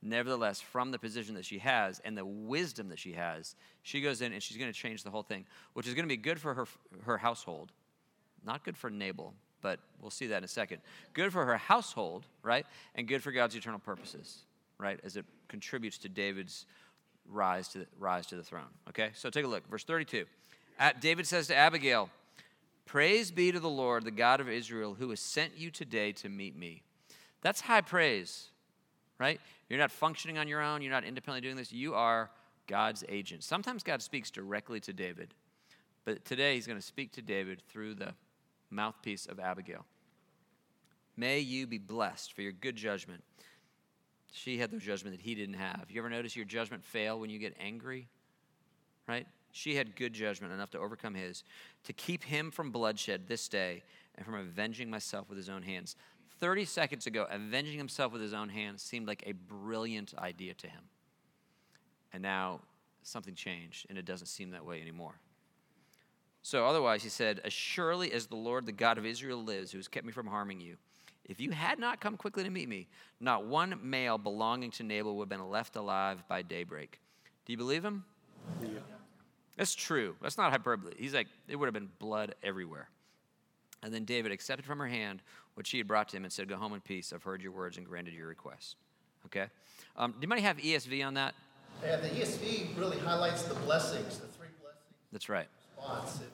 nevertheless, 0.00 0.60
from 0.60 0.90
the 0.90 0.98
position 0.98 1.34
that 1.34 1.44
she 1.44 1.58
has 1.58 2.00
and 2.04 2.16
the 2.16 2.24
wisdom 2.24 2.88
that 2.88 2.98
she 2.98 3.12
has, 3.12 3.56
she 3.82 4.00
goes 4.00 4.22
in 4.22 4.32
and 4.32 4.42
she's 4.42 4.56
going 4.56 4.72
to 4.72 4.78
change 4.78 5.02
the 5.02 5.10
whole 5.10 5.22
thing, 5.22 5.44
which 5.74 5.86
is 5.86 5.94
going 5.94 6.04
to 6.04 6.08
be 6.08 6.16
good 6.16 6.40
for 6.40 6.54
her 6.54 6.66
her 7.04 7.18
household, 7.18 7.72
not 8.44 8.64
good 8.64 8.76
for 8.76 8.88
Nabal, 8.88 9.34
but 9.60 9.80
we'll 10.00 10.10
see 10.10 10.28
that 10.28 10.38
in 10.38 10.44
a 10.44 10.48
second. 10.48 10.80
Good 11.12 11.30
for 11.30 11.44
her 11.44 11.58
household, 11.58 12.24
right, 12.42 12.64
and 12.94 13.06
good 13.06 13.22
for 13.22 13.32
God's 13.32 13.54
eternal 13.54 13.80
purposes, 13.80 14.44
right, 14.78 15.00
as 15.04 15.16
it 15.16 15.24
contributes 15.48 15.98
to 15.98 16.08
David's 16.08 16.66
rise 17.30 17.68
to 17.68 17.78
the, 17.78 17.86
rise 17.98 18.26
to 18.26 18.36
the 18.36 18.42
throne. 18.42 18.70
Okay, 18.88 19.10
so 19.14 19.30
take 19.30 19.44
a 19.44 19.48
look, 19.48 19.68
verse 19.68 19.84
thirty-two. 19.84 20.24
At, 20.78 21.00
David 21.00 21.26
says 21.26 21.48
to 21.48 21.56
Abigail. 21.56 22.10
Praise 22.86 23.30
be 23.30 23.52
to 23.52 23.60
the 23.60 23.68
Lord, 23.68 24.04
the 24.04 24.10
God 24.10 24.40
of 24.40 24.48
Israel, 24.48 24.94
who 24.94 25.10
has 25.10 25.20
sent 25.20 25.58
you 25.58 25.70
today 25.70 26.12
to 26.12 26.30
meet 26.30 26.56
me. 26.56 26.82
That's 27.42 27.60
high 27.60 27.82
praise, 27.82 28.48
right? 29.18 29.40
You're 29.68 29.78
not 29.78 29.90
functioning 29.90 30.38
on 30.38 30.48
your 30.48 30.62
own, 30.62 30.80
you're 30.80 30.90
not 30.90 31.04
independently 31.04 31.46
doing 31.46 31.56
this. 31.56 31.70
You 31.70 31.94
are 31.94 32.30
God's 32.66 33.04
agent. 33.08 33.44
Sometimes 33.44 33.82
God 33.82 34.00
speaks 34.00 34.30
directly 34.30 34.80
to 34.80 34.94
David, 34.94 35.34
but 36.06 36.24
today 36.24 36.54
he's 36.54 36.66
going 36.66 36.78
to 36.78 36.86
speak 36.86 37.12
to 37.12 37.22
David 37.22 37.60
through 37.68 37.94
the 37.94 38.14
mouthpiece 38.70 39.26
of 39.26 39.38
Abigail. 39.38 39.84
May 41.14 41.40
you 41.40 41.66
be 41.66 41.78
blessed 41.78 42.32
for 42.32 42.40
your 42.40 42.52
good 42.52 42.76
judgment. 42.76 43.22
She 44.32 44.58
had 44.58 44.70
the 44.70 44.78
judgment 44.78 45.16
that 45.16 45.22
he 45.22 45.34
didn't 45.34 45.54
have. 45.54 45.86
You 45.88 46.00
ever 46.00 46.10
notice 46.10 46.36
your 46.36 46.44
judgment 46.44 46.84
fail 46.84 47.18
when 47.18 47.30
you 47.30 47.38
get 47.38 47.56
angry? 47.58 48.08
Right? 49.06 49.26
She 49.52 49.74
had 49.74 49.96
good 49.96 50.12
judgment 50.12 50.52
enough 50.52 50.70
to 50.70 50.78
overcome 50.78 51.14
his, 51.14 51.44
to 51.84 51.92
keep 51.92 52.22
him 52.24 52.50
from 52.50 52.70
bloodshed 52.70 53.26
this 53.26 53.48
day 53.48 53.82
and 54.16 54.24
from 54.24 54.34
avenging 54.34 54.90
myself 54.90 55.28
with 55.28 55.38
his 55.38 55.48
own 55.48 55.62
hands. 55.62 55.96
30 56.40 56.64
seconds 56.66 57.06
ago, 57.06 57.26
avenging 57.30 57.78
himself 57.78 58.12
with 58.12 58.22
his 58.22 58.34
own 58.34 58.48
hands 58.48 58.82
seemed 58.82 59.06
like 59.06 59.22
a 59.26 59.32
brilliant 59.32 60.14
idea 60.18 60.54
to 60.54 60.68
him. 60.68 60.82
And 62.12 62.22
now 62.22 62.60
something 63.02 63.34
changed, 63.34 63.86
and 63.88 63.98
it 63.98 64.04
doesn't 64.04 64.26
seem 64.26 64.50
that 64.50 64.64
way 64.64 64.80
anymore. 64.80 65.14
So, 66.42 66.64
otherwise, 66.64 67.02
he 67.02 67.08
said, 67.08 67.40
As 67.44 67.52
surely 67.52 68.12
as 68.12 68.26
the 68.26 68.36
Lord, 68.36 68.66
the 68.66 68.72
God 68.72 68.98
of 68.98 69.04
Israel, 69.04 69.42
lives, 69.42 69.72
who 69.72 69.78
has 69.78 69.88
kept 69.88 70.06
me 70.06 70.12
from 70.12 70.26
harming 70.26 70.60
you, 70.60 70.76
if 71.28 71.40
you 71.40 71.50
had 71.50 71.78
not 71.78 72.00
come 72.00 72.16
quickly 72.16 72.42
to 72.44 72.50
meet 72.50 72.68
me, 72.68 72.88
not 73.20 73.46
one 73.46 73.78
male 73.82 74.18
belonging 74.18 74.70
to 74.72 74.82
Nabal 74.82 75.16
would 75.16 75.24
have 75.30 75.38
been 75.38 75.50
left 75.50 75.76
alive 75.76 76.22
by 76.28 76.42
daybreak. 76.42 77.00
Do 77.44 77.52
you 77.52 77.58
believe 77.58 77.84
him? 77.84 78.04
Yeah. 78.62 78.68
That's 79.56 79.74
true. 79.74 80.16
That's 80.22 80.38
not 80.38 80.50
hyperbole. 80.52 80.94
He's 80.96 81.14
like, 81.14 81.26
it 81.48 81.56
would 81.56 81.66
have 81.66 81.74
been 81.74 81.90
blood 81.98 82.34
everywhere. 82.42 82.88
And 83.82 83.92
then 83.92 84.04
David 84.04 84.32
accepted 84.32 84.64
from 84.64 84.78
her 84.78 84.86
hand 84.86 85.22
what 85.54 85.66
she 85.66 85.78
had 85.78 85.86
brought 85.86 86.08
to 86.10 86.16
him 86.16 86.24
and 86.24 86.32
said, 86.32 86.48
Go 86.48 86.56
home 86.56 86.72
in 86.74 86.80
peace. 86.80 87.12
I've 87.12 87.22
heard 87.22 87.42
your 87.42 87.52
words 87.52 87.76
and 87.76 87.86
granted 87.86 88.14
your 88.14 88.26
request. 88.28 88.76
Okay? 89.26 89.46
Um, 89.96 90.12
do 90.12 90.18
anybody 90.20 90.42
have 90.42 90.56
ESV 90.56 91.04
on 91.06 91.14
that? 91.14 91.34
Yeah, 91.84 91.96
the 91.96 92.08
ESV 92.08 92.76
really 92.78 92.98
highlights 92.98 93.42
the 93.42 93.54
blessings, 93.54 94.18
the 94.18 94.26
three 94.28 94.48
blessings 94.60 94.82
That's 95.12 95.28
right. 95.28 95.46
response. 95.76 96.10
It's, 96.10 96.20
Li- 96.20 96.26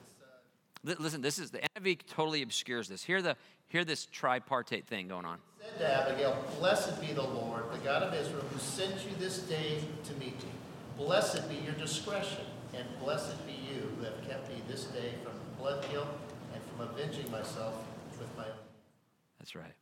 Listen, 0.85 1.21
this 1.21 1.39
is 1.39 1.49
the 1.49 1.59
NIV 1.77 2.01
totally 2.07 2.43
obscures 2.43 2.87
this. 2.87 3.03
Hear 3.03 3.21
the 3.21 3.35
hear 3.67 3.83
this 3.83 4.05
tripartite 4.05 4.85
thing 4.85 5.07
going 5.07 5.25
on. 5.25 5.39
said 5.59 5.79
to 5.79 5.93
Abigail, 5.93 6.45
Blessed 6.59 7.01
be 7.01 7.11
the 7.11 7.23
Lord, 7.23 7.63
the 7.73 7.79
God 7.79 8.03
of 8.03 8.13
Israel, 8.13 8.43
who 8.51 8.59
sent 8.59 8.93
you 9.05 9.15
this 9.17 9.39
day 9.39 9.83
to 10.03 10.13
meet 10.13 10.35
you. 10.39 10.49
Blessed 10.97 11.49
be 11.49 11.55
your 11.55 11.73
discretion, 11.73 12.45
and 12.75 12.85
blessed 12.99 13.45
be 13.47 13.53
you 13.53 13.91
who 13.97 14.03
have 14.03 14.27
kept 14.27 14.47
me 14.49 14.61
this 14.67 14.85
day 14.85 15.13
from 15.23 15.33
blood 15.57 15.83
guilt 15.91 16.07
and 16.53 16.61
from 16.63 16.87
avenging 16.87 17.29
myself 17.31 17.75
with 18.19 18.29
my 18.37 18.43
own. 18.43 18.51
That's 19.39 19.55
right. 19.55 19.73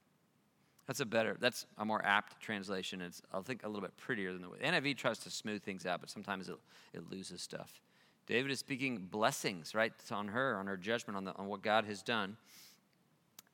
That's 0.88 1.00
a 1.00 1.06
better, 1.06 1.38
that's 1.40 1.66
a 1.78 1.86
more 1.86 2.04
apt 2.04 2.42
translation. 2.42 3.02
It's, 3.02 3.22
I 3.34 3.40
think, 3.42 3.64
a 3.64 3.68
little 3.68 3.82
bit 3.82 3.96
prettier 3.98 4.34
than 4.34 4.42
the 4.42 4.50
way. 4.50 4.58
NIV 4.64 4.98
tries 4.98 5.20
to 5.20 5.30
smooth 5.30 5.64
things 5.64 5.86
out, 5.86 6.02
but 6.02 6.10
sometimes 6.10 6.50
it, 6.50 6.56
it 6.94 7.10
loses 7.10 7.42
stuff. 7.42 7.82
David 8.26 8.52
is 8.52 8.60
speaking 8.60 9.08
blessings, 9.12 9.76
right, 9.76 9.94
on 10.12 10.30
her, 10.30 10.58
on 10.58 10.68
her 10.68 10.78
judgment, 10.78 11.18
on, 11.18 11.26
the, 11.26 11.36
on 11.36 11.48
what 11.48 11.62
God 11.62 11.86
has 11.86 12.02
done. 12.02 12.38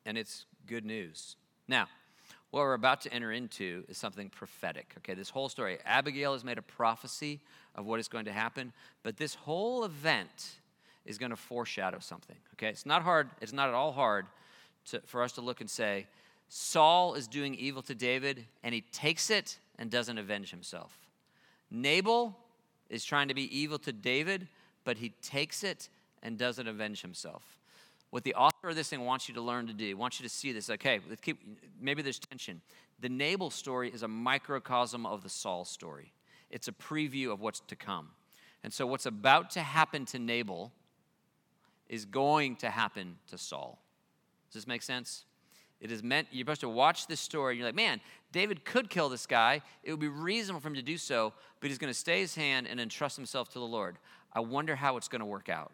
And 0.05 0.17
it's 0.17 0.45
good 0.67 0.85
news. 0.85 1.35
Now, 1.67 1.87
what 2.51 2.61
we're 2.61 2.73
about 2.73 3.01
to 3.01 3.13
enter 3.13 3.31
into 3.31 3.83
is 3.87 3.97
something 3.97 4.29
prophetic. 4.29 4.93
Okay, 4.99 5.13
this 5.13 5.29
whole 5.29 5.49
story. 5.49 5.77
Abigail 5.85 6.33
has 6.33 6.43
made 6.43 6.57
a 6.57 6.63
prophecy 6.63 7.39
of 7.75 7.85
what 7.85 7.99
is 7.99 8.07
going 8.07 8.25
to 8.25 8.31
happen, 8.31 8.73
but 9.03 9.17
this 9.17 9.35
whole 9.35 9.83
event 9.83 10.55
is 11.05 11.17
going 11.17 11.29
to 11.29 11.35
foreshadow 11.35 11.99
something. 11.99 12.35
Okay, 12.55 12.69
it's 12.69 12.85
not 12.85 13.03
hard, 13.03 13.29
it's 13.41 13.53
not 13.53 13.69
at 13.69 13.75
all 13.75 13.91
hard 13.91 14.25
to, 14.85 15.01
for 15.05 15.21
us 15.21 15.33
to 15.33 15.41
look 15.41 15.61
and 15.61 15.69
say, 15.69 16.07
Saul 16.49 17.13
is 17.13 17.27
doing 17.27 17.53
evil 17.53 17.83
to 17.83 17.93
David, 17.93 18.45
and 18.63 18.73
he 18.73 18.81
takes 18.81 19.29
it 19.29 19.59
and 19.77 19.91
doesn't 19.91 20.17
avenge 20.17 20.49
himself. 20.49 20.97
Nabal 21.69 22.35
is 22.89 23.05
trying 23.05 23.27
to 23.27 23.35
be 23.35 23.55
evil 23.55 23.77
to 23.79 23.93
David, 23.93 24.47
but 24.83 24.97
he 24.97 25.09
takes 25.21 25.63
it 25.63 25.89
and 26.21 26.37
doesn't 26.37 26.67
avenge 26.67 27.01
himself. 27.01 27.43
What 28.09 28.23
the 28.23 28.33
author 28.35 28.69
of 28.69 28.75
this 28.75 28.89
thing 28.89 29.05
wants 29.05 29.27
you 29.27 29.35
to 29.35 29.41
learn 29.41 29.67
to 29.67 29.73
do, 29.73 29.95
wants 29.95 30.19
you 30.19 30.23
to 30.23 30.33
see 30.33 30.51
this. 30.51 30.69
Okay, 30.69 30.99
let's 31.07 31.21
keep, 31.21 31.39
maybe 31.79 32.01
there's 32.01 32.19
tension. 32.19 32.61
The 32.99 33.09
Nabal 33.09 33.51
story 33.51 33.89
is 33.89 34.03
a 34.03 34.07
microcosm 34.07 35.05
of 35.05 35.21
the 35.21 35.29
Saul 35.29 35.63
story. 35.63 36.11
It's 36.49 36.67
a 36.67 36.71
preview 36.71 37.31
of 37.31 37.39
what's 37.39 37.59
to 37.61 37.75
come. 37.75 38.09
And 38.63 38.73
so, 38.73 38.85
what's 38.87 39.05
about 39.05 39.51
to 39.51 39.61
happen 39.61 40.05
to 40.07 40.19
Nabal 40.19 40.71
is 41.87 42.05
going 42.05 42.55
to 42.57 42.69
happen 42.69 43.17
to 43.29 43.37
Saul. 43.37 43.79
Does 44.49 44.63
this 44.63 44.67
make 44.67 44.81
sense? 44.81 45.25
It 45.79 45.91
is 45.91 46.03
meant, 46.03 46.27
you're 46.31 46.41
supposed 46.41 46.61
to 46.61 46.69
watch 46.69 47.07
this 47.07 47.21
story, 47.21 47.53
and 47.53 47.59
you're 47.59 47.67
like, 47.67 47.75
man, 47.75 48.01
David 48.33 48.65
could 48.65 48.89
kill 48.89 49.07
this 49.07 49.25
guy. 49.25 49.61
It 49.83 49.91
would 49.91 49.99
be 49.99 50.09
reasonable 50.09 50.59
for 50.59 50.67
him 50.67 50.75
to 50.75 50.81
do 50.81 50.97
so, 50.97 51.33
but 51.61 51.69
he's 51.69 51.77
going 51.77 51.91
to 51.91 51.97
stay 51.97 52.19
his 52.19 52.35
hand 52.35 52.67
and 52.67 52.81
entrust 52.81 53.15
himself 53.15 53.49
to 53.49 53.59
the 53.59 53.65
Lord. 53.65 53.97
I 54.33 54.41
wonder 54.41 54.75
how 54.75 54.97
it's 54.97 55.07
going 55.07 55.19
to 55.19 55.25
work 55.25 55.49
out. 55.49 55.71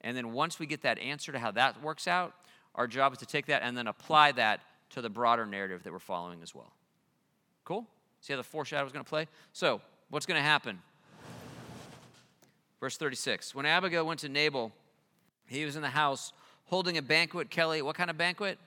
And 0.00 0.16
then 0.16 0.32
once 0.32 0.58
we 0.58 0.66
get 0.66 0.82
that 0.82 0.98
answer 0.98 1.32
to 1.32 1.38
how 1.38 1.50
that 1.52 1.82
works 1.82 2.06
out, 2.06 2.34
our 2.74 2.86
job 2.86 3.12
is 3.12 3.18
to 3.18 3.26
take 3.26 3.46
that 3.46 3.62
and 3.62 3.76
then 3.76 3.86
apply 3.86 4.32
that 4.32 4.60
to 4.90 5.00
the 5.00 5.08
broader 5.08 5.46
narrative 5.46 5.82
that 5.84 5.92
we're 5.92 5.98
following 5.98 6.42
as 6.42 6.54
well. 6.54 6.72
Cool? 7.64 7.86
See 8.20 8.32
how 8.32 8.36
the 8.36 8.42
foreshadow 8.42 8.86
is 8.86 8.92
going 8.92 9.04
to 9.04 9.08
play? 9.08 9.28
So, 9.52 9.80
what's 10.10 10.26
going 10.26 10.38
to 10.38 10.42
happen? 10.42 10.78
Verse 12.80 12.96
36 12.96 13.54
When 13.54 13.66
Abigail 13.66 14.06
went 14.06 14.20
to 14.20 14.28
Nabal, 14.28 14.72
he 15.46 15.64
was 15.64 15.76
in 15.76 15.82
the 15.82 15.88
house 15.88 16.32
holding 16.66 16.98
a 16.98 17.02
banquet. 17.02 17.50
Kelly, 17.50 17.80
what 17.82 17.96
kind 17.96 18.10
of 18.10 18.18
banquet? 18.18 18.58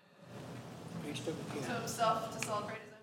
To 1.04 1.74
himself 1.74 2.40
to 2.40 2.40
celebrate 2.40 2.40
his 2.40 2.50
own 2.50 2.62
kingship. 2.62 2.98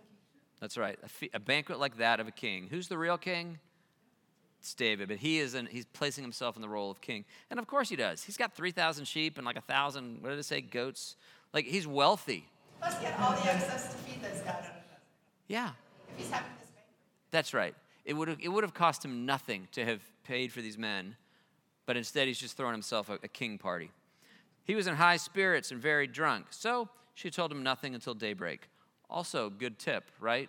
That's 0.60 0.76
right. 0.76 0.98
A, 1.02 1.08
fe- 1.08 1.30
a 1.34 1.40
banquet 1.40 1.78
like 1.78 1.98
that 1.98 2.20
of 2.20 2.28
a 2.28 2.30
king. 2.30 2.68
Who's 2.70 2.88
the 2.88 2.98
real 2.98 3.18
king? 3.18 3.58
It's 4.64 4.72
David, 4.72 5.08
but 5.08 5.18
he 5.18 5.40
is 5.40 5.54
in, 5.54 5.66
he's 5.66 5.84
placing 5.84 6.24
himself 6.24 6.56
in 6.56 6.62
the 6.62 6.70
role 6.70 6.90
of 6.90 7.02
king. 7.02 7.26
And 7.50 7.58
of 7.60 7.66
course 7.66 7.90
he 7.90 7.96
does. 7.96 8.22
He's 8.24 8.38
got 8.38 8.54
3,000 8.54 9.04
sheep 9.04 9.36
and 9.36 9.44
like 9.44 9.56
a 9.56 9.58
1,000, 9.66 10.22
what 10.22 10.30
did 10.30 10.38
it 10.38 10.44
say, 10.44 10.62
goats? 10.62 11.16
Like 11.52 11.66
he's 11.66 11.86
wealthy. 11.86 12.48
Plus, 12.80 12.98
he 12.98 13.04
had 13.04 13.20
all 13.20 13.32
the 13.32 13.52
excess 13.52 13.92
to 13.92 13.98
feed 13.98 14.22
those 14.22 14.40
guys. 14.40 14.64
Yeah, 15.48 15.72
If 16.08 16.16
he's 16.16 16.30
having 16.30 16.48
this 16.58 16.68
banquet. 16.70 16.86
that's 17.30 17.52
right. 17.52 17.74
It 18.06 18.14
would 18.14 18.28
have, 18.28 18.38
it 18.40 18.48
would 18.48 18.64
have 18.64 18.72
cost 18.72 19.04
him 19.04 19.26
nothing 19.26 19.68
to 19.72 19.84
have 19.84 20.00
paid 20.24 20.50
for 20.50 20.62
these 20.62 20.78
men, 20.78 21.16
but 21.84 21.98
instead 21.98 22.26
he's 22.26 22.38
just 22.38 22.56
throwing 22.56 22.72
himself 22.72 23.10
a, 23.10 23.18
a 23.22 23.28
king 23.28 23.58
party. 23.58 23.90
He 24.64 24.74
was 24.74 24.86
in 24.86 24.94
high 24.94 25.18
spirits 25.18 25.72
and 25.72 25.82
very 25.82 26.06
drunk, 26.06 26.46
so 26.48 26.88
she 27.12 27.30
told 27.30 27.52
him 27.52 27.62
nothing 27.62 27.94
until 27.94 28.14
daybreak. 28.14 28.70
Also, 29.10 29.50
good 29.50 29.78
tip, 29.78 30.04
right? 30.20 30.48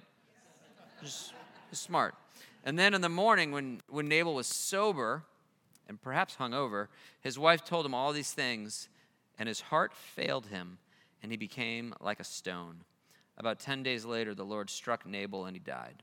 Just, 1.04 1.34
just 1.70 1.84
smart. 1.84 2.16
And 2.66 2.78
then 2.80 2.96
in 2.96 3.02
the 3.02 3.10
morning, 3.10 3.52
when, 3.52 3.82
when 3.88 4.08
Nabal 4.08 4.34
was 4.34 4.48
sober 4.48 5.24
and 5.88 6.02
perhaps 6.02 6.36
hungover, 6.36 6.88
his 7.22 7.38
wife 7.38 7.64
told 7.64 7.86
him 7.86 7.94
all 7.94 8.12
these 8.12 8.32
things, 8.32 8.90
and 9.38 9.48
his 9.48 9.62
heart 9.62 9.94
failed 9.94 10.48
him, 10.48 10.80
and 11.22 11.32
he 11.32 11.38
became 11.38 11.94
like 12.02 12.20
a 12.20 12.24
stone. 12.24 12.78
About 13.38 13.60
10 13.60 13.84
days 13.84 14.04
later, 14.04 14.34
the 14.34 14.44
Lord 14.44 14.72
struck 14.72 15.06
Nabal, 15.06 15.46
and 15.46 15.56
he 15.56 15.60
died. 15.60 16.02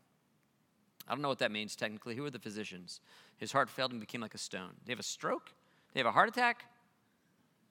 I 1.08 1.12
don't 1.12 1.22
know 1.22 1.28
what 1.28 1.40
that 1.40 1.50
means 1.50 1.74
technically. 1.74 2.14
Who 2.14 2.24
are 2.24 2.30
the 2.30 2.38
physicians? 2.38 3.00
His 3.38 3.50
heart 3.50 3.68
failed 3.68 3.90
and 3.90 4.00
became 4.00 4.20
like 4.20 4.34
a 4.34 4.38
stone. 4.38 4.70
He 4.84 4.92
have 4.92 5.00
a 5.00 5.04
stroke? 5.04 5.52
He 5.92 5.98
have 5.98 6.06
a 6.06 6.12
heart 6.12 6.28
attack? 6.28 6.64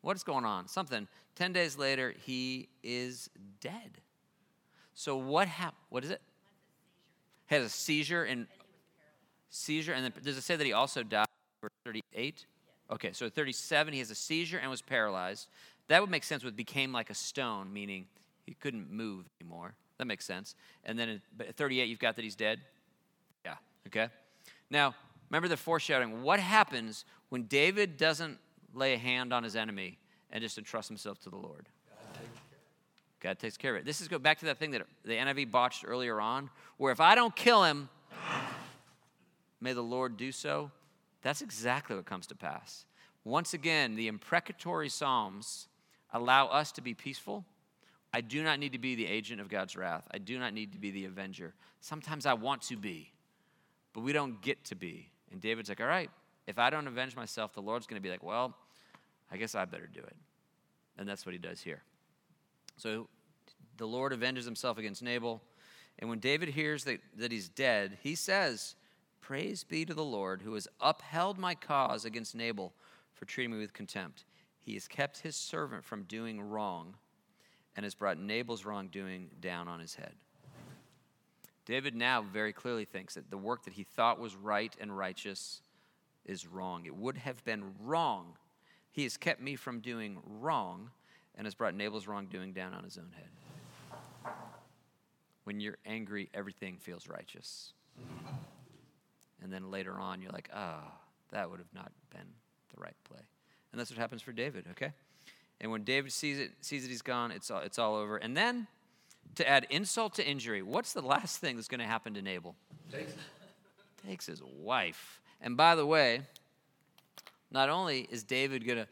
What 0.02 0.18
is 0.18 0.24
going 0.24 0.44
on? 0.44 0.68
Something. 0.68 1.08
10 1.36 1.54
days 1.54 1.78
later, 1.78 2.14
he 2.26 2.68
is 2.84 3.30
dead. 3.62 4.02
So 4.94 5.16
what 5.16 5.48
happened? 5.48 5.78
What 5.90 6.04
is 6.04 6.10
it? 6.10 6.22
He 7.48 7.56
has 7.56 7.66
a 7.66 7.70
seizure 7.70 8.24
and 8.24 8.48
seizure, 9.52 9.94
and 9.94 10.04
then 10.04 10.14
does 10.24 10.38
it 10.38 10.42
say 10.42 10.56
that 10.56 10.66
he 10.66 10.74
also 10.74 11.04
died? 11.04 11.28
Verse 11.62 11.72
38. 11.86 12.48
Okay, 12.92 13.12
so 13.14 13.30
37 13.30 13.94
he 13.94 14.00
has 14.00 14.10
a 14.10 14.16
seizure 14.16 14.58
and 14.58 14.70
was 14.70 14.82
paralyzed. 14.82 15.48
That 15.88 16.02
would 16.02 16.10
make 16.10 16.24
sense. 16.24 16.44
With 16.44 16.56
became 16.56 16.92
like 16.92 17.10
a 17.10 17.14
stone, 17.14 17.72
meaning 17.72 18.08
he 18.46 18.56
couldn't 18.56 18.92
move 18.92 19.26
anymore. 19.40 19.76
That 19.98 20.06
makes 20.06 20.26
sense. 20.26 20.56
And 20.84 20.98
then 20.98 21.22
at- 21.40 21.48
at 21.48 21.56
38 21.56 21.88
you've 21.88 22.00
got 22.00 22.16
that 22.16 22.24
he's 22.24 22.36
dead. 22.36 22.62
Yeah. 23.46 23.58
Okay. 23.88 24.10
Now 24.70 24.96
remember 25.30 25.48
the 25.48 25.58
foreshadowing. 25.58 26.24
What 26.24 26.40
happens 26.40 27.06
when 27.30 27.44
David 27.44 27.98
doesn't 27.98 28.40
lay 28.74 28.94
a 28.94 28.98
hand 28.98 29.32
on 29.32 29.44
his 29.44 29.56
enemy 29.56 30.00
and 30.32 30.42
just 30.42 30.58
entrust 30.58 30.88
himself 30.88 31.20
to 31.20 31.30
the 31.30 31.38
Lord? 31.38 31.68
God 33.20 33.38
takes 33.38 33.56
care 33.56 33.76
of 33.76 33.82
it. 33.82 33.86
This 33.86 34.02
is 34.02 34.08
go 34.08 34.18
back 34.18 34.40
to 34.40 34.46
that 34.46 34.58
thing 34.58 34.72
that 34.72 34.82
the 35.06 35.14
NIV 35.14 35.52
botched 35.52 35.86
earlier 35.88 36.20
on, 36.20 36.50
where 36.78 36.92
if 36.92 37.00
I 37.00 37.14
don't 37.14 37.36
kill 37.36 37.64
him, 37.64 37.88
may 39.62 39.74
the 39.74 39.82
Lord 39.82 40.18
do 40.18 40.32
so. 40.32 40.72
That's 41.22 41.42
exactly 41.42 41.96
what 41.96 42.06
comes 42.06 42.28
to 42.28 42.36
pass. 42.36 42.86
Once 43.24 43.54
again, 43.54 43.96
the 43.96 44.08
imprecatory 44.08 44.90
Psalms 44.90 45.68
allow 46.12 46.48
us 46.48 46.72
to 46.74 46.82
be 46.82 46.94
peaceful. 46.94 47.46
I 48.14 48.22
do 48.22 48.44
not 48.44 48.60
need 48.60 48.74
to 48.74 48.80
be 48.80 48.96
the 48.96 49.06
agent 49.06 49.40
of 49.40 49.48
God's 49.48 49.78
wrath. 49.78 50.04
I 50.12 50.18
do 50.18 50.40
not 50.40 50.54
need 50.54 50.74
to 50.74 50.80
be 50.80 50.92
the 50.92 51.06
avenger. 51.06 51.54
Sometimes 51.80 52.26
I 52.26 52.34
want 52.34 52.64
to 52.64 52.76
be, 52.76 53.12
but 53.94 54.02
we 54.02 54.12
don't 54.12 54.42
get 54.42 54.66
to 54.66 54.76
be. 54.76 55.10
And 55.32 55.40
David's 55.40 55.70
like, 55.70 55.80
all 55.80 55.88
right, 55.88 56.10
if 56.48 56.60
I 56.60 56.70
don't 56.70 56.88
avenge 56.88 57.16
myself, 57.16 57.54
the 57.54 57.62
Lord's 57.62 57.88
going 57.88 58.02
to 58.02 58.04
be 58.04 58.10
like, 58.10 58.24
well, 58.24 58.54
I 59.32 59.38
guess 59.38 59.56
I 59.56 59.64
better 59.66 59.88
do 59.88 60.02
it. 60.02 60.16
And 60.98 61.08
that's 61.08 61.26
what 61.26 61.34
he 61.34 61.40
does 61.40 61.62
here. 61.62 61.84
So 62.76 63.08
the 63.78 63.88
Lord 63.88 64.12
avenges 64.12 64.46
himself 64.46 64.78
against 64.78 65.02
Nabal. 65.02 65.42
And 66.00 66.10
when 66.10 66.20
David 66.20 66.50
hears 66.50 66.84
that, 66.86 67.00
that 67.18 67.32
he's 67.32 67.48
dead, 67.48 67.98
he 68.02 68.16
says, 68.16 68.76
Praise 69.22 69.64
be 69.64 69.86
to 69.86 69.94
the 69.94 70.04
Lord 70.04 70.42
who 70.42 70.56
has 70.56 70.68
upheld 70.82 71.38
my 71.38 71.56
cause 71.56 72.04
against 72.06 72.36
Nabal 72.36 72.74
for 73.14 73.26
treating 73.26 73.54
me 73.54 73.60
with 73.60 73.72
contempt. 73.72 74.26
He 74.60 74.74
has 74.74 74.88
kept 74.88 75.20
his 75.20 75.36
servant 75.36 75.84
from 75.84 76.04
doing 76.04 76.42
wrong 76.42 76.96
and 77.76 77.84
has 77.84 77.96
brought 77.96 78.20
Nabal's 78.20 78.66
wrongdoing 78.66 79.30
down 79.40 79.68
on 79.68 79.80
his 79.80 79.96
head. 79.96 80.14
David 81.66 81.96
now 81.96 82.22
very 82.22 82.52
clearly 82.52 82.86
thinks 82.86 83.14
that 83.14 83.30
the 83.30 83.38
work 83.38 83.64
that 83.64 83.74
he 83.74 83.84
thought 83.84 84.20
was 84.20 84.36
right 84.36 84.76
and 84.82 84.98
righteous 84.98 85.62
is 86.26 86.48
wrong. 86.48 86.86
It 86.86 86.96
would 86.96 87.18
have 87.18 87.44
been 87.46 87.74
wrong. 87.80 88.38
He 88.92 89.04
has 89.04 89.18
kept 89.18 89.42
me 89.42 89.56
from 89.56 89.80
doing 89.80 90.18
wrong 90.26 90.90
and 91.36 91.46
has 91.46 91.56
brought 91.56 91.76
Nabal's 91.76 92.08
wrongdoing 92.08 92.54
down 92.54 92.74
on 92.74 92.84
his 92.84 92.98
own 92.98 93.12
head. 93.16 94.34
When 95.44 95.60
you're 95.60 95.78
angry, 95.86 96.30
everything 96.34 96.78
feels 96.78 97.08
righteous. 97.08 97.74
And 99.42 99.52
then 99.52 99.72
later 99.72 100.00
on, 100.00 100.22
you're 100.22 100.32
like, 100.32 100.50
ah, 100.54 100.84
that 101.32 101.50
would 101.50 101.60
have 101.60 101.74
not 101.74 101.92
been 102.12 102.28
the 102.76 102.82
right 102.82 102.96
play. 103.04 103.20
And 103.72 103.80
that's 103.80 103.90
what 103.90 103.98
happens 103.98 104.22
for 104.22 104.32
David, 104.32 104.66
okay? 104.72 104.92
And 105.60 105.72
when 105.72 105.84
David 105.84 106.12
sees 106.12 106.40
it, 106.40 106.52
sees 106.62 106.84
that 106.84 106.90
he's 106.90 107.02
gone, 107.02 107.32
it's 107.32 107.50
all, 107.50 107.60
it's 107.60 107.80
all 107.80 107.96
over. 107.96 108.18
And 108.18 108.36
then, 108.36 108.68
to 109.36 109.48
add 109.48 109.68
insult 109.70 110.16
to 110.16 110.28
injury, 110.28 110.62
what's 110.62 110.94
the 110.94 111.02
last 111.02 111.38
thing 111.40 111.56
that's 111.56 111.68
going 111.68 111.80
to 111.80 111.86
happen 111.86 112.14
to 112.16 112.22
Nabal? 112.22 112.56
Takes, 112.92 113.14
Takes 114.06 114.26
his 114.26 114.42
wife. 114.44 115.22
And 115.40 115.56
by 115.56 115.76
the 115.76 115.86
way, 115.86 116.22
not 117.52 117.70
only 117.70 118.08
is 118.10 118.24
David 118.24 118.66
going 118.66 118.80
to, 118.80 118.88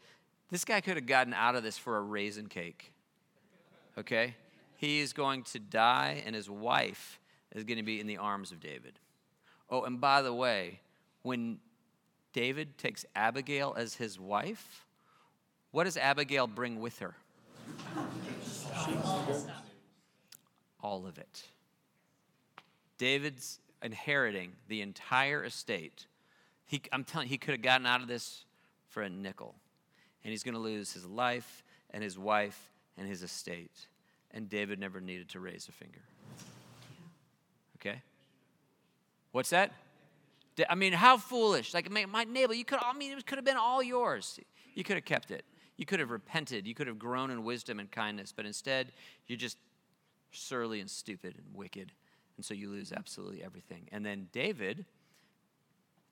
this 0.50 0.64
guy 0.64 0.80
could 0.80 0.96
have 0.96 1.06
gotten 1.06 1.34
out 1.34 1.56
of 1.56 1.62
this 1.62 1.76
for 1.76 1.96
a 1.96 2.00
raisin 2.00 2.46
cake, 2.46 2.92
okay? 3.98 4.34
He 4.76 5.00
is 5.00 5.12
going 5.12 5.42
to 5.44 5.58
die, 5.58 6.22
and 6.24 6.34
his 6.34 6.48
wife 6.48 7.20
is 7.54 7.64
going 7.64 7.78
to 7.78 7.84
be 7.84 8.00
in 8.00 8.06
the 8.06 8.16
arms 8.16 8.52
of 8.52 8.60
David. 8.60 8.98
Oh, 9.70 9.82
and 9.84 10.00
by 10.00 10.22
the 10.22 10.34
way, 10.34 10.80
when 11.22 11.58
David 12.32 12.76
takes 12.76 13.04
Abigail 13.14 13.74
as 13.76 13.94
his 13.94 14.18
wife, 14.18 14.86
what 15.70 15.84
does 15.84 15.96
Abigail 15.96 16.46
bring 16.46 16.80
with 16.80 16.98
her? 16.98 17.14
All 20.82 21.06
of 21.06 21.18
it. 21.18 21.44
David's 22.98 23.60
inheriting 23.82 24.52
the 24.68 24.80
entire 24.82 25.44
estate. 25.44 26.06
He, 26.66 26.82
I'm 26.92 27.04
telling 27.04 27.28
you, 27.28 27.30
he 27.30 27.38
could 27.38 27.52
have 27.52 27.62
gotten 27.62 27.86
out 27.86 28.02
of 28.02 28.08
this 28.08 28.44
for 28.88 29.02
a 29.02 29.08
nickel. 29.08 29.54
And 30.24 30.30
he's 30.30 30.42
going 30.42 30.54
to 30.54 30.60
lose 30.60 30.92
his 30.92 31.06
life 31.06 31.64
and 31.90 32.02
his 32.02 32.18
wife 32.18 32.70
and 32.98 33.08
his 33.08 33.22
estate. 33.22 33.86
And 34.32 34.48
David 34.48 34.78
never 34.78 35.00
needed 35.00 35.28
to 35.30 35.40
raise 35.40 35.68
a 35.68 35.72
finger. 35.72 36.02
Okay? 37.76 38.02
What's 39.32 39.50
that? 39.50 39.72
I 40.68 40.74
mean, 40.74 40.92
how 40.92 41.16
foolish. 41.16 41.72
Like, 41.72 41.90
my, 41.90 42.24
neighbor, 42.24 42.54
you 42.54 42.64
could, 42.64 42.80
I 42.82 42.92
mean, 42.92 43.16
it 43.16 43.26
could 43.26 43.38
have 43.38 43.44
been 43.44 43.56
all 43.56 43.82
yours. 43.82 44.38
You 44.74 44.84
could 44.84 44.96
have 44.96 45.04
kept 45.04 45.30
it. 45.30 45.44
You 45.76 45.86
could 45.86 46.00
have 46.00 46.10
repented. 46.10 46.66
You 46.66 46.74
could 46.74 46.86
have 46.86 46.98
grown 46.98 47.30
in 47.30 47.44
wisdom 47.44 47.80
and 47.80 47.90
kindness. 47.90 48.32
But 48.34 48.44
instead, 48.44 48.92
you're 49.26 49.38
just 49.38 49.56
surly 50.32 50.80
and 50.80 50.90
stupid 50.90 51.34
and 51.36 51.46
wicked. 51.54 51.92
And 52.36 52.44
so 52.44 52.54
you 52.54 52.68
lose 52.68 52.92
absolutely 52.92 53.42
everything. 53.42 53.88
And 53.92 54.04
then 54.04 54.28
David, 54.32 54.84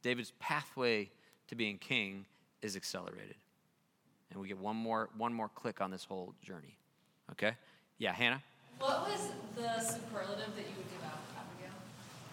David's 0.03 0.33
pathway 0.39 1.11
to 1.49 1.55
being 1.55 1.79
king 1.79 2.25
is 2.63 2.77
accelerated. 2.77 3.37
And 4.31 4.41
we 4.41 4.49
get 4.49 4.59
one 4.59 4.77
more, 4.77 5.09
one 5.17 5.33
more 5.33 5.49
click 5.49 5.81
on 5.81 5.91
this 5.91 6.05
whole 6.05 6.35
journey. 6.43 6.77
Okay? 7.33 7.53
Yeah, 7.99 8.13
Hannah? 8.13 8.43
What 8.79 9.09
was 9.09 9.33
the 9.57 9.81
superlative 9.81 10.55
that 10.55 10.65
you 10.65 10.75
would 10.77 10.91
give 10.91 11.03
out, 11.05 11.19
Abigail? 11.37 11.75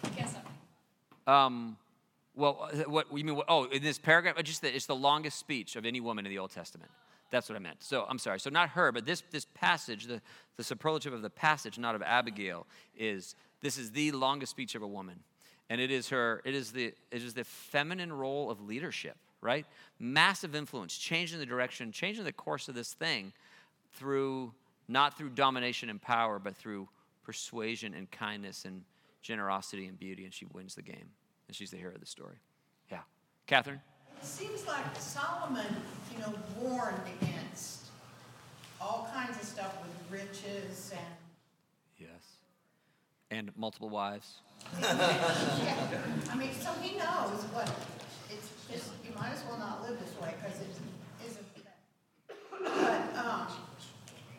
I 0.04 0.08
can't 0.08 0.28
stop 0.28 0.44
thinking 0.44 0.56
Um, 1.26 1.76
well, 2.34 2.68
uh, 2.72 2.90
what 2.90 3.06
you 3.16 3.24
mean? 3.24 3.40
Oh, 3.48 3.64
in 3.64 3.82
this 3.82 3.98
paragraph, 3.98 4.36
just 4.44 4.62
the, 4.62 4.74
it's 4.74 4.86
the 4.86 4.94
longest 4.94 5.38
speech 5.38 5.76
of 5.76 5.86
any 5.86 6.00
woman 6.00 6.26
in 6.26 6.30
the 6.30 6.38
Old 6.38 6.50
Testament. 6.50 6.90
That's 7.30 7.48
what 7.48 7.56
I 7.56 7.58
meant. 7.58 7.82
So 7.82 8.06
I'm 8.08 8.18
sorry. 8.18 8.38
So 8.38 8.50
not 8.50 8.70
her, 8.70 8.92
but 8.92 9.04
this 9.04 9.22
this 9.30 9.46
passage, 9.54 10.04
the, 10.04 10.20
the 10.56 10.62
superlative 10.62 11.12
of 11.12 11.22
the 11.22 11.30
passage, 11.30 11.78
not 11.78 11.94
of 11.94 12.02
Abigail, 12.02 12.66
is 12.96 13.34
this 13.62 13.78
is 13.78 13.90
the 13.90 14.12
longest 14.12 14.50
speech 14.50 14.74
of 14.74 14.82
a 14.82 14.86
woman, 14.86 15.18
and 15.68 15.80
it 15.80 15.90
is 15.90 16.10
her. 16.10 16.42
It 16.44 16.54
is 16.54 16.70
the 16.72 16.92
it 17.10 17.22
is 17.22 17.34
the 17.34 17.44
feminine 17.44 18.12
role 18.12 18.50
of 18.50 18.60
leadership, 18.60 19.16
right? 19.40 19.66
Massive 19.98 20.54
influence, 20.54 20.96
changing 20.96 21.40
the 21.40 21.46
direction, 21.46 21.90
changing 21.90 22.24
the 22.24 22.32
course 22.32 22.68
of 22.68 22.74
this 22.74 22.92
thing 22.92 23.32
through 23.94 24.52
not 24.88 25.18
through 25.18 25.30
domination 25.30 25.90
and 25.90 26.00
power, 26.00 26.38
but 26.38 26.54
through 26.54 26.88
persuasion 27.24 27.92
and 27.94 28.08
kindness 28.10 28.64
and 28.64 28.82
generosity 29.26 29.86
and 29.86 29.98
beauty, 29.98 30.24
and 30.24 30.32
she 30.32 30.46
wins 30.52 30.76
the 30.76 30.82
game. 30.82 31.10
And 31.48 31.56
she's 31.56 31.70
the 31.70 31.76
hero 31.76 31.94
of 31.94 32.00
the 32.00 32.06
story. 32.06 32.36
Yeah. 32.90 33.00
Catherine? 33.46 33.80
It 34.20 34.24
seems 34.24 34.66
like 34.66 34.84
Solomon, 34.98 35.66
you 36.12 36.18
know, 36.20 36.32
warned 36.60 37.00
against 37.20 37.86
all 38.80 39.08
kinds 39.12 39.36
of 39.36 39.42
stuff 39.42 39.76
with 39.82 40.20
riches 40.20 40.92
and. 40.92 41.14
Yes. 41.98 42.38
And 43.30 43.50
multiple 43.56 43.88
wives? 43.88 44.42
Yeah. 44.80 46.00
I 46.30 46.36
mean, 46.36 46.52
so 46.52 46.72
he 46.80 46.96
knows 46.96 47.42
what, 47.52 47.70
it's 48.30 48.48
just, 48.70 48.90
you 49.04 49.12
might 49.18 49.32
as 49.32 49.42
well 49.48 49.58
not 49.58 49.82
live 49.82 49.98
this 49.98 50.14
way 50.20 50.34
because 50.40 50.60
it 50.60 50.68
isn't. 51.26 51.46
But, 52.62 53.16
um, 53.16 53.46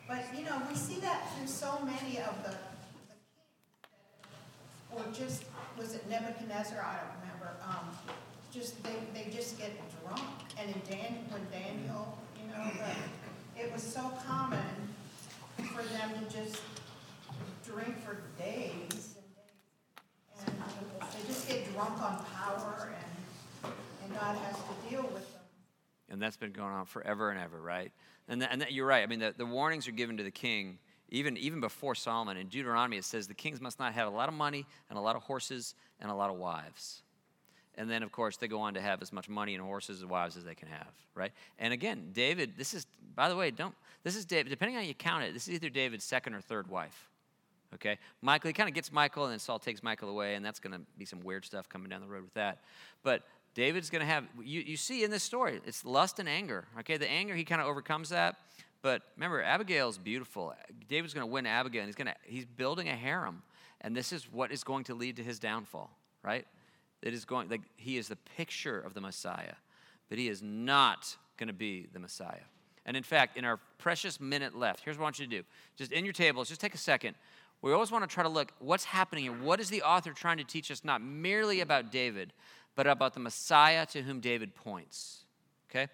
but, 0.08 0.24
you 0.36 0.44
know, 0.44 0.62
we 0.68 0.74
see 0.74 1.00
that 1.00 1.30
through 1.34 1.46
so 1.46 1.78
many 1.84 2.18
of 2.18 2.42
the. 2.44 2.67
Or 4.94 5.04
just, 5.12 5.44
was 5.76 5.94
it 5.94 6.08
Nebuchadnezzar? 6.08 6.80
I 6.80 6.96
don't 6.96 7.14
remember. 7.22 7.56
Um, 7.66 7.90
just, 8.52 8.82
they, 8.82 8.96
they 9.14 9.30
just 9.30 9.58
get 9.58 9.72
drunk. 10.02 10.22
And 10.58 10.70
in 10.70 10.80
Dan, 10.90 11.18
when 11.30 11.46
Daniel, 11.52 12.18
you 12.40 12.50
know, 12.50 12.70
the, 12.74 13.62
it 13.62 13.72
was 13.72 13.82
so 13.82 14.12
common 14.26 14.58
for 15.56 15.82
them 15.82 16.10
to 16.18 16.34
just 16.34 16.60
drink 17.64 17.98
for 18.04 18.18
days 18.38 18.80
and 18.80 18.90
days. 18.90 20.46
And 20.46 20.56
they 21.12 21.26
just 21.26 21.48
get 21.48 21.72
drunk 21.72 22.00
on 22.02 22.24
power 22.24 22.90
and, 23.64 23.72
and 24.04 24.14
God 24.14 24.36
has 24.36 24.56
to 24.56 24.90
deal 24.90 25.02
with 25.02 25.30
them. 25.32 25.42
And 26.10 26.22
that's 26.22 26.38
been 26.38 26.52
going 26.52 26.72
on 26.72 26.86
forever 26.86 27.30
and 27.30 27.38
ever, 27.38 27.60
right? 27.60 27.92
And, 28.28 28.40
that, 28.42 28.52
and 28.52 28.66
you're 28.70 28.86
right. 28.86 29.02
I 29.02 29.06
mean, 29.06 29.18
the, 29.18 29.34
the 29.36 29.46
warnings 29.46 29.86
are 29.86 29.92
given 29.92 30.16
to 30.16 30.22
the 30.22 30.30
king 30.30 30.78
even, 31.10 31.36
even 31.36 31.60
before 31.60 31.94
Solomon. 31.94 32.36
In 32.36 32.48
Deuteronomy, 32.48 32.96
it 32.98 33.04
says 33.04 33.26
the 33.26 33.34
kings 33.34 33.60
must 33.60 33.78
not 33.78 33.94
have 33.94 34.08
a 34.08 34.10
lot 34.10 34.28
of 34.28 34.34
money 34.34 34.66
and 34.88 34.98
a 34.98 35.02
lot 35.02 35.16
of 35.16 35.22
horses 35.22 35.74
and 36.00 36.10
a 36.10 36.14
lot 36.14 36.30
of 36.30 36.36
wives. 36.36 37.02
And 37.76 37.88
then, 37.88 38.02
of 38.02 38.10
course, 38.10 38.36
they 38.36 38.48
go 38.48 38.60
on 38.60 38.74
to 38.74 38.80
have 38.80 39.00
as 39.02 39.12
much 39.12 39.28
money 39.28 39.54
and 39.54 39.62
horses 39.62 40.02
and 40.02 40.10
wives 40.10 40.36
as 40.36 40.44
they 40.44 40.56
can 40.56 40.68
have, 40.68 40.92
right? 41.14 41.30
And 41.60 41.72
again, 41.72 42.10
David, 42.12 42.54
this 42.58 42.74
is, 42.74 42.86
by 43.14 43.28
the 43.28 43.36
way, 43.36 43.52
don't, 43.52 43.74
this 44.02 44.16
is 44.16 44.24
David, 44.24 44.50
depending 44.50 44.76
on 44.76 44.82
how 44.82 44.88
you 44.88 44.94
count 44.94 45.22
it, 45.22 45.32
this 45.32 45.46
is 45.46 45.54
either 45.54 45.68
David's 45.68 46.04
second 46.04 46.34
or 46.34 46.40
third 46.40 46.68
wife, 46.68 47.08
okay? 47.74 47.98
Michal, 48.20 48.48
he 48.48 48.52
kind 48.52 48.68
of 48.68 48.74
gets 48.74 48.92
Michal, 48.92 49.24
and 49.24 49.32
then 49.32 49.38
Saul 49.38 49.60
takes 49.60 49.80
Michal 49.84 50.08
away, 50.08 50.34
and 50.34 50.44
that's 50.44 50.58
going 50.58 50.72
to 50.72 50.80
be 50.98 51.04
some 51.04 51.20
weird 51.20 51.44
stuff 51.44 51.68
coming 51.68 51.88
down 51.88 52.00
the 52.00 52.08
road 52.08 52.24
with 52.24 52.34
that. 52.34 52.62
But 53.04 53.22
David's 53.54 53.90
going 53.90 54.00
to 54.00 54.06
have, 54.06 54.24
you, 54.42 54.60
you 54.60 54.76
see 54.76 55.04
in 55.04 55.12
this 55.12 55.22
story, 55.22 55.60
it's 55.64 55.84
lust 55.84 56.18
and 56.18 56.28
anger, 56.28 56.64
okay? 56.80 56.96
The 56.96 57.08
anger, 57.08 57.36
he 57.36 57.44
kind 57.44 57.60
of 57.60 57.68
overcomes 57.68 58.08
that. 58.08 58.36
But 58.82 59.02
remember, 59.16 59.42
Abigail's 59.42 59.98
beautiful. 59.98 60.54
David's 60.88 61.14
going 61.14 61.26
to 61.26 61.32
win 61.32 61.46
Abigail, 61.46 61.82
and 61.82 61.88
he's, 61.88 61.96
going 61.96 62.06
to, 62.06 62.14
he's 62.24 62.44
building 62.44 62.88
a 62.88 62.94
harem. 62.94 63.42
And 63.80 63.94
this 63.94 64.12
is 64.12 64.30
what 64.30 64.52
is 64.52 64.64
going 64.64 64.84
to 64.84 64.94
lead 64.94 65.16
to 65.16 65.22
his 65.22 65.38
downfall, 65.38 65.90
right? 66.22 66.46
It 67.02 67.14
is 67.14 67.24
going, 67.24 67.48
like, 67.48 67.62
he 67.76 67.96
is 67.96 68.08
the 68.08 68.16
picture 68.36 68.80
of 68.80 68.94
the 68.94 69.00
Messiah, 69.00 69.54
but 70.08 70.18
he 70.18 70.28
is 70.28 70.42
not 70.42 71.16
going 71.36 71.48
to 71.48 71.52
be 71.54 71.86
the 71.92 71.98
Messiah. 71.98 72.46
And 72.86 72.96
in 72.96 73.02
fact, 73.02 73.36
in 73.36 73.44
our 73.44 73.58
precious 73.78 74.20
minute 74.20 74.56
left, 74.56 74.82
here's 74.84 74.96
what 74.96 75.02
I 75.02 75.06
want 75.06 75.18
you 75.18 75.26
to 75.26 75.30
do. 75.30 75.42
Just 75.76 75.92
in 75.92 76.04
your 76.04 76.14
tables, 76.14 76.48
just 76.48 76.60
take 76.60 76.74
a 76.74 76.78
second. 76.78 77.14
We 77.60 77.72
always 77.72 77.90
want 77.90 78.08
to 78.08 78.12
try 78.12 78.22
to 78.22 78.28
look 78.28 78.52
what's 78.60 78.84
happening 78.84 79.24
here. 79.24 79.32
What 79.32 79.60
is 79.60 79.68
the 79.68 79.82
author 79.82 80.12
trying 80.12 80.38
to 80.38 80.44
teach 80.44 80.70
us, 80.70 80.84
not 80.84 81.02
merely 81.02 81.60
about 81.60 81.92
David, 81.92 82.32
but 82.74 82.86
about 82.86 83.14
the 83.14 83.20
Messiah 83.20 83.84
to 83.86 84.02
whom 84.02 84.20
David 84.20 84.54
points? 84.54 85.24
Okay? 85.70 85.88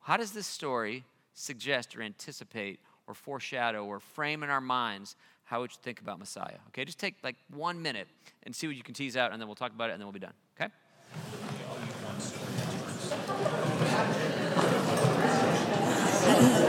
How 0.00 0.16
does 0.16 0.32
this 0.32 0.46
story 0.46 1.04
suggest 1.34 1.96
or 1.96 2.02
anticipate 2.02 2.80
or 3.06 3.14
foreshadow 3.14 3.84
or 3.84 4.00
frame 4.00 4.42
in 4.42 4.50
our 4.50 4.60
minds 4.60 5.16
how 5.44 5.62
we 5.62 5.68
should 5.68 5.80
think 5.80 6.00
about 6.00 6.18
Messiah? 6.18 6.58
Okay, 6.68 6.84
just 6.84 6.98
take 6.98 7.16
like 7.24 7.36
one 7.52 7.82
minute 7.82 8.06
and 8.44 8.54
see 8.54 8.66
what 8.66 8.76
you 8.76 8.82
can 8.82 8.94
tease 8.94 9.16
out, 9.16 9.32
and 9.32 9.40
then 9.40 9.48
we'll 9.48 9.56
talk 9.56 9.72
about 9.72 9.90
it, 9.90 9.94
and 9.94 10.00
then 10.00 10.06
we'll 10.06 10.12
be 10.12 10.20
done. 10.20 10.34
Okay? 10.60 10.70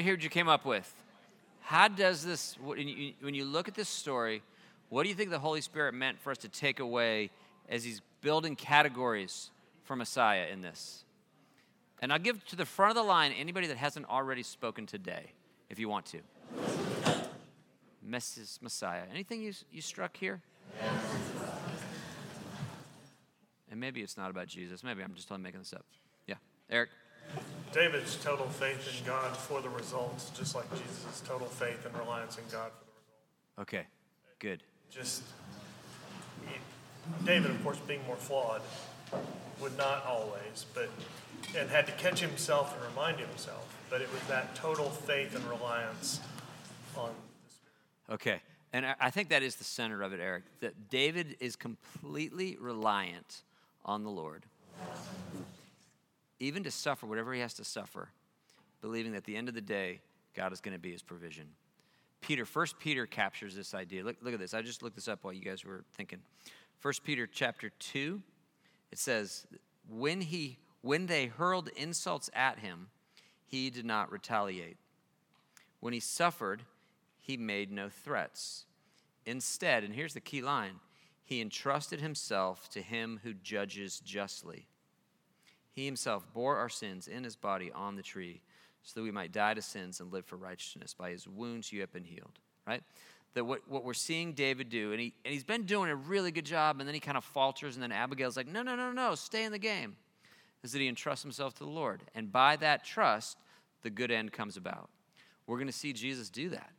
What 0.05 0.23
you 0.23 0.31
came 0.31 0.49
up 0.49 0.65
with. 0.65 0.93
How 1.63 1.89
does 1.89 2.25
this, 2.25 2.57
when 2.63 2.87
you, 2.87 3.45
look 3.45 3.67
at 3.67 3.75
this 3.75 3.89
story, 3.89 4.43
what 4.89 5.03
do 5.03 5.09
you 5.09 5.15
think 5.15 5.31
the 5.31 5.39
Holy 5.39 5.61
Spirit 5.61 5.95
meant 5.95 6.21
for 6.21 6.31
us 6.31 6.39
to 6.39 6.49
take 6.49 6.81
away 6.81 7.31
as 7.69 7.83
He's 7.83 8.03
building 8.21 8.57
categories 8.57 9.51
for 9.85 9.97
Messiah 9.97 10.47
in 10.53 10.61
this? 10.61 11.05
And 12.03 12.13
I'll 12.13 12.19
give 12.19 12.45
to 12.49 12.57
the 12.57 12.67
front 12.67 12.91
of 12.91 12.97
the 12.97 13.03
line 13.03 13.33
anybody 13.33 13.67
that 13.69 13.79
hasn't 13.79 14.07
already 14.09 14.43
spoken 14.43 14.87
today, 14.87 15.33
if 15.71 15.79
you 15.79 15.89
want 15.89 16.07
to. 16.07 16.19
Mrs. 18.09 18.61
Messiah. 18.63 19.03
Anything 19.11 19.43
you, 19.43 19.53
you 19.73 19.81
struck 19.81 20.17
here? 20.17 20.43
And 23.71 23.81
maybe 23.81 24.03
it's 24.03 24.17
not 24.17 24.31
about 24.31 24.47
Jesus. 24.47 24.85
Maybe 24.85 25.03
I'm 25.03 25.15
just 25.15 25.31
making 25.31 25.61
this 25.61 25.73
up. 25.73 25.85
Yeah. 26.27 26.37
Eric? 26.71 26.91
David's 27.73 28.17
total 28.17 28.47
faith 28.47 28.89
in 28.99 29.07
God 29.07 29.37
for 29.37 29.61
the 29.61 29.69
results, 29.69 30.31
just 30.31 30.55
like 30.55 30.71
Jesus' 30.71 31.23
total 31.27 31.47
faith 31.47 31.85
and 31.85 31.95
reliance 31.97 32.39
in 32.39 32.45
God 32.51 32.71
for 32.73 32.85
the 32.85 33.61
results. 33.61 33.75
Okay. 33.75 33.87
Good. 34.39 34.63
Just, 34.91 35.23
David, 37.25 37.51
of 37.51 37.63
course, 37.63 37.79
being 37.87 38.05
more 38.07 38.17
flawed, 38.17 38.63
would 39.61 39.77
not 39.77 40.05
always, 40.07 40.67
but, 40.75 40.89
and 41.57 41.69
had 41.71 41.87
to 41.87 41.93
catch 41.93 42.21
himself 42.21 42.75
and 42.75 42.85
remind 42.95 43.19
himself, 43.19 43.67
but 43.91 44.01
it 44.01 44.13
was 44.13 44.23
that 44.29 44.55
total 44.55 44.91
faith 44.91 45.35
and 45.35 45.45
reliance 45.45 46.21
on 46.97 47.11
the 47.11 47.53
Spirit. 47.53 48.15
Okay. 48.15 48.41
And 48.73 48.87
I- 48.87 48.97
I 49.01 49.11
think 49.11 49.29
that 49.31 49.43
is 49.43 49.57
the 49.57 49.65
center 49.65 50.03
of 50.03 50.13
it, 50.13 50.21
Eric, 50.21 50.45
that 50.61 50.91
David 50.91 51.37
is 51.41 51.57
completely 51.57 52.57
reliant 52.57 53.43
on 53.85 54.03
the 54.03 54.11
Lord, 54.11 54.45
even 56.39 56.63
to 56.65 56.71
suffer 56.71 57.07
whatever 57.07 57.33
he 57.33 57.41
has 57.41 57.55
to 57.55 57.65
suffer, 57.65 58.11
believing 58.81 59.13
that 59.13 59.19
at 59.19 59.25
the 59.25 59.37
end 59.37 59.49
of 59.49 59.55
the 59.55 59.61
day, 59.61 60.01
God 60.35 60.53
is 60.53 60.61
going 60.61 60.75
to 60.75 60.81
be 60.81 60.93
his 60.93 61.03
provision. 61.03 61.47
Peter, 62.21 62.45
First 62.45 62.79
Peter 62.79 63.07
captures 63.07 63.55
this 63.55 63.75
idea. 63.75 64.05
Look, 64.05 64.17
look 64.21 64.35
at 64.35 64.41
this. 64.41 64.55
I 64.55 64.63
just 64.63 64.83
looked 64.83 64.97
this 64.97 65.09
up 65.09 65.23
while 65.23 65.33
you 65.33 65.43
guys 65.43 65.65
were 65.65 65.85
thinking. 65.95 66.21
First 66.79 67.05
Peter 67.05 67.27
chapter 67.27 67.71
2, 67.79 68.21
it 68.93 68.99
says, 68.99 69.47
when, 69.89 70.21
he, 70.21 70.59
when 70.83 71.07
they 71.07 71.27
hurled 71.27 71.69
insults 71.77 72.29
at 72.35 72.59
him, 72.59 72.89
he 73.47 73.71
did 73.71 73.85
not 73.85 74.11
retaliate. 74.11 74.77
When 75.81 75.93
he 75.93 76.01
suffered, 76.01 76.63
he 77.19 77.37
made 77.37 77.71
no 77.71 77.89
threats. 77.89 78.67
Instead, 79.25 79.85
and 79.85 79.95
here's 79.95 80.15
the 80.15 80.21
key 80.21 80.43
line 80.43 80.81
he 81.25 81.41
entrusted 81.41 82.01
himself 82.01 82.69
to 82.71 82.81
him 82.81 83.19
who 83.25 83.35
judges 83.35 83.99
justly. 83.99 84.69
He 85.77 85.85
himself 85.85 86.27
bore 86.33 86.57
our 86.57 86.71
sins 86.71 87.07
in 87.07 87.23
his 87.23 87.37
body 87.37 87.71
on 87.71 87.97
the 87.97 88.03
tree 88.03 88.41
so 88.83 88.99
that 88.99 89.05
we 89.05 89.11
might 89.11 89.31
die 89.31 89.53
to 89.53 89.61
sins 89.61 90.01
and 90.01 90.11
live 90.11 90.25
for 90.25 90.37
righteousness. 90.37 90.95
By 90.95 91.11
his 91.11 91.29
wounds 91.29 91.71
you 91.71 91.83
have 91.83 91.93
been 91.93 92.05
healed, 92.05 92.39
right? 92.67 92.83
That 93.35 93.45
what, 93.45 93.61
what 93.69 93.85
we're 93.85 93.93
seeing 93.93 94.33
David 94.33 94.71
do, 94.71 94.93
and, 94.93 95.01
he, 95.01 95.13
and 95.23 95.35
he's 95.35 95.45
been 95.45 95.65
doing 95.65 95.91
a 95.91 95.95
really 95.95 96.31
good 96.31 96.47
job, 96.47 96.81
and 96.81 96.89
then 96.89 96.95
he 96.95 97.01
kind 97.01 97.19
of 97.19 97.25
falters, 97.25 97.77
and 97.77 97.83
then 97.83 97.93
Abigail's 97.93 98.39
like, 98.39 98.49
no, 98.49 98.63
no, 98.63 98.75
no, 98.75 98.91
no, 98.91 99.15
stay 99.15 99.45
in 99.45 99.53
the 99.53 99.59
game, 99.59 99.97
is 100.65 100.73
that 100.73 100.79
he 100.79 100.89
entrusts 100.89 101.23
himself 101.23 101.53
to 101.57 101.65
the 101.65 101.71
Lord. 101.71 102.01
And 102.15 102.33
by 102.33 102.57
that 102.57 102.83
trust, 102.83 103.37
the 103.83 103.91
good 103.91 104.11
end 104.11 104.33
comes 104.33 104.57
about. 104.57 104.89
We're 105.47 105.59
going 105.59 105.67
to 105.67 105.75
see 105.75 105.93
Jesus 105.93 106.31
do 106.31 106.49
that, 106.49 106.71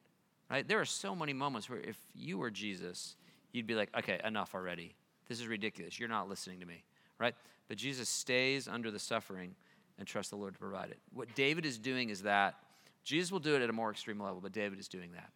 right? 0.50 0.68
There 0.68 0.82
are 0.82 0.86
so 0.86 1.16
many 1.16 1.34
moments 1.34 1.70
where 1.70 1.80
if 1.80 2.00
you 2.16 2.40
were 2.40 2.50
Jesus, 2.50 3.16
you'd 3.52 3.68
be 3.68 3.76
like, 3.76 3.96
okay, 3.96 4.20
enough 4.26 4.56
already. 4.56 4.96
This 5.30 5.40
is 5.40 5.46
ridiculous. 5.46 6.00
You're 6.00 6.10
not 6.10 6.28
listening 6.28 6.62
to 6.62 6.66
me, 6.66 6.84
right? 7.20 7.36
But 7.68 7.78
Jesus 7.78 8.10
stays 8.10 8.68
under 8.68 8.92
the 8.92 9.00
suffering 9.00 9.56
and 9.98 10.08
trusts 10.08 10.30
the 10.30 10.38
Lord 10.38 10.54
to 10.54 10.60
provide 10.60 10.90
it. 10.90 11.00
What 11.14 11.34
David 11.36 11.66
is 11.66 11.78
doing 11.78 12.10
is 12.10 12.22
that. 12.24 12.56
Jesus 13.04 13.32
will 13.32 13.40
do 13.40 13.56
it 13.56 13.62
at 13.62 13.70
a 13.70 13.74
more 13.74 13.90
extreme 13.90 14.20
level, 14.20 14.42
but 14.42 14.52
David 14.52 14.80
is 14.80 14.88
doing 14.88 15.12
that. 15.14 15.30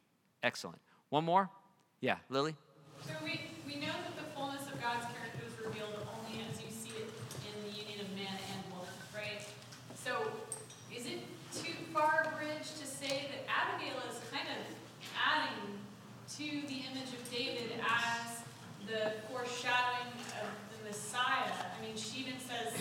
Excellent. 0.44 0.80
One 1.10 1.24
more? 1.24 1.50
Yeah, 2.02 2.18
Lily? 2.30 2.56
So 3.06 3.14
we, 3.24 3.42
we 3.66 3.76
know 3.80 3.94
that 3.94 4.16
the 4.18 4.28
fullness 4.36 4.62
of 4.68 4.82
God's 4.82 5.06
character 5.06 5.44
is 5.46 5.54
revealed 5.64 5.94
only 6.18 6.42
as 6.50 6.62
you 6.62 6.70
see 6.72 6.98
it 6.98 7.10
in 7.46 7.56
the 7.64 7.78
union 7.78 8.02
of 8.02 8.10
man 8.16 8.32
and 8.32 8.62
woman, 8.74 8.90
right? 9.14 9.42
So 9.94 10.32
is 10.90 11.06
it 11.06 11.22
too 11.54 11.74
far 11.94 12.26
a 12.26 12.38
bridge 12.38 12.66
to 12.80 12.86
say 12.86 13.30
that 13.30 13.46
Abigail 13.46 14.02
is 14.10 14.18
kind 14.34 14.48
of 14.50 14.62
adding 15.14 15.78
to 16.38 16.68
the 16.68 16.80
image 16.90 17.14
of 17.14 17.22
David 17.30 17.78
as 17.86 18.42
the 18.90 19.14
foreshadowing 19.30 20.16
of 20.42 20.50
the 20.74 20.90
Messiah? 20.90 21.54
I 21.54 21.78
mean, 21.86 21.96
she 21.96 22.22
even 22.22 22.40
says, 22.40 22.74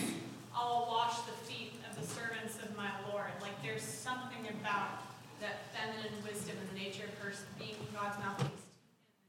I'll 0.55 0.87
wash 0.89 1.17
the 1.29 1.37
feet 1.45 1.73
of 1.89 1.99
the 1.99 2.07
servants 2.07 2.57
of 2.63 2.75
my 2.75 2.89
Lord. 3.11 3.29
Like 3.41 3.61
there's 3.61 3.83
something 3.83 4.49
about 4.61 5.05
that 5.41 5.69
feminine 5.73 6.13
wisdom 6.25 6.57
and 7.27 7.59
the 7.59 7.65
nature 7.65 7.77
of 7.77 7.83
her 7.83 7.85
being 7.85 7.87
God's 7.93 8.17
mouthpiece 8.19 8.49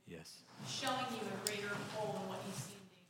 Yes. 0.09 0.39
showing 0.69 1.07
you 1.11 1.21
a 1.21 1.47
greater 1.47 1.75
whole 1.95 2.13
than 2.15 2.29
what 2.29 2.39
you 2.47 2.53
see 2.55 2.73
in 2.73 2.87
David. 2.91 3.05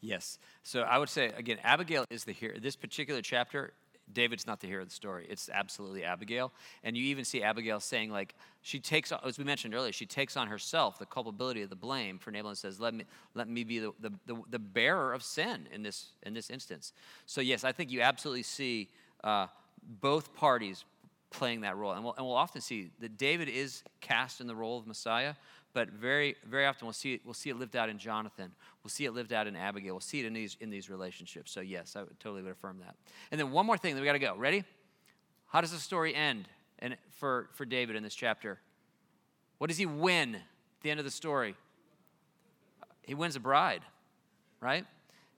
Yes. 0.00 0.38
So 0.62 0.82
I 0.82 0.98
would 0.98 1.08
say, 1.08 1.26
again, 1.36 1.58
Abigail 1.62 2.04
is 2.10 2.24
the 2.24 2.32
hero. 2.32 2.58
This 2.58 2.76
particular 2.76 3.22
chapter, 3.22 3.72
David's 4.12 4.46
not 4.46 4.60
the 4.60 4.66
hero 4.66 4.82
of 4.82 4.88
the 4.88 4.94
story. 4.94 5.26
It's 5.28 5.48
absolutely 5.52 6.02
Abigail. 6.04 6.52
And 6.82 6.96
you 6.96 7.04
even 7.04 7.24
see 7.24 7.42
Abigail 7.42 7.78
saying, 7.78 8.10
like, 8.10 8.34
she 8.62 8.80
takes, 8.80 9.12
as 9.12 9.38
we 9.38 9.44
mentioned 9.44 9.74
earlier, 9.74 9.92
she 9.92 10.06
takes 10.06 10.36
on 10.36 10.48
herself 10.48 10.98
the 10.98 11.06
culpability 11.06 11.62
of 11.62 11.70
the 11.70 11.76
blame 11.76 12.18
for 12.18 12.30
Nabal 12.30 12.50
and 12.50 12.58
says, 12.58 12.80
let 12.80 12.94
me, 12.94 13.04
let 13.34 13.48
me 13.48 13.64
be 13.64 13.78
the, 13.78 13.92
the, 14.00 14.12
the, 14.26 14.42
the 14.50 14.58
bearer 14.58 15.12
of 15.12 15.22
sin 15.22 15.68
in 15.72 15.82
this, 15.82 16.06
in 16.22 16.34
this 16.34 16.50
instance. 16.50 16.92
So, 17.26 17.40
yes, 17.40 17.64
I 17.64 17.72
think 17.72 17.90
you 17.90 18.00
absolutely 18.00 18.44
see 18.44 18.88
uh, 19.22 19.46
both 20.00 20.34
parties 20.34 20.84
playing 21.30 21.60
that 21.62 21.76
role. 21.76 21.92
And 21.92 22.04
we'll, 22.04 22.14
and 22.14 22.24
we'll 22.26 22.36
often 22.36 22.60
see 22.60 22.90
that 23.00 23.18
David 23.18 23.48
is 23.48 23.82
cast 24.00 24.40
in 24.40 24.46
the 24.46 24.54
role 24.54 24.78
of 24.78 24.86
Messiah, 24.86 25.34
but 25.74 25.90
very, 25.90 26.36
very 26.48 26.66
often 26.66 26.86
we'll 26.86 26.94
see 26.94 27.14
it, 27.14 27.20
we'll 27.24 27.34
see 27.34 27.50
it 27.50 27.56
lived 27.56 27.76
out 27.76 27.88
in 27.88 27.98
Jonathan. 27.98 28.50
We'll 28.82 28.90
see 28.90 29.04
it 29.04 29.12
lived 29.12 29.32
out 29.32 29.46
in 29.46 29.54
Abigail. 29.54 29.94
We'll 29.94 30.00
see 30.00 30.20
it 30.20 30.26
in 30.26 30.32
these, 30.32 30.56
in 30.60 30.70
these 30.70 30.88
relationships. 30.88 31.52
So, 31.52 31.60
yes, 31.60 31.94
I 31.96 32.00
would 32.00 32.18
totally 32.18 32.42
would 32.42 32.52
affirm 32.52 32.78
that. 32.80 32.96
And 33.30 33.38
then 33.38 33.50
one 33.52 33.66
more 33.66 33.76
thing 33.76 33.94
that 33.94 34.00
we 34.00 34.06
got 34.06 34.14
to 34.14 34.18
go. 34.18 34.34
Ready? 34.36 34.64
How 35.46 35.60
does 35.60 35.72
the 35.72 35.78
story 35.78 36.14
end 36.14 36.48
and 36.78 36.96
for, 37.18 37.48
for 37.54 37.64
David 37.64 37.96
in 37.96 38.02
this 38.02 38.14
chapter? 38.14 38.58
What 39.58 39.68
does 39.68 39.78
he 39.78 39.86
win 39.86 40.36
at 40.36 40.42
the 40.82 40.90
end 40.90 41.00
of 41.00 41.04
the 41.04 41.10
story? 41.10 41.54
He 43.02 43.14
wins 43.14 43.36
a 43.36 43.40
bride, 43.40 43.82
right? 44.60 44.84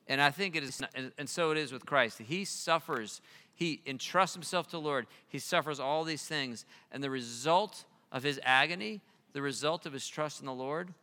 And 0.09 0.21
I 0.21 0.31
think 0.31 0.57
it 0.57 0.65
is, 0.65 0.83
and- 0.95 1.13
and 1.19 1.29
so 1.29 1.53
it 1.53 1.59
is 1.59 1.73
with 1.73 1.87
Christ. 1.87 2.19
He 2.19 2.45
suffers, 2.45 3.21
he 3.61 3.83
entrusts 3.85 4.35
himself 4.35 4.67
to 4.69 4.73
the 4.73 4.81
Lord, 4.81 5.07
he 5.29 5.39
suffers 5.39 5.79
all 5.79 6.03
these 6.03 6.25
things, 6.25 6.65
and 6.91 7.05
the 7.05 7.11
result 7.11 7.85
of 8.11 8.23
his 8.23 8.41
agony, 8.43 9.03
the 9.35 9.43
result 9.43 9.85
of 9.85 9.93
his 9.93 10.09
trust 10.09 10.41
in 10.41 10.47
the 10.47 10.55
Lord, 10.55 10.95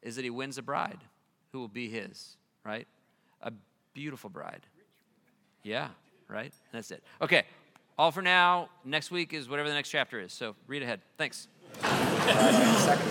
is 0.00 0.14
that 0.14 0.22
he 0.22 0.30
wins 0.30 0.56
a 0.56 0.62
bride 0.62 1.00
who 1.50 1.58
will 1.58 1.68
be 1.68 1.88
his, 1.88 2.36
right? 2.64 2.86
A 3.42 3.52
beautiful 3.92 4.30
bride. 4.30 4.66
Yeah, 5.64 5.88
right? 6.28 6.52
That's 6.72 6.92
it. 6.92 7.02
Okay, 7.20 7.42
all 7.98 8.12
for 8.12 8.22
now. 8.22 8.68
Next 8.84 9.10
week 9.10 9.32
is 9.32 9.48
whatever 9.48 9.68
the 9.68 9.74
next 9.74 9.90
chapter 9.90 10.20
is. 10.20 10.32
So 10.32 10.54
read 10.68 10.84
ahead. 10.84 11.00
Thanks. 11.18 11.48